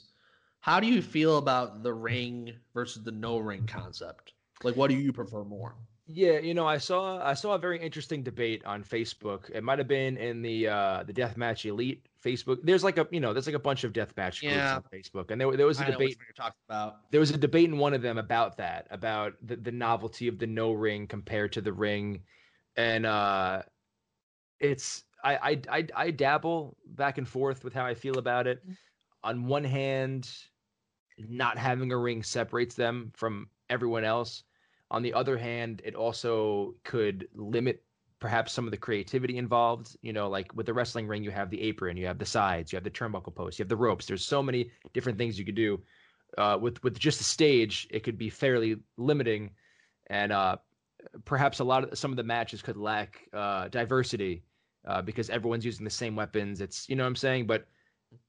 how 0.62 0.80
do 0.80 0.88
you 0.88 1.02
feel 1.02 1.38
about 1.38 1.84
the 1.84 1.94
ring 1.94 2.54
versus 2.74 3.04
the 3.04 3.12
no 3.12 3.38
ring 3.38 3.66
concept? 3.68 4.34
Like, 4.64 4.76
what 4.76 4.90
do 4.90 4.96
you 4.96 5.12
prefer 5.14 5.44
more? 5.44 5.76
Yeah, 6.12 6.40
you 6.40 6.56
know, 6.56 6.66
I 6.68 6.80
saw 6.80 7.24
I 7.24 7.36
saw 7.36 7.54
a 7.54 7.60
very 7.60 7.80
interesting 7.80 8.24
debate 8.24 8.66
on 8.66 8.84
Facebook. 8.84 9.48
It 9.52 9.64
might 9.64 9.78
have 9.78 9.88
been 9.88 10.18
in 10.18 10.42
the 10.42 10.68
uh 10.68 11.04
the 11.04 11.14
Deathmatch 11.14 11.66
Elite 11.66 12.08
Facebook. 12.26 12.58
There's 12.64 12.84
like 12.84 12.98
a 12.98 13.08
you 13.12 13.20
know, 13.20 13.32
there's 13.32 13.46
like 13.46 13.56
a 13.56 13.60
bunch 13.60 13.84
of 13.84 13.94
deathmatch 13.94 14.42
groups 14.42 14.56
Yeah. 14.56 14.78
on 14.78 14.84
Facebook, 14.92 15.30
and 15.30 15.40
there 15.40 15.56
there 15.56 15.68
was 15.68 15.80
a 15.80 15.86
I 15.86 15.92
debate. 15.92 16.18
you're 16.18 16.34
talking 16.36 16.58
about. 16.68 17.12
There 17.12 17.20
was 17.20 17.30
a 17.30 17.38
debate 17.38 17.66
in 17.70 17.78
one 17.78 17.94
of 17.94 18.02
them 18.02 18.18
about 18.18 18.58
that, 18.58 18.88
about 18.90 19.34
the 19.44 19.56
the 19.56 19.72
novelty 19.72 20.28
of 20.28 20.40
the 20.40 20.48
no 20.48 20.72
ring 20.74 21.06
compared 21.06 21.54
to 21.54 21.62
the 21.62 21.72
ring, 21.74 22.24
and 22.76 23.06
uh, 23.06 23.62
it's 24.60 25.04
I 25.24 25.36
I 25.36 25.62
I, 25.70 25.88
I 25.96 26.12
dabble 26.12 26.78
back 26.86 27.18
and 27.18 27.28
forth 27.28 27.64
with 27.64 27.74
how 27.74 27.86
I 27.86 27.94
feel 27.94 28.18
about 28.18 28.48
it. 28.48 28.64
On 29.24 29.46
one 29.46 29.64
hand, 29.64 30.30
not 31.18 31.58
having 31.58 31.92
a 31.92 31.98
ring 31.98 32.24
separates 32.24 32.76
them 32.76 33.12
from 33.16 33.50
everyone 33.70 34.04
else. 34.04 34.44
On 34.92 35.04
the 35.04 35.14
other 35.14 35.38
hand, 35.38 35.82
it 35.84 35.96
also 35.96 36.76
could 36.84 37.28
limit 37.36 37.84
perhaps 38.20 38.52
some 38.52 38.66
of 38.66 38.72
the 38.72 38.78
creativity 38.78 39.38
involved. 39.38 39.96
You 40.02 40.14
know, 40.14 40.30
like 40.30 40.54
with 40.56 40.66
the 40.66 40.74
wrestling 40.74 41.08
ring, 41.08 41.24
you 41.24 41.32
have 41.32 41.50
the 41.50 41.62
apron, 41.62 41.98
you 41.98 42.08
have 42.08 42.18
the 42.18 42.26
sides, 42.26 42.72
you 42.72 42.78
have 42.78 42.84
the 42.84 42.90
turnbuckle 42.90 43.36
post, 43.36 43.60
you 43.60 43.64
have 43.64 43.70
the 43.70 43.76
ropes. 43.76 44.06
There's 44.06 44.26
so 44.26 44.42
many 44.42 44.72
different 44.94 45.18
things 45.18 45.38
you 45.38 45.46
could 45.46 45.56
do. 45.56 45.82
Uh, 46.38 46.58
with 46.62 46.82
with 46.84 46.98
just 46.98 47.18
the 47.18 47.24
stage, 47.24 47.88
it 47.90 48.04
could 48.04 48.18
be 48.18 48.30
fairly 48.30 48.78
limiting, 48.98 49.50
and 50.08 50.32
uh, 50.32 50.58
perhaps 51.26 51.60
a 51.60 51.64
lot 51.64 51.84
of 51.84 51.98
some 51.98 52.12
of 52.12 52.18
the 52.18 52.24
matches 52.24 52.62
could 52.62 52.78
lack 52.78 53.28
uh, 53.34 53.68
diversity 53.70 54.44
uh, 54.86 55.02
because 55.02 55.30
everyone's 55.30 55.66
using 55.66 55.84
the 55.84 55.90
same 55.92 56.16
weapons. 56.16 56.62
It's 56.62 56.88
you 56.90 56.96
know 56.96 57.04
what 57.04 57.10
I'm 57.10 57.16
saying, 57.16 57.48
but 57.48 57.68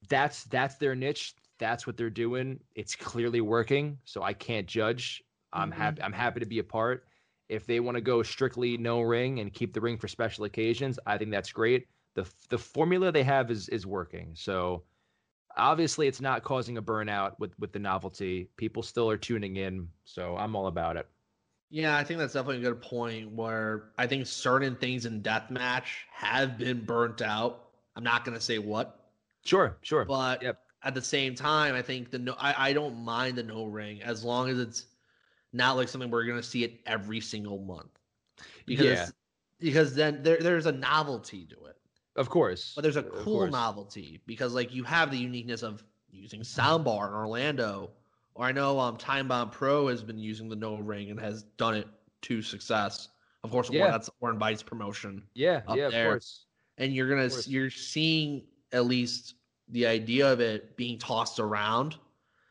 that's 0.08 0.44
that's 0.44 0.76
their 0.76 0.94
niche. 0.94 1.34
That's 1.58 1.86
what 1.86 1.96
they're 1.96 2.10
doing. 2.10 2.60
It's 2.74 2.96
clearly 2.96 3.40
working, 3.40 3.98
so 4.04 4.22
I 4.22 4.32
can't 4.32 4.66
judge. 4.66 5.22
I'm 5.52 5.70
Mhm. 5.70 5.74
happy. 5.74 6.02
I'm 6.02 6.12
happy 6.12 6.40
to 6.40 6.46
be 6.46 6.58
a 6.58 6.64
part. 6.64 7.06
If 7.48 7.66
they 7.66 7.80
want 7.80 7.96
to 7.96 8.00
go 8.00 8.22
strictly 8.22 8.76
no 8.78 9.00
ring 9.02 9.40
and 9.40 9.52
keep 9.52 9.72
the 9.74 9.80
ring 9.80 9.96
for 9.98 10.08
special 10.08 10.44
occasions, 10.44 10.98
I 11.06 11.18
think 11.18 11.30
that's 11.30 11.52
great. 11.52 11.88
the 12.14 12.30
The 12.48 12.58
formula 12.58 13.12
they 13.12 13.22
have 13.24 13.50
is 13.50 13.68
is 13.68 13.86
working. 13.86 14.34
So 14.34 14.84
obviously, 15.56 16.06
it's 16.08 16.20
not 16.20 16.44
causing 16.44 16.78
a 16.78 16.82
burnout 16.82 17.38
with 17.38 17.58
with 17.58 17.72
the 17.72 17.78
novelty. 17.78 18.50
People 18.56 18.82
still 18.82 19.10
are 19.10 19.18
tuning 19.18 19.56
in, 19.56 19.90
so 20.04 20.36
I'm 20.36 20.56
all 20.56 20.66
about 20.66 20.96
it. 20.96 21.08
Yeah, 21.70 21.96
I 21.96 22.02
think 22.04 22.18
that's 22.18 22.32
definitely 22.32 22.58
a 22.66 22.70
good 22.72 22.82
point 22.82 23.30
where 23.32 23.92
I 23.96 24.06
think 24.06 24.26
certain 24.26 24.76
things 24.76 25.06
in 25.06 25.22
deathmatch 25.22 26.04
have 26.10 26.58
been 26.58 26.84
burnt 26.84 27.22
out. 27.22 27.70
I'm 27.94 28.02
not 28.02 28.24
going 28.24 28.36
to 28.36 28.42
say 28.44 28.58
what, 28.58 29.12
Sure, 29.44 29.78
sure. 29.82 30.06
but 30.06 30.42
Yep. 30.42 30.58
at 30.82 30.94
the 30.94 31.02
same 31.02 31.34
time, 31.34 31.74
I 31.74 31.82
think 31.82 32.10
the 32.10 32.18
no, 32.18 32.34
I, 32.38 32.70
I 32.70 32.72
don't 32.74 32.96
mind 33.04 33.38
the 33.38 33.44
no 33.44 33.66
ring 33.66 34.02
as 34.02 34.24
long 34.24 34.50
as 34.50 34.58
it's 34.58 34.86
not 35.52 35.76
like 35.76 35.88
something 35.88 36.10
we're 36.10 36.26
going 36.26 36.40
to 36.40 36.48
see 36.48 36.64
it 36.64 36.82
every 36.86 37.20
single 37.20 37.58
month. 37.60 38.00
Because 38.66 38.84
Yeah. 38.84 39.12
because 39.60 39.94
then 39.94 40.22
there, 40.22 40.38
there's 40.38 40.66
a 40.66 40.72
novelty 40.72 41.46
to 41.46 41.66
it, 41.66 41.78
Of 42.14 42.28
course. 42.28 42.64
but 42.74 42.82
there's 42.82 42.96
a 42.96 43.02
cool 43.04 43.48
novelty 43.48 44.22
because 44.26 44.54
like 44.54 44.72
you 44.74 44.84
have 44.84 45.10
the 45.10 45.18
uniqueness 45.18 45.62
of 45.62 45.84
using 46.10 46.40
soundbar 46.42 47.08
in 47.08 47.14
Orlando, 47.14 47.92
or 48.34 48.44
I 48.46 48.52
know 48.52 48.78
um 48.78 48.96
Time 48.96 49.28
Bomb 49.28 49.50
Pro 49.50 49.88
has 49.88 50.02
been 50.02 50.18
using 50.18 50.48
the 50.48 50.56
no 50.56 50.76
ring 50.76 51.10
and 51.10 51.20
has 51.20 51.42
done 51.56 51.74
it 51.74 51.86
to 52.22 52.42
success. 52.42 53.08
Of 53.42 53.50
course, 53.50 53.70
Yeah. 53.70 53.90
that's 53.90 54.10
Orin 54.20 54.38
Veidt's 54.38 54.62
promotion 54.62 55.22
Yeah, 55.34 55.62
yeah, 55.74 55.86
of 55.86 55.92
course. 55.92 56.44
and 56.78 56.94
you're 56.94 57.08
gonna 57.08 57.30
you're 57.46 57.70
seeing 57.70 58.44
at 58.72 58.84
least 58.86 59.34
the 59.68 59.86
idea 59.86 60.30
of 60.32 60.40
it 60.40 60.76
being 60.76 60.98
tossed 60.98 61.38
around, 61.38 61.96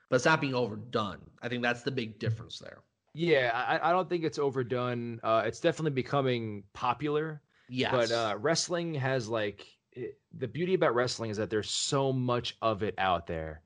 but 0.10 0.16
it's 0.18 0.26
not 0.26 0.42
being 0.42 0.56
overdone. 0.56 1.20
I 1.42 1.50
think 1.50 1.62
that's 1.64 1.84
the 1.84 1.92
big 1.92 2.18
difference 2.20 2.60
there. 2.60 2.80
Yeah, 3.14 3.52
I, 3.54 3.90
I 3.90 3.92
don't 3.92 4.08
think 4.08 4.24
it's 4.24 4.40
overdone. 4.40 5.20
Uh, 5.24 5.44
it's 5.46 5.60
definitely 5.60 5.92
becoming 5.92 6.64
popular. 6.74 7.42
Yes, 7.68 7.92
But 7.92 8.12
uh, 8.12 8.38
wrestling 8.40 8.94
has 8.96 9.28
like 9.28 9.66
it, 9.92 10.18
the 10.38 10.48
beauty 10.48 10.74
about 10.76 10.96
wrestling 10.96 11.30
is 11.30 11.38
that 11.38 11.50
there's 11.50 11.70
so 11.70 12.14
much 12.14 12.56
of 12.62 12.84
it 12.84 12.96
out 12.98 13.28
there. 13.28 13.62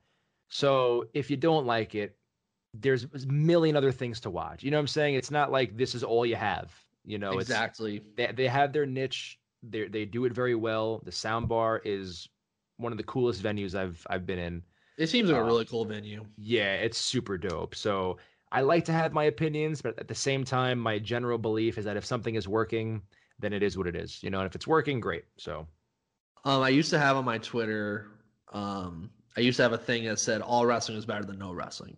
So 0.54 1.06
if 1.14 1.32
you 1.32 1.36
don't 1.36 1.66
like 1.66 1.96
it, 1.96 2.16
there's 2.74 3.02
a 3.02 3.26
million 3.26 3.74
other 3.74 3.90
things 3.90 4.20
to 4.20 4.30
watch. 4.30 4.62
You 4.62 4.70
know 4.70 4.76
what 4.76 4.82
I'm 4.82 4.86
saying? 4.86 5.16
It's 5.16 5.32
not 5.32 5.50
like 5.50 5.76
this 5.76 5.96
is 5.96 6.04
all 6.04 6.24
you 6.24 6.36
have. 6.36 6.72
You 7.04 7.18
know, 7.18 7.40
exactly. 7.40 8.02
they 8.16 8.30
they 8.32 8.46
have 8.46 8.72
their 8.72 8.86
niche. 8.86 9.40
They 9.64 9.88
they 9.88 10.04
do 10.04 10.26
it 10.26 10.32
very 10.32 10.54
well. 10.54 11.02
The 11.04 11.10
sound 11.10 11.48
bar 11.48 11.82
is 11.84 12.28
one 12.76 12.92
of 12.92 12.98
the 12.98 13.04
coolest 13.04 13.42
venues 13.42 13.74
I've 13.74 14.06
I've 14.08 14.26
been 14.26 14.38
in. 14.38 14.62
It 14.96 15.08
seems 15.08 15.28
like 15.28 15.40
a 15.40 15.42
uh, 15.42 15.44
really 15.44 15.64
cool 15.64 15.84
venue. 15.86 16.24
Yeah, 16.38 16.74
it's 16.74 16.98
super 16.98 17.36
dope. 17.36 17.74
So 17.74 18.18
I 18.52 18.60
like 18.60 18.84
to 18.84 18.92
have 18.92 19.12
my 19.12 19.24
opinions, 19.24 19.82
but 19.82 19.98
at 19.98 20.06
the 20.06 20.14
same 20.14 20.44
time, 20.44 20.78
my 20.78 21.00
general 21.00 21.36
belief 21.36 21.78
is 21.78 21.84
that 21.84 21.96
if 21.96 22.04
something 22.04 22.36
is 22.36 22.46
working, 22.46 23.02
then 23.40 23.52
it 23.52 23.64
is 23.64 23.76
what 23.76 23.88
it 23.88 23.96
is. 23.96 24.22
You 24.22 24.30
know, 24.30 24.38
and 24.38 24.46
if 24.46 24.54
it's 24.54 24.68
working, 24.68 25.00
great. 25.00 25.24
So 25.36 25.66
Um, 26.44 26.62
I 26.62 26.68
used 26.68 26.90
to 26.90 26.98
have 27.00 27.16
on 27.16 27.24
my 27.24 27.38
Twitter. 27.38 28.06
Um, 28.52 29.10
I 29.36 29.40
used 29.40 29.56
to 29.56 29.62
have 29.62 29.72
a 29.72 29.78
thing 29.78 30.04
that 30.04 30.18
said 30.18 30.40
all 30.42 30.66
wrestling 30.66 30.96
is 30.98 31.06
better 31.06 31.24
than 31.24 31.38
no 31.38 31.52
wrestling. 31.52 31.96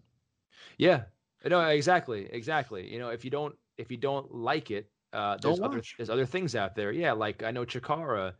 yeah, 0.79 1.03
no, 1.45 1.61
exactly, 1.61 2.29
exactly. 2.33 2.91
You 2.91 2.99
know, 2.99 3.11
if 3.11 3.25
you 3.25 3.31
don't 3.31 3.55
if 3.79 3.91
you 3.91 3.97
don't 3.97 4.35
like 4.35 4.71
it, 4.71 4.91
uh, 5.13 5.37
there's 5.41 5.61
other 5.61 5.83
there's 5.99 6.11
other 6.11 6.27
things 6.27 6.55
out 6.57 6.75
there. 6.75 6.93
Yeah, 6.93 7.13
like 7.13 7.43
I 7.43 7.51
know 7.51 7.65
Chikara. 7.65 8.35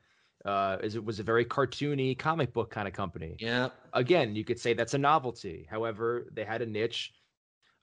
Uh, 0.45 0.79
is 0.81 0.95
it 0.95 1.05
was 1.05 1.19
a 1.19 1.25
very 1.25 1.45
cartoony 1.45 2.17
comic 2.17 2.53
book 2.53 2.71
kind 2.71 2.87
of 2.87 2.95
company. 2.95 3.37
Yeah, 3.41 3.71
Again, 3.95 4.37
you 4.37 4.45
could 4.45 4.61
say 4.61 4.75
that's 4.75 4.95
a 4.95 4.99
novelty. 4.99 5.67
However, 5.69 6.29
they 6.33 6.45
had 6.45 6.63
a 6.63 6.67
niche. 6.67 7.15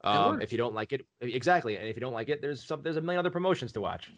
Um, 0.05 0.41
if 0.41 0.51
you 0.51 0.57
don't 0.57 0.73
like 0.73 0.93
it, 0.93 1.05
exactly, 1.21 1.77
and 1.77 1.87
if 1.87 1.95
you 1.95 2.01
don't 2.01 2.13
like 2.13 2.29
it, 2.29 2.41
there's 2.41 2.63
some 2.63 2.81
there's 2.81 2.95
a 2.97 3.01
million 3.01 3.19
other 3.19 3.31
promotions 3.31 3.71
to 3.73 3.81
watch. 3.81 4.11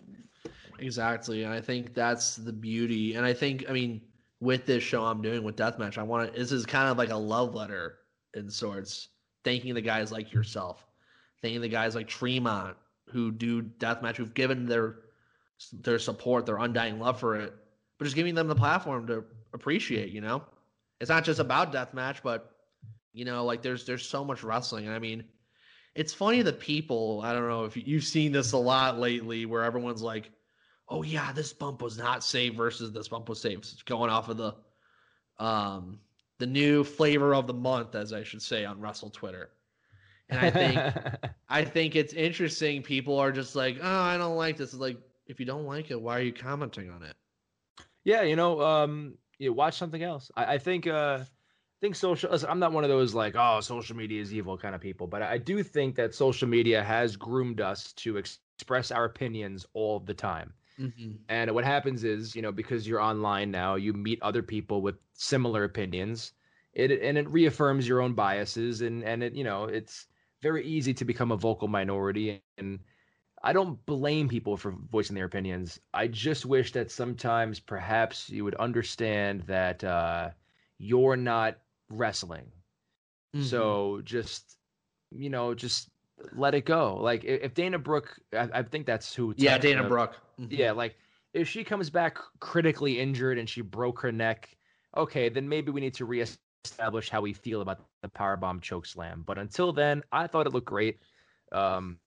exactly. 0.80 1.44
And 1.44 1.54
I 1.54 1.62
think 1.62 1.94
that's 1.94 2.36
the 2.36 2.54
beauty. 2.54 3.16
And 3.16 3.26
I 3.26 3.34
think, 3.34 3.66
I 3.70 3.74
mean, 3.74 4.02
with 4.46 4.66
this 4.66 4.84
show 4.84 5.04
I'm 5.04 5.22
doing 5.22 5.44
with 5.44 5.58
Deathmatch, 5.58 5.98
I 5.98 6.04
want 6.04 6.34
to. 6.34 6.40
This 6.40 6.52
is 6.52 6.66
kind 6.66 6.90
of 6.90 6.98
like 6.98 7.10
a 7.10 7.18
love 7.18 7.54
letter 7.56 7.98
in 8.34 8.50
sorts. 8.50 9.10
Thanking 9.44 9.74
the 9.74 9.82
guys 9.82 10.12
like 10.12 10.34
yourself, 10.34 10.88
thanking 11.42 11.62
the 11.62 11.68
guys 11.68 11.94
like 11.96 12.08
Tremont 12.08 12.78
who 13.10 13.32
do 13.32 13.62
deathmatch 13.62 14.16
who've 14.16 14.34
given 14.34 14.66
their 14.66 14.96
their 15.72 16.00
support, 16.00 16.46
their 16.46 16.58
undying 16.58 17.00
love 17.00 17.20
for 17.20 17.36
it, 17.36 17.54
but 17.98 18.06
just 18.06 18.16
giving 18.16 18.36
them 18.36 18.48
the 18.48 18.56
platform 18.56 19.06
to 19.08 19.24
appreciate. 19.54 20.10
You 20.10 20.22
know, 20.22 20.44
it's 21.00 21.10
not 21.10 21.24
just 21.24 21.40
about 21.40 21.72
deathmatch, 21.72 22.18
but 22.24 22.52
you 23.14 23.26
know, 23.26 23.46
like 23.46 23.62
there's 23.62 23.86
there's 23.86 24.08
so 24.08 24.26
much 24.26 24.44
wrestling. 24.44 24.90
I 24.90 25.00
mean, 25.00 25.26
it's 25.94 26.14
funny 26.14 26.42
the 26.42 26.54
people. 26.54 27.22
I 27.24 27.34
don't 27.34 27.48
know 27.48 27.66
if 27.66 27.78
you've 27.78 28.04
seen 28.04 28.32
this 28.32 28.52
a 28.52 28.58
lot 28.58 29.00
lately, 29.00 29.46
where 29.46 29.64
everyone's 29.64 30.02
like, 30.02 30.30
"Oh 30.88 31.04
yeah, 31.04 31.32
this 31.32 31.54
bump 31.54 31.82
was 31.82 31.98
not 31.98 32.24
saved 32.24 32.58
versus 32.58 32.92
this 32.92 33.08
bump 33.08 33.30
was 33.30 33.42
safe." 33.42 33.60
It's 33.60 33.84
going 33.84 34.10
off 34.10 34.30
of 34.30 34.38
the 34.38 34.56
um 35.40 36.00
the 36.38 36.48
new 36.48 36.84
flavor 36.84 37.34
of 37.34 37.48
the 37.48 37.54
month, 37.54 37.96
as 37.96 38.14
I 38.14 38.24
should 38.24 38.42
say, 38.42 38.66
on 38.66 38.80
Russell 38.82 39.10
Twitter. 39.10 39.52
And 40.30 40.40
I 40.40 40.50
think 40.52 40.80
I 41.50 41.64
think 41.64 41.96
it's 41.96 42.14
interesting. 42.14 42.82
People 42.84 43.18
are 43.20 43.32
just 43.32 43.56
like, 43.56 43.78
"Oh, 43.82 44.00
I 44.02 44.18
don't 44.18 44.38
like 44.38 44.58
this." 44.58 44.74
It's 44.74 44.80
like, 44.80 44.98
if 45.28 45.40
you 45.40 45.46
don't 45.46 45.66
like 45.66 45.92
it, 45.92 46.02
why 46.02 46.18
are 46.20 46.24
you 46.24 46.34
commenting 46.34 46.90
on 46.90 47.04
it? 47.04 47.16
Yeah, 48.04 48.22
you 48.22 48.36
know, 48.36 48.62
um, 48.62 49.18
you 49.40 49.54
watch 49.54 49.78
something 49.78 50.04
else. 50.04 50.32
I, 50.36 50.56
I 50.56 50.58
think 50.58 50.88
uh 50.88 51.20
I 51.22 51.80
think 51.82 51.96
social 51.96 52.32
listen, 52.32 52.50
I'm 52.50 52.60
not 52.60 52.72
one 52.72 52.84
of 52.84 52.90
those 52.90 53.14
like, 53.14 53.36
oh, 53.38 53.60
social 53.62 53.96
media 53.96 54.22
is 54.22 54.34
evil 54.34 54.58
kind 54.58 54.76
of 54.76 54.82
people, 54.82 55.08
but 55.08 55.22
I 55.22 55.38
do 55.38 55.62
think 55.64 55.96
that 55.96 56.16
social 56.16 56.48
media 56.48 56.84
has 56.84 57.16
groomed 57.18 57.60
us 57.62 57.94
to 57.94 58.18
ex- 58.18 58.40
express 58.58 58.92
our 58.92 59.06
opinions 59.06 59.66
all 59.74 60.00
the 60.00 60.14
time. 60.14 60.54
Mm-hmm. 60.80 61.12
And 61.30 61.52
what 61.52 61.64
happens 61.64 62.04
is, 62.04 62.36
you 62.36 62.42
know, 62.42 62.52
because 62.52 62.88
you're 62.88 63.02
online 63.02 63.52
now, 63.52 63.76
you 63.76 63.94
meet 63.94 64.22
other 64.22 64.42
people 64.44 64.82
with 64.82 64.96
similar 65.14 65.64
opinions. 65.64 66.34
It 66.74 66.92
and 66.92 67.18
it 67.18 67.30
reaffirms 67.30 67.88
your 67.88 68.02
own 68.02 68.14
biases 68.14 68.82
and 68.82 69.04
and 69.04 69.24
it, 69.24 69.34
you 69.34 69.44
know, 69.44 69.66
it's 69.66 70.08
very 70.42 70.66
easy 70.66 70.94
to 70.94 71.06
become 71.06 71.32
a 71.32 71.38
vocal 71.38 71.68
minority 71.68 72.42
and 72.58 72.80
I 73.42 73.54
don't 73.54 73.84
blame 73.86 74.28
people 74.28 74.58
for 74.58 74.72
voicing 74.72 75.16
their 75.16 75.26
opinions. 75.26 75.80
I 75.94 76.08
just 76.08 76.46
wish 76.46 76.72
that 76.74 76.92
sometimes 76.92 77.60
perhaps 77.60 78.30
you 78.30 78.44
would 78.44 78.56
understand 78.56 79.44
that 79.44 79.84
uh, 79.84 80.32
you're 80.80 81.16
not 81.16 81.60
wrestling. 81.90 82.52
Mm-hmm. 83.36 83.46
So 83.46 84.02
just 84.04 84.58
you 85.12 85.30
know, 85.30 85.54
just 85.54 85.90
let 86.34 86.56
it 86.56 86.66
go. 86.66 86.98
Like 86.98 87.24
if 87.24 87.54
Dana 87.54 87.80
Brooke, 87.80 88.20
I, 88.34 88.50
I 88.54 88.64
think 88.64 88.86
that's 88.86 89.14
who. 89.14 89.34
yeah, 89.38 89.58
Dana 89.58 89.88
Brooke. 89.88 90.18
Mhm. 90.40 90.48
Yeah, 90.50 90.72
like 90.72 90.98
if 91.34 91.48
she 91.48 91.64
comes 91.64 91.90
back 91.90 92.18
critically 92.40 93.00
injured 93.00 93.38
and 93.38 93.50
she 93.50 93.62
broke 93.62 94.00
her 94.02 94.12
neck, 94.12 94.56
okay, 94.96 95.30
then 95.30 95.48
maybe 95.48 95.72
we 95.72 95.82
need 95.82 95.94
to 95.96 96.06
reestablish 96.06 97.10
how 97.10 97.22
we 97.22 97.34
feel 97.34 97.62
about 97.62 97.82
the 98.02 98.10
powerbomb 98.10 98.62
choke 98.62 98.86
slam. 98.86 99.24
But 99.26 99.38
until 99.38 99.74
then, 99.74 100.04
I 100.12 100.28
thought 100.28 100.48
it 100.48 100.54
looked 100.54 100.68
great. 100.68 101.00
Um, 101.52 102.00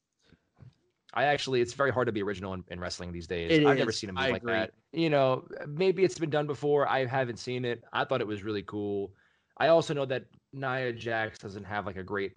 I 1.15 1.25
actually, 1.25 1.61
it's 1.61 1.75
very 1.75 1.91
hard 1.91 2.07
to 2.07 2.13
be 2.13 2.23
original 2.23 2.55
in, 2.55 2.65
in 2.69 2.81
wrestling 2.81 3.13
these 3.13 3.27
days. 3.27 3.51
It 3.51 3.67
I've 3.67 3.79
never 3.79 3.93
seen 3.93 4.11
a 4.11 4.13
move 4.13 4.23
I 4.23 4.31
like 4.31 4.43
agree. 4.43 4.55
that. 4.55 4.73
You 4.93 5.11
know, 5.11 5.47
maybe 5.67 6.05
it's 6.05 6.19
been 6.19 6.31
done 6.31 6.47
before. 6.47 6.87
I 6.87 7.07
haven't 7.07 7.39
seen 7.39 7.65
it. 7.65 7.83
I 7.93 8.05
thought 8.05 8.21
it 8.21 8.27
was 8.27 8.43
really 8.43 8.63
cool. 8.63 9.13
I 9.57 9.69
also 9.69 9.95
know 9.95 10.05
that 10.07 10.25
Nia 10.53 10.93
Jax 10.93 11.39
doesn't 11.39 11.65
have 11.65 11.87
like 11.87 11.97
a 11.97 12.03
great 12.03 12.33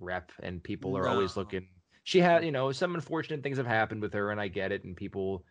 rep, 0.00 0.32
and 0.42 0.62
people 0.62 0.96
are 0.96 1.08
always 1.08 1.36
looking. 1.36 1.66
She 2.04 2.20
had, 2.20 2.44
you 2.44 2.52
know, 2.52 2.72
some 2.72 2.94
unfortunate 2.94 3.42
things 3.42 3.58
have 3.58 3.66
happened 3.66 4.00
with 4.00 4.14
her, 4.14 4.30
and 4.30 4.40
I 4.40 4.48
get 4.48 4.72
it. 4.72 4.84
And 4.84 4.96
people, 4.96 5.44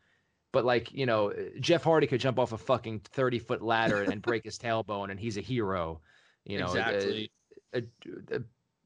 but 0.52 0.66
like, 0.66 0.92
you 0.92 1.06
know, 1.06 1.34
Jeff 1.60 1.84
Hardy 1.84 2.08
could 2.08 2.20
jump 2.20 2.40
off 2.40 2.52
a 2.52 2.58
fucking 2.58 3.02
thirty 3.12 3.40
foot 3.40 3.62
ladder 3.62 4.02
and 4.02 4.22
break 4.22 4.44
his 4.44 4.58
tailbone, 4.58 5.12
and 5.12 5.20
he's 5.20 5.38
a 5.38 5.42
hero. 5.42 6.02
You 6.46 6.60
know, 6.60 6.66
exactly. 6.66 7.32
a, 7.74 7.84
a 8.32 8.42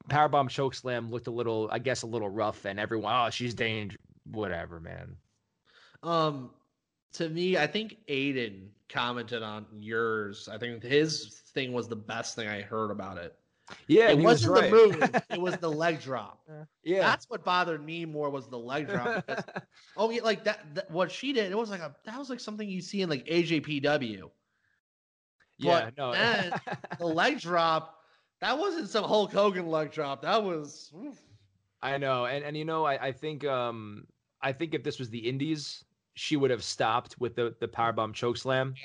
powerbomb 0.09 0.49
choke 0.49 0.73
slam 0.73 1.09
looked 1.11 1.27
a 1.27 1.31
little, 1.31 1.69
I 1.71 1.79
guess, 1.79 2.01
a 2.01 2.07
little 2.07 2.29
rough, 2.29 2.65
and 2.65 2.79
everyone, 2.79 3.13
oh, 3.13 3.29
she's 3.29 3.53
dangerous. 3.53 4.01
Whatever, 4.29 4.79
man. 4.79 5.15
Um, 6.03 6.51
to 7.13 7.29
me, 7.29 7.57
I 7.57 7.67
think 7.67 7.97
Aiden 8.07 8.67
commented 8.89 9.43
on 9.43 9.65
yours. 9.79 10.49
I 10.51 10.57
think 10.57 10.83
his 10.83 11.41
thing 11.53 11.73
was 11.73 11.87
the 11.87 11.95
best 11.95 12.35
thing 12.35 12.47
I 12.47 12.61
heard 12.61 12.91
about 12.91 13.17
it. 13.17 13.35
Yeah, 13.87 14.09
it 14.09 14.19
he 14.19 14.25
was 14.25 14.45
wasn't 14.47 14.53
right. 14.53 14.71
the 14.71 14.75
move; 14.75 15.21
it 15.29 15.41
was 15.41 15.57
the 15.57 15.69
leg 15.71 16.01
drop. 16.01 16.39
yeah. 16.83 17.01
That's 17.01 17.29
what 17.29 17.43
bothered 17.45 17.83
me 17.83 18.05
more 18.05 18.29
was 18.29 18.47
the 18.49 18.57
leg 18.57 18.87
drop. 18.87 19.25
because- 19.25 19.43
oh 19.97 20.09
yeah, 20.09 20.23
like 20.23 20.43
that, 20.45 20.75
that. 20.75 20.91
What 20.91 21.11
she 21.11 21.31
did, 21.33 21.51
it 21.51 21.57
was 21.57 21.69
like 21.69 21.79
a 21.81 21.95
that 22.05 22.17
was 22.17 22.29
like 22.29 22.39
something 22.39 22.67
you 22.67 22.81
see 22.81 23.01
in 23.01 23.09
like 23.09 23.25
AJPW. 23.25 24.29
yeah, 25.57 25.85
but 25.85 25.97
no. 25.97 26.11
then 26.13 26.53
The 26.99 27.05
leg 27.05 27.39
drop, 27.39 27.97
that 28.41 28.57
wasn't 28.57 28.89
some 28.89 29.03
Hulk 29.05 29.31
Hogan 29.31 29.67
leg 29.67 29.91
drop. 29.91 30.21
That 30.21 30.43
was 30.43 30.91
oof. 30.95 31.17
I 31.81 31.97
know, 31.97 32.25
and 32.25 32.43
and 32.43 32.55
you 32.57 32.65
know, 32.65 32.85
I 32.85 33.07
I 33.07 33.11
think 33.11 33.45
um 33.45 34.05
I 34.41 34.51
think 34.51 34.73
if 34.73 34.83
this 34.83 34.99
was 34.99 35.09
the 35.09 35.19
Indies, 35.19 35.83
she 36.15 36.35
would 36.35 36.51
have 36.51 36.63
stopped 36.63 37.19
with 37.19 37.35
the 37.35 37.55
the 37.59 37.67
powerbomb 37.67 38.13
choke 38.13 38.37
slam. 38.37 38.79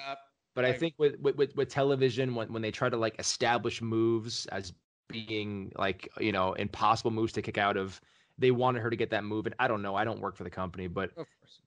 But 0.56 0.66
I 0.66 0.74
think 0.74 0.96
with, 0.98 1.20
with 1.20 1.56
with 1.56 1.70
television, 1.70 2.34
when 2.36 2.52
when 2.52 2.62
they 2.62 2.72
try 2.72 2.90
to 2.90 2.98
like 2.98 3.20
establish 3.20 3.82
moves 3.82 4.46
as 4.48 4.74
being 5.10 5.72
like 5.76 6.08
you 6.20 6.32
know 6.32 6.54
impossible 6.54 7.12
moves 7.12 7.34
to 7.34 7.42
kick 7.42 7.58
out 7.58 7.78
of, 7.78 8.00
they 8.38 8.52
wanted 8.52 8.82
her 8.82 8.90
to 8.90 8.96
get 8.96 9.10
that 9.10 9.24
move. 9.24 9.46
And 9.46 9.56
I 9.60 9.68
don't 9.68 9.82
know, 9.82 9.96
I 9.96 10.04
don't 10.04 10.20
work 10.20 10.36
for 10.36 10.44
the 10.44 10.50
company, 10.50 10.88
but 10.88 11.12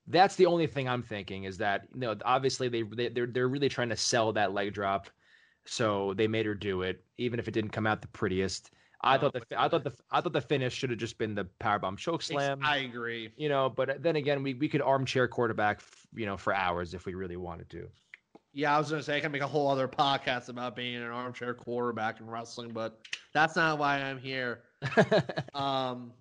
that's 0.08 0.36
the 0.38 0.46
only 0.48 0.68
thing 0.68 0.90
I'm 0.90 1.04
thinking 1.04 1.44
is 1.46 1.58
that 1.60 1.88
you 1.94 2.02
know 2.02 2.18
obviously 2.26 2.70
they, 2.70 2.84
they 2.84 3.10
they're 3.10 3.28
they're 3.28 3.50
really 3.50 3.70
trying 3.70 3.90
to 3.90 3.98
sell 3.98 4.34
that 4.34 4.54
leg 4.54 4.74
drop, 4.74 5.10
so 5.66 6.14
they 6.16 6.28
made 6.28 6.46
her 6.46 6.56
do 6.56 6.82
it 6.84 7.06
even 7.18 7.40
if 7.40 7.48
it 7.48 7.52
didn't 7.52 7.72
come 7.72 7.88
out 7.88 8.02
the 8.02 8.08
prettiest. 8.10 8.72
I 9.02 9.18
No, 9.18 9.18
thought 9.18 9.34
the 9.34 9.46
I 9.58 9.70
thought 9.70 9.84
the 9.84 9.98
I 10.12 10.22
thought 10.22 10.34
the 10.34 10.42
finish 10.42 10.74
should 10.76 10.90
have 10.92 11.00
just 11.00 11.18
been 11.18 11.36
the 11.36 11.46
powerbomb 11.46 11.98
choke 11.98 12.22
slam. 12.22 12.72
I 12.72 12.78
agree. 12.78 13.34
you 13.36 13.50
know, 13.50 13.70
but 13.70 14.02
then 14.04 14.16
again, 14.16 14.44
we 14.44 14.54
we 14.56 14.70
could 14.70 14.82
armchair 14.82 15.28
quarterback 15.28 15.82
you 16.14 16.26
know 16.26 16.38
for 16.38 16.54
hours 16.54 16.94
if 16.94 17.06
we 17.06 17.14
really 17.16 17.38
wanted 17.38 17.70
to. 17.72 17.92
Yeah, 18.54 18.76
I 18.76 18.80
was 18.80 18.90
gonna 18.90 19.04
say 19.04 19.18
I 19.18 19.20
can 19.20 19.32
make 19.32 19.42
a 19.42 19.48
whole 19.48 19.70
other 19.70 19.88
podcast 19.88 20.50
about 20.50 20.76
being 20.76 20.96
an 20.96 21.04
armchair 21.04 21.54
quarterback 21.54 22.20
in 22.20 22.28
wrestling, 22.28 22.72
but 22.72 23.00
that's 23.34 23.56
not 23.56 23.78
why 23.78 24.02
I'm 24.02 24.20
here. 24.20 24.62
Um, 25.54 26.14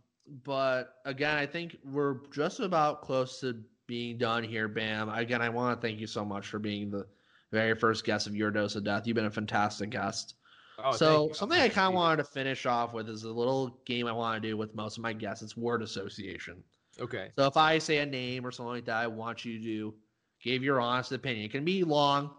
but 0.45 0.97
again, 1.05 1.37
I 1.37 1.47
think 1.47 1.79
we're 1.85 2.16
just 2.33 2.61
about 2.61 3.03
close 3.03 3.41
to 3.41 3.62
being 3.87 4.18
done 4.18 4.45
here, 4.45 4.68
Bam. 4.68 5.09
Again, 5.09 5.41
I 5.41 5.49
want 5.49 5.81
to 5.81 5.87
thank 5.87 6.01
you 6.01 6.07
so 6.07 6.24
much 6.24 6.47
for 6.47 6.59
being 6.59 6.91
the 6.91 7.07
very 7.51 7.74
first 7.74 8.05
guest 8.05 8.26
of 8.26 8.37
Your 8.37 8.51
Dose 8.51 8.76
of 8.76 8.85
Death. 8.85 9.07
You've 9.07 9.14
been 9.14 9.24
a 9.24 9.31
fantastic 9.31 9.91
guest. 9.91 10.35
Oh, 10.83 10.93
so 10.93 11.31
something 11.33 11.59
I 11.59 11.68
to 11.68 11.74
kind 11.74 11.89
of 11.89 11.95
wanted 11.95 12.18
to 12.18 12.24
finish 12.24 12.66
off 12.66 12.93
with 12.93 13.09
is 13.09 13.24
a 13.24 13.33
little 13.33 13.81
game 13.85 14.07
I 14.07 14.12
want 14.12 14.41
to 14.41 14.49
do 14.49 14.57
with 14.57 14.74
most 14.74 14.97
of 14.97 15.03
my 15.03 15.12
guests. 15.12 15.43
It's 15.43 15.57
word 15.57 15.83
association. 15.83 16.62
Okay. 17.01 17.31
So 17.37 17.47
if 17.47 17.57
I 17.57 17.79
say 17.79 17.99
a 17.99 18.07
name 18.07 18.47
or 18.47 18.53
something 18.53 18.74
like 18.74 18.85
that, 18.85 18.97
I 18.97 19.07
want 19.07 19.45
you 19.45 19.59
to 19.59 19.95
give 20.43 20.62
your 20.62 20.80
honest 20.80 21.12
opinion. 21.12 21.45
It 21.45 21.53
can 21.53 21.64
be 21.64 21.84
long, 21.84 22.30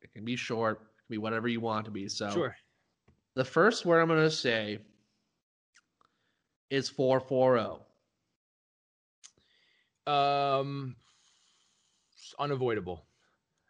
it 0.00 0.12
can 0.12 0.24
be 0.24 0.36
short, 0.36 0.76
it 0.82 1.06
can 1.06 1.14
be 1.14 1.18
whatever 1.18 1.48
you 1.48 1.60
want 1.60 1.84
to 1.86 1.90
be. 1.90 2.08
So 2.08 2.30
Sure. 2.32 2.56
the 3.34 3.44
first 3.44 3.84
word 3.86 4.00
I'm 4.00 4.08
going 4.08 4.20
to 4.20 4.30
say 4.30 4.78
is 6.70 6.88
440. 6.88 7.82
Um, 10.06 10.96
it's 12.12 12.34
unavoidable. 12.38 13.04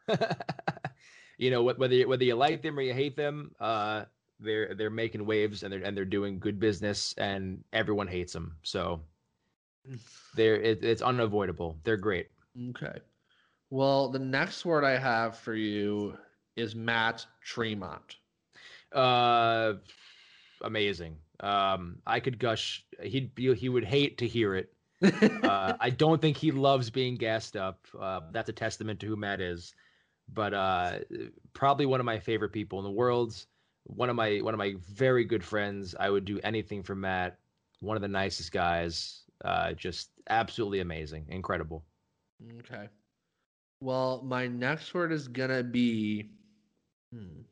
you 1.38 1.50
know, 1.50 1.68
wh- 1.68 1.78
whether 1.78 1.94
you, 1.94 2.08
whether 2.08 2.24
you 2.24 2.34
like 2.34 2.62
them 2.62 2.78
or 2.78 2.82
you 2.82 2.94
hate 2.94 3.16
them, 3.16 3.54
uh, 3.60 4.04
they're 4.40 4.74
they're 4.74 4.88
making 4.90 5.26
waves 5.26 5.64
and 5.64 5.72
they're 5.72 5.82
and 5.82 5.96
they're 5.96 6.04
doing 6.04 6.38
good 6.38 6.60
business, 6.60 7.12
and 7.18 7.64
everyone 7.72 8.06
hates 8.06 8.32
them. 8.32 8.56
So 8.62 9.00
they're 10.34 10.54
it, 10.60 10.84
it's 10.84 11.02
unavoidable. 11.02 11.76
They're 11.82 11.96
great. 11.96 12.28
Okay. 12.70 13.00
Well, 13.70 14.08
the 14.08 14.18
next 14.18 14.64
word 14.64 14.84
I 14.84 14.98
have 14.98 15.36
for 15.36 15.54
you 15.54 16.16
is 16.56 16.74
Matt 16.74 17.26
Tremont. 17.42 18.16
Uh, 18.92 19.74
amazing. 20.62 21.16
Um, 21.40 21.98
I 22.06 22.20
could 22.20 22.38
gush. 22.38 22.84
He'd 23.02 23.34
be, 23.34 23.54
he 23.54 23.68
would 23.68 23.84
hate 23.84 24.18
to 24.18 24.26
hear 24.26 24.54
it. 24.54 24.72
uh, 25.44 25.74
I 25.80 25.90
don't 25.90 26.20
think 26.20 26.36
he 26.36 26.50
loves 26.50 26.90
being 26.90 27.16
gassed 27.16 27.56
up. 27.56 27.86
Uh, 27.98 28.20
that's 28.32 28.48
a 28.48 28.52
testament 28.52 29.00
to 29.00 29.06
who 29.06 29.16
Matt 29.16 29.40
is. 29.40 29.74
But 30.32 30.54
uh, 30.54 30.98
probably 31.52 31.86
one 31.86 32.00
of 32.00 32.06
my 32.06 32.18
favorite 32.18 32.52
people 32.52 32.78
in 32.78 32.84
the 32.84 32.90
world. 32.90 33.46
One 33.84 34.10
of 34.10 34.16
my 34.16 34.38
one 34.38 34.52
of 34.52 34.58
my 34.58 34.74
very 34.90 35.24
good 35.24 35.42
friends. 35.44 35.94
I 35.98 36.10
would 36.10 36.24
do 36.24 36.38
anything 36.42 36.82
for 36.82 36.94
Matt. 36.94 37.38
One 37.80 37.96
of 37.96 38.02
the 38.02 38.08
nicest 38.08 38.52
guys. 38.52 39.22
Uh, 39.44 39.72
just 39.72 40.10
absolutely 40.28 40.80
amazing, 40.80 41.26
incredible. 41.28 41.84
Okay. 42.58 42.88
Well, 43.80 44.22
my 44.22 44.46
next 44.46 44.94
word 44.94 45.12
is 45.12 45.28
gonna 45.28 45.62
be. 45.62 46.30
Hmm. 47.12 47.42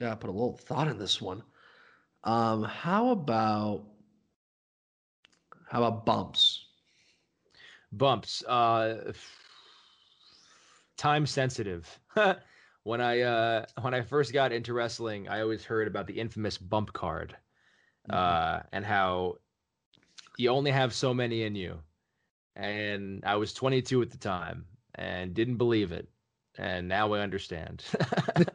Gotta 0.00 0.16
put 0.16 0.30
a 0.30 0.32
little 0.32 0.56
thought 0.56 0.88
in 0.88 0.98
this 0.98 1.20
one. 1.20 1.42
Um, 2.24 2.64
how 2.64 3.10
about 3.10 3.84
how 5.70 5.82
about 5.84 6.06
bumps? 6.06 6.66
Bumps. 7.92 8.42
Uh, 8.44 9.12
time 10.96 11.26
sensitive. 11.26 12.00
when 12.84 13.00
I 13.00 13.20
uh, 13.20 13.66
when 13.82 13.94
I 13.94 14.02
first 14.02 14.32
got 14.32 14.52
into 14.52 14.72
wrestling, 14.74 15.28
I 15.28 15.40
always 15.40 15.64
heard 15.64 15.86
about 15.88 16.06
the 16.06 16.18
infamous 16.18 16.58
bump 16.58 16.92
card. 16.92 17.36
uh, 18.10 18.60
and 18.72 18.84
how 18.84 19.36
you 20.36 20.50
only 20.50 20.70
have 20.70 20.92
so 20.94 21.14
many 21.14 21.42
in 21.44 21.54
you. 21.54 21.82
and 22.56 23.24
I 23.24 23.36
was 23.36 23.54
22 23.54 24.02
at 24.02 24.10
the 24.10 24.18
time 24.18 24.66
and 24.96 25.34
didn't 25.34 25.56
believe 25.56 25.92
it, 25.92 26.08
and 26.58 26.88
now 26.88 27.12
I 27.12 27.20
understand. 27.20 27.84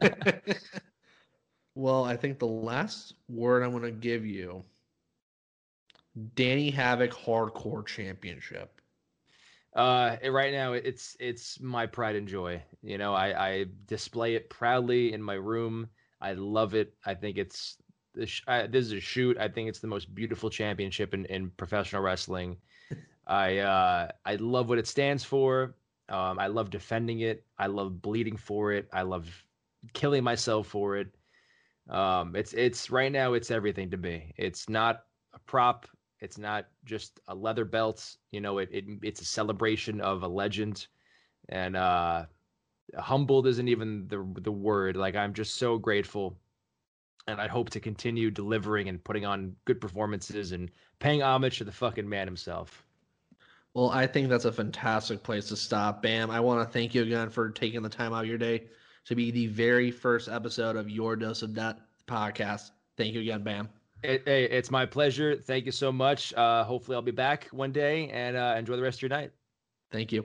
well, 1.74 2.04
I 2.04 2.16
think 2.16 2.38
the 2.38 2.46
last 2.46 3.14
word 3.28 3.62
I'm 3.62 3.70
going 3.70 3.82
to 3.84 3.90
give 3.90 4.26
you 4.26 4.64
Danny 6.34 6.70
Havoc 6.70 7.12
Hardcore 7.12 7.86
Championship. 7.86 8.80
Uh, 9.74 10.16
right 10.30 10.52
now 10.52 10.72
it's 10.72 11.16
it's 11.20 11.60
my 11.60 11.86
pride 11.86 12.16
and 12.16 12.26
joy. 12.26 12.60
You 12.82 12.98
know, 12.98 13.14
I, 13.14 13.48
I 13.50 13.66
display 13.86 14.34
it 14.34 14.50
proudly 14.50 15.12
in 15.12 15.22
my 15.22 15.34
room. 15.34 15.88
I 16.20 16.32
love 16.32 16.74
it. 16.74 16.94
I 17.06 17.14
think 17.14 17.38
it's 17.38 17.76
this, 18.14 18.42
I, 18.48 18.66
this 18.66 18.86
is 18.86 18.92
a 18.92 19.00
shoot. 19.00 19.38
I 19.38 19.48
think 19.48 19.68
it's 19.68 19.78
the 19.78 19.86
most 19.86 20.12
beautiful 20.14 20.50
championship 20.50 21.14
in, 21.14 21.24
in 21.26 21.50
professional 21.50 22.02
wrestling. 22.02 22.56
I 23.26 23.58
uh, 23.58 24.08
I 24.26 24.34
love 24.36 24.68
what 24.68 24.78
it 24.78 24.88
stands 24.88 25.22
for. 25.22 25.76
Um, 26.10 26.38
I 26.38 26.48
love 26.48 26.70
defending 26.70 27.20
it. 27.20 27.44
I 27.58 27.66
love 27.68 28.02
bleeding 28.02 28.36
for 28.36 28.72
it. 28.72 28.88
I 28.92 29.02
love 29.02 29.28
killing 29.92 30.24
myself 30.24 30.66
for 30.66 30.96
it. 30.96 31.08
Um, 31.88 32.36
it's 32.36 32.52
it's 32.52 32.90
right 32.90 33.10
now. 33.10 33.34
It's 33.34 33.50
everything 33.50 33.90
to 33.90 33.96
me. 33.96 34.32
It's 34.36 34.68
not 34.68 35.04
a 35.34 35.38
prop. 35.40 35.86
It's 36.20 36.38
not 36.38 36.66
just 36.84 37.20
a 37.28 37.34
leather 37.34 37.64
belt. 37.64 38.16
You 38.30 38.40
know, 38.40 38.58
it, 38.58 38.68
it 38.72 38.84
it's 39.02 39.20
a 39.20 39.24
celebration 39.24 40.00
of 40.00 40.22
a 40.22 40.28
legend, 40.28 40.86
and 41.48 41.76
uh, 41.76 42.26
humbled 42.98 43.46
isn't 43.46 43.68
even 43.68 44.06
the 44.08 44.26
the 44.40 44.52
word. 44.52 44.96
Like 44.96 45.16
I'm 45.16 45.32
just 45.32 45.56
so 45.56 45.78
grateful, 45.78 46.38
and 47.26 47.40
I 47.40 47.48
hope 47.48 47.70
to 47.70 47.80
continue 47.80 48.30
delivering 48.30 48.88
and 48.88 49.02
putting 49.02 49.24
on 49.24 49.56
good 49.64 49.80
performances 49.80 50.52
and 50.52 50.70
paying 50.98 51.22
homage 51.22 51.58
to 51.58 51.64
the 51.64 51.72
fucking 51.72 52.08
man 52.08 52.26
himself. 52.26 52.84
Well, 53.74 53.90
I 53.90 54.06
think 54.06 54.28
that's 54.28 54.46
a 54.46 54.52
fantastic 54.52 55.22
place 55.22 55.48
to 55.48 55.56
stop. 55.56 56.02
Bam. 56.02 56.30
I 56.30 56.40
want 56.40 56.66
to 56.66 56.72
thank 56.72 56.94
you 56.94 57.02
again 57.02 57.30
for 57.30 57.50
taking 57.50 57.82
the 57.82 57.88
time 57.88 58.12
out 58.12 58.24
of 58.24 58.28
your 58.28 58.38
day 58.38 58.64
to 59.04 59.14
be 59.14 59.30
the 59.30 59.46
very 59.46 59.90
first 59.90 60.28
episode 60.28 60.76
of 60.76 60.90
Your 60.90 61.14
Dose 61.14 61.42
of 61.42 61.54
Death 61.54 61.80
podcast. 62.06 62.70
Thank 62.96 63.14
you 63.14 63.20
again, 63.20 63.42
Bam. 63.42 63.68
It, 64.02 64.22
hey, 64.24 64.44
it's 64.44 64.70
my 64.70 64.86
pleasure. 64.86 65.36
Thank 65.36 65.66
you 65.66 65.72
so 65.72 65.92
much. 65.92 66.34
Uh, 66.34 66.64
hopefully, 66.64 66.96
I'll 66.96 67.02
be 67.02 67.12
back 67.12 67.48
one 67.52 67.70
day 67.70 68.08
and 68.08 68.36
uh, 68.36 68.54
enjoy 68.58 68.76
the 68.76 68.82
rest 68.82 68.98
of 68.98 69.02
your 69.02 69.10
night. 69.10 69.30
Thank 69.92 70.10
you. 70.10 70.24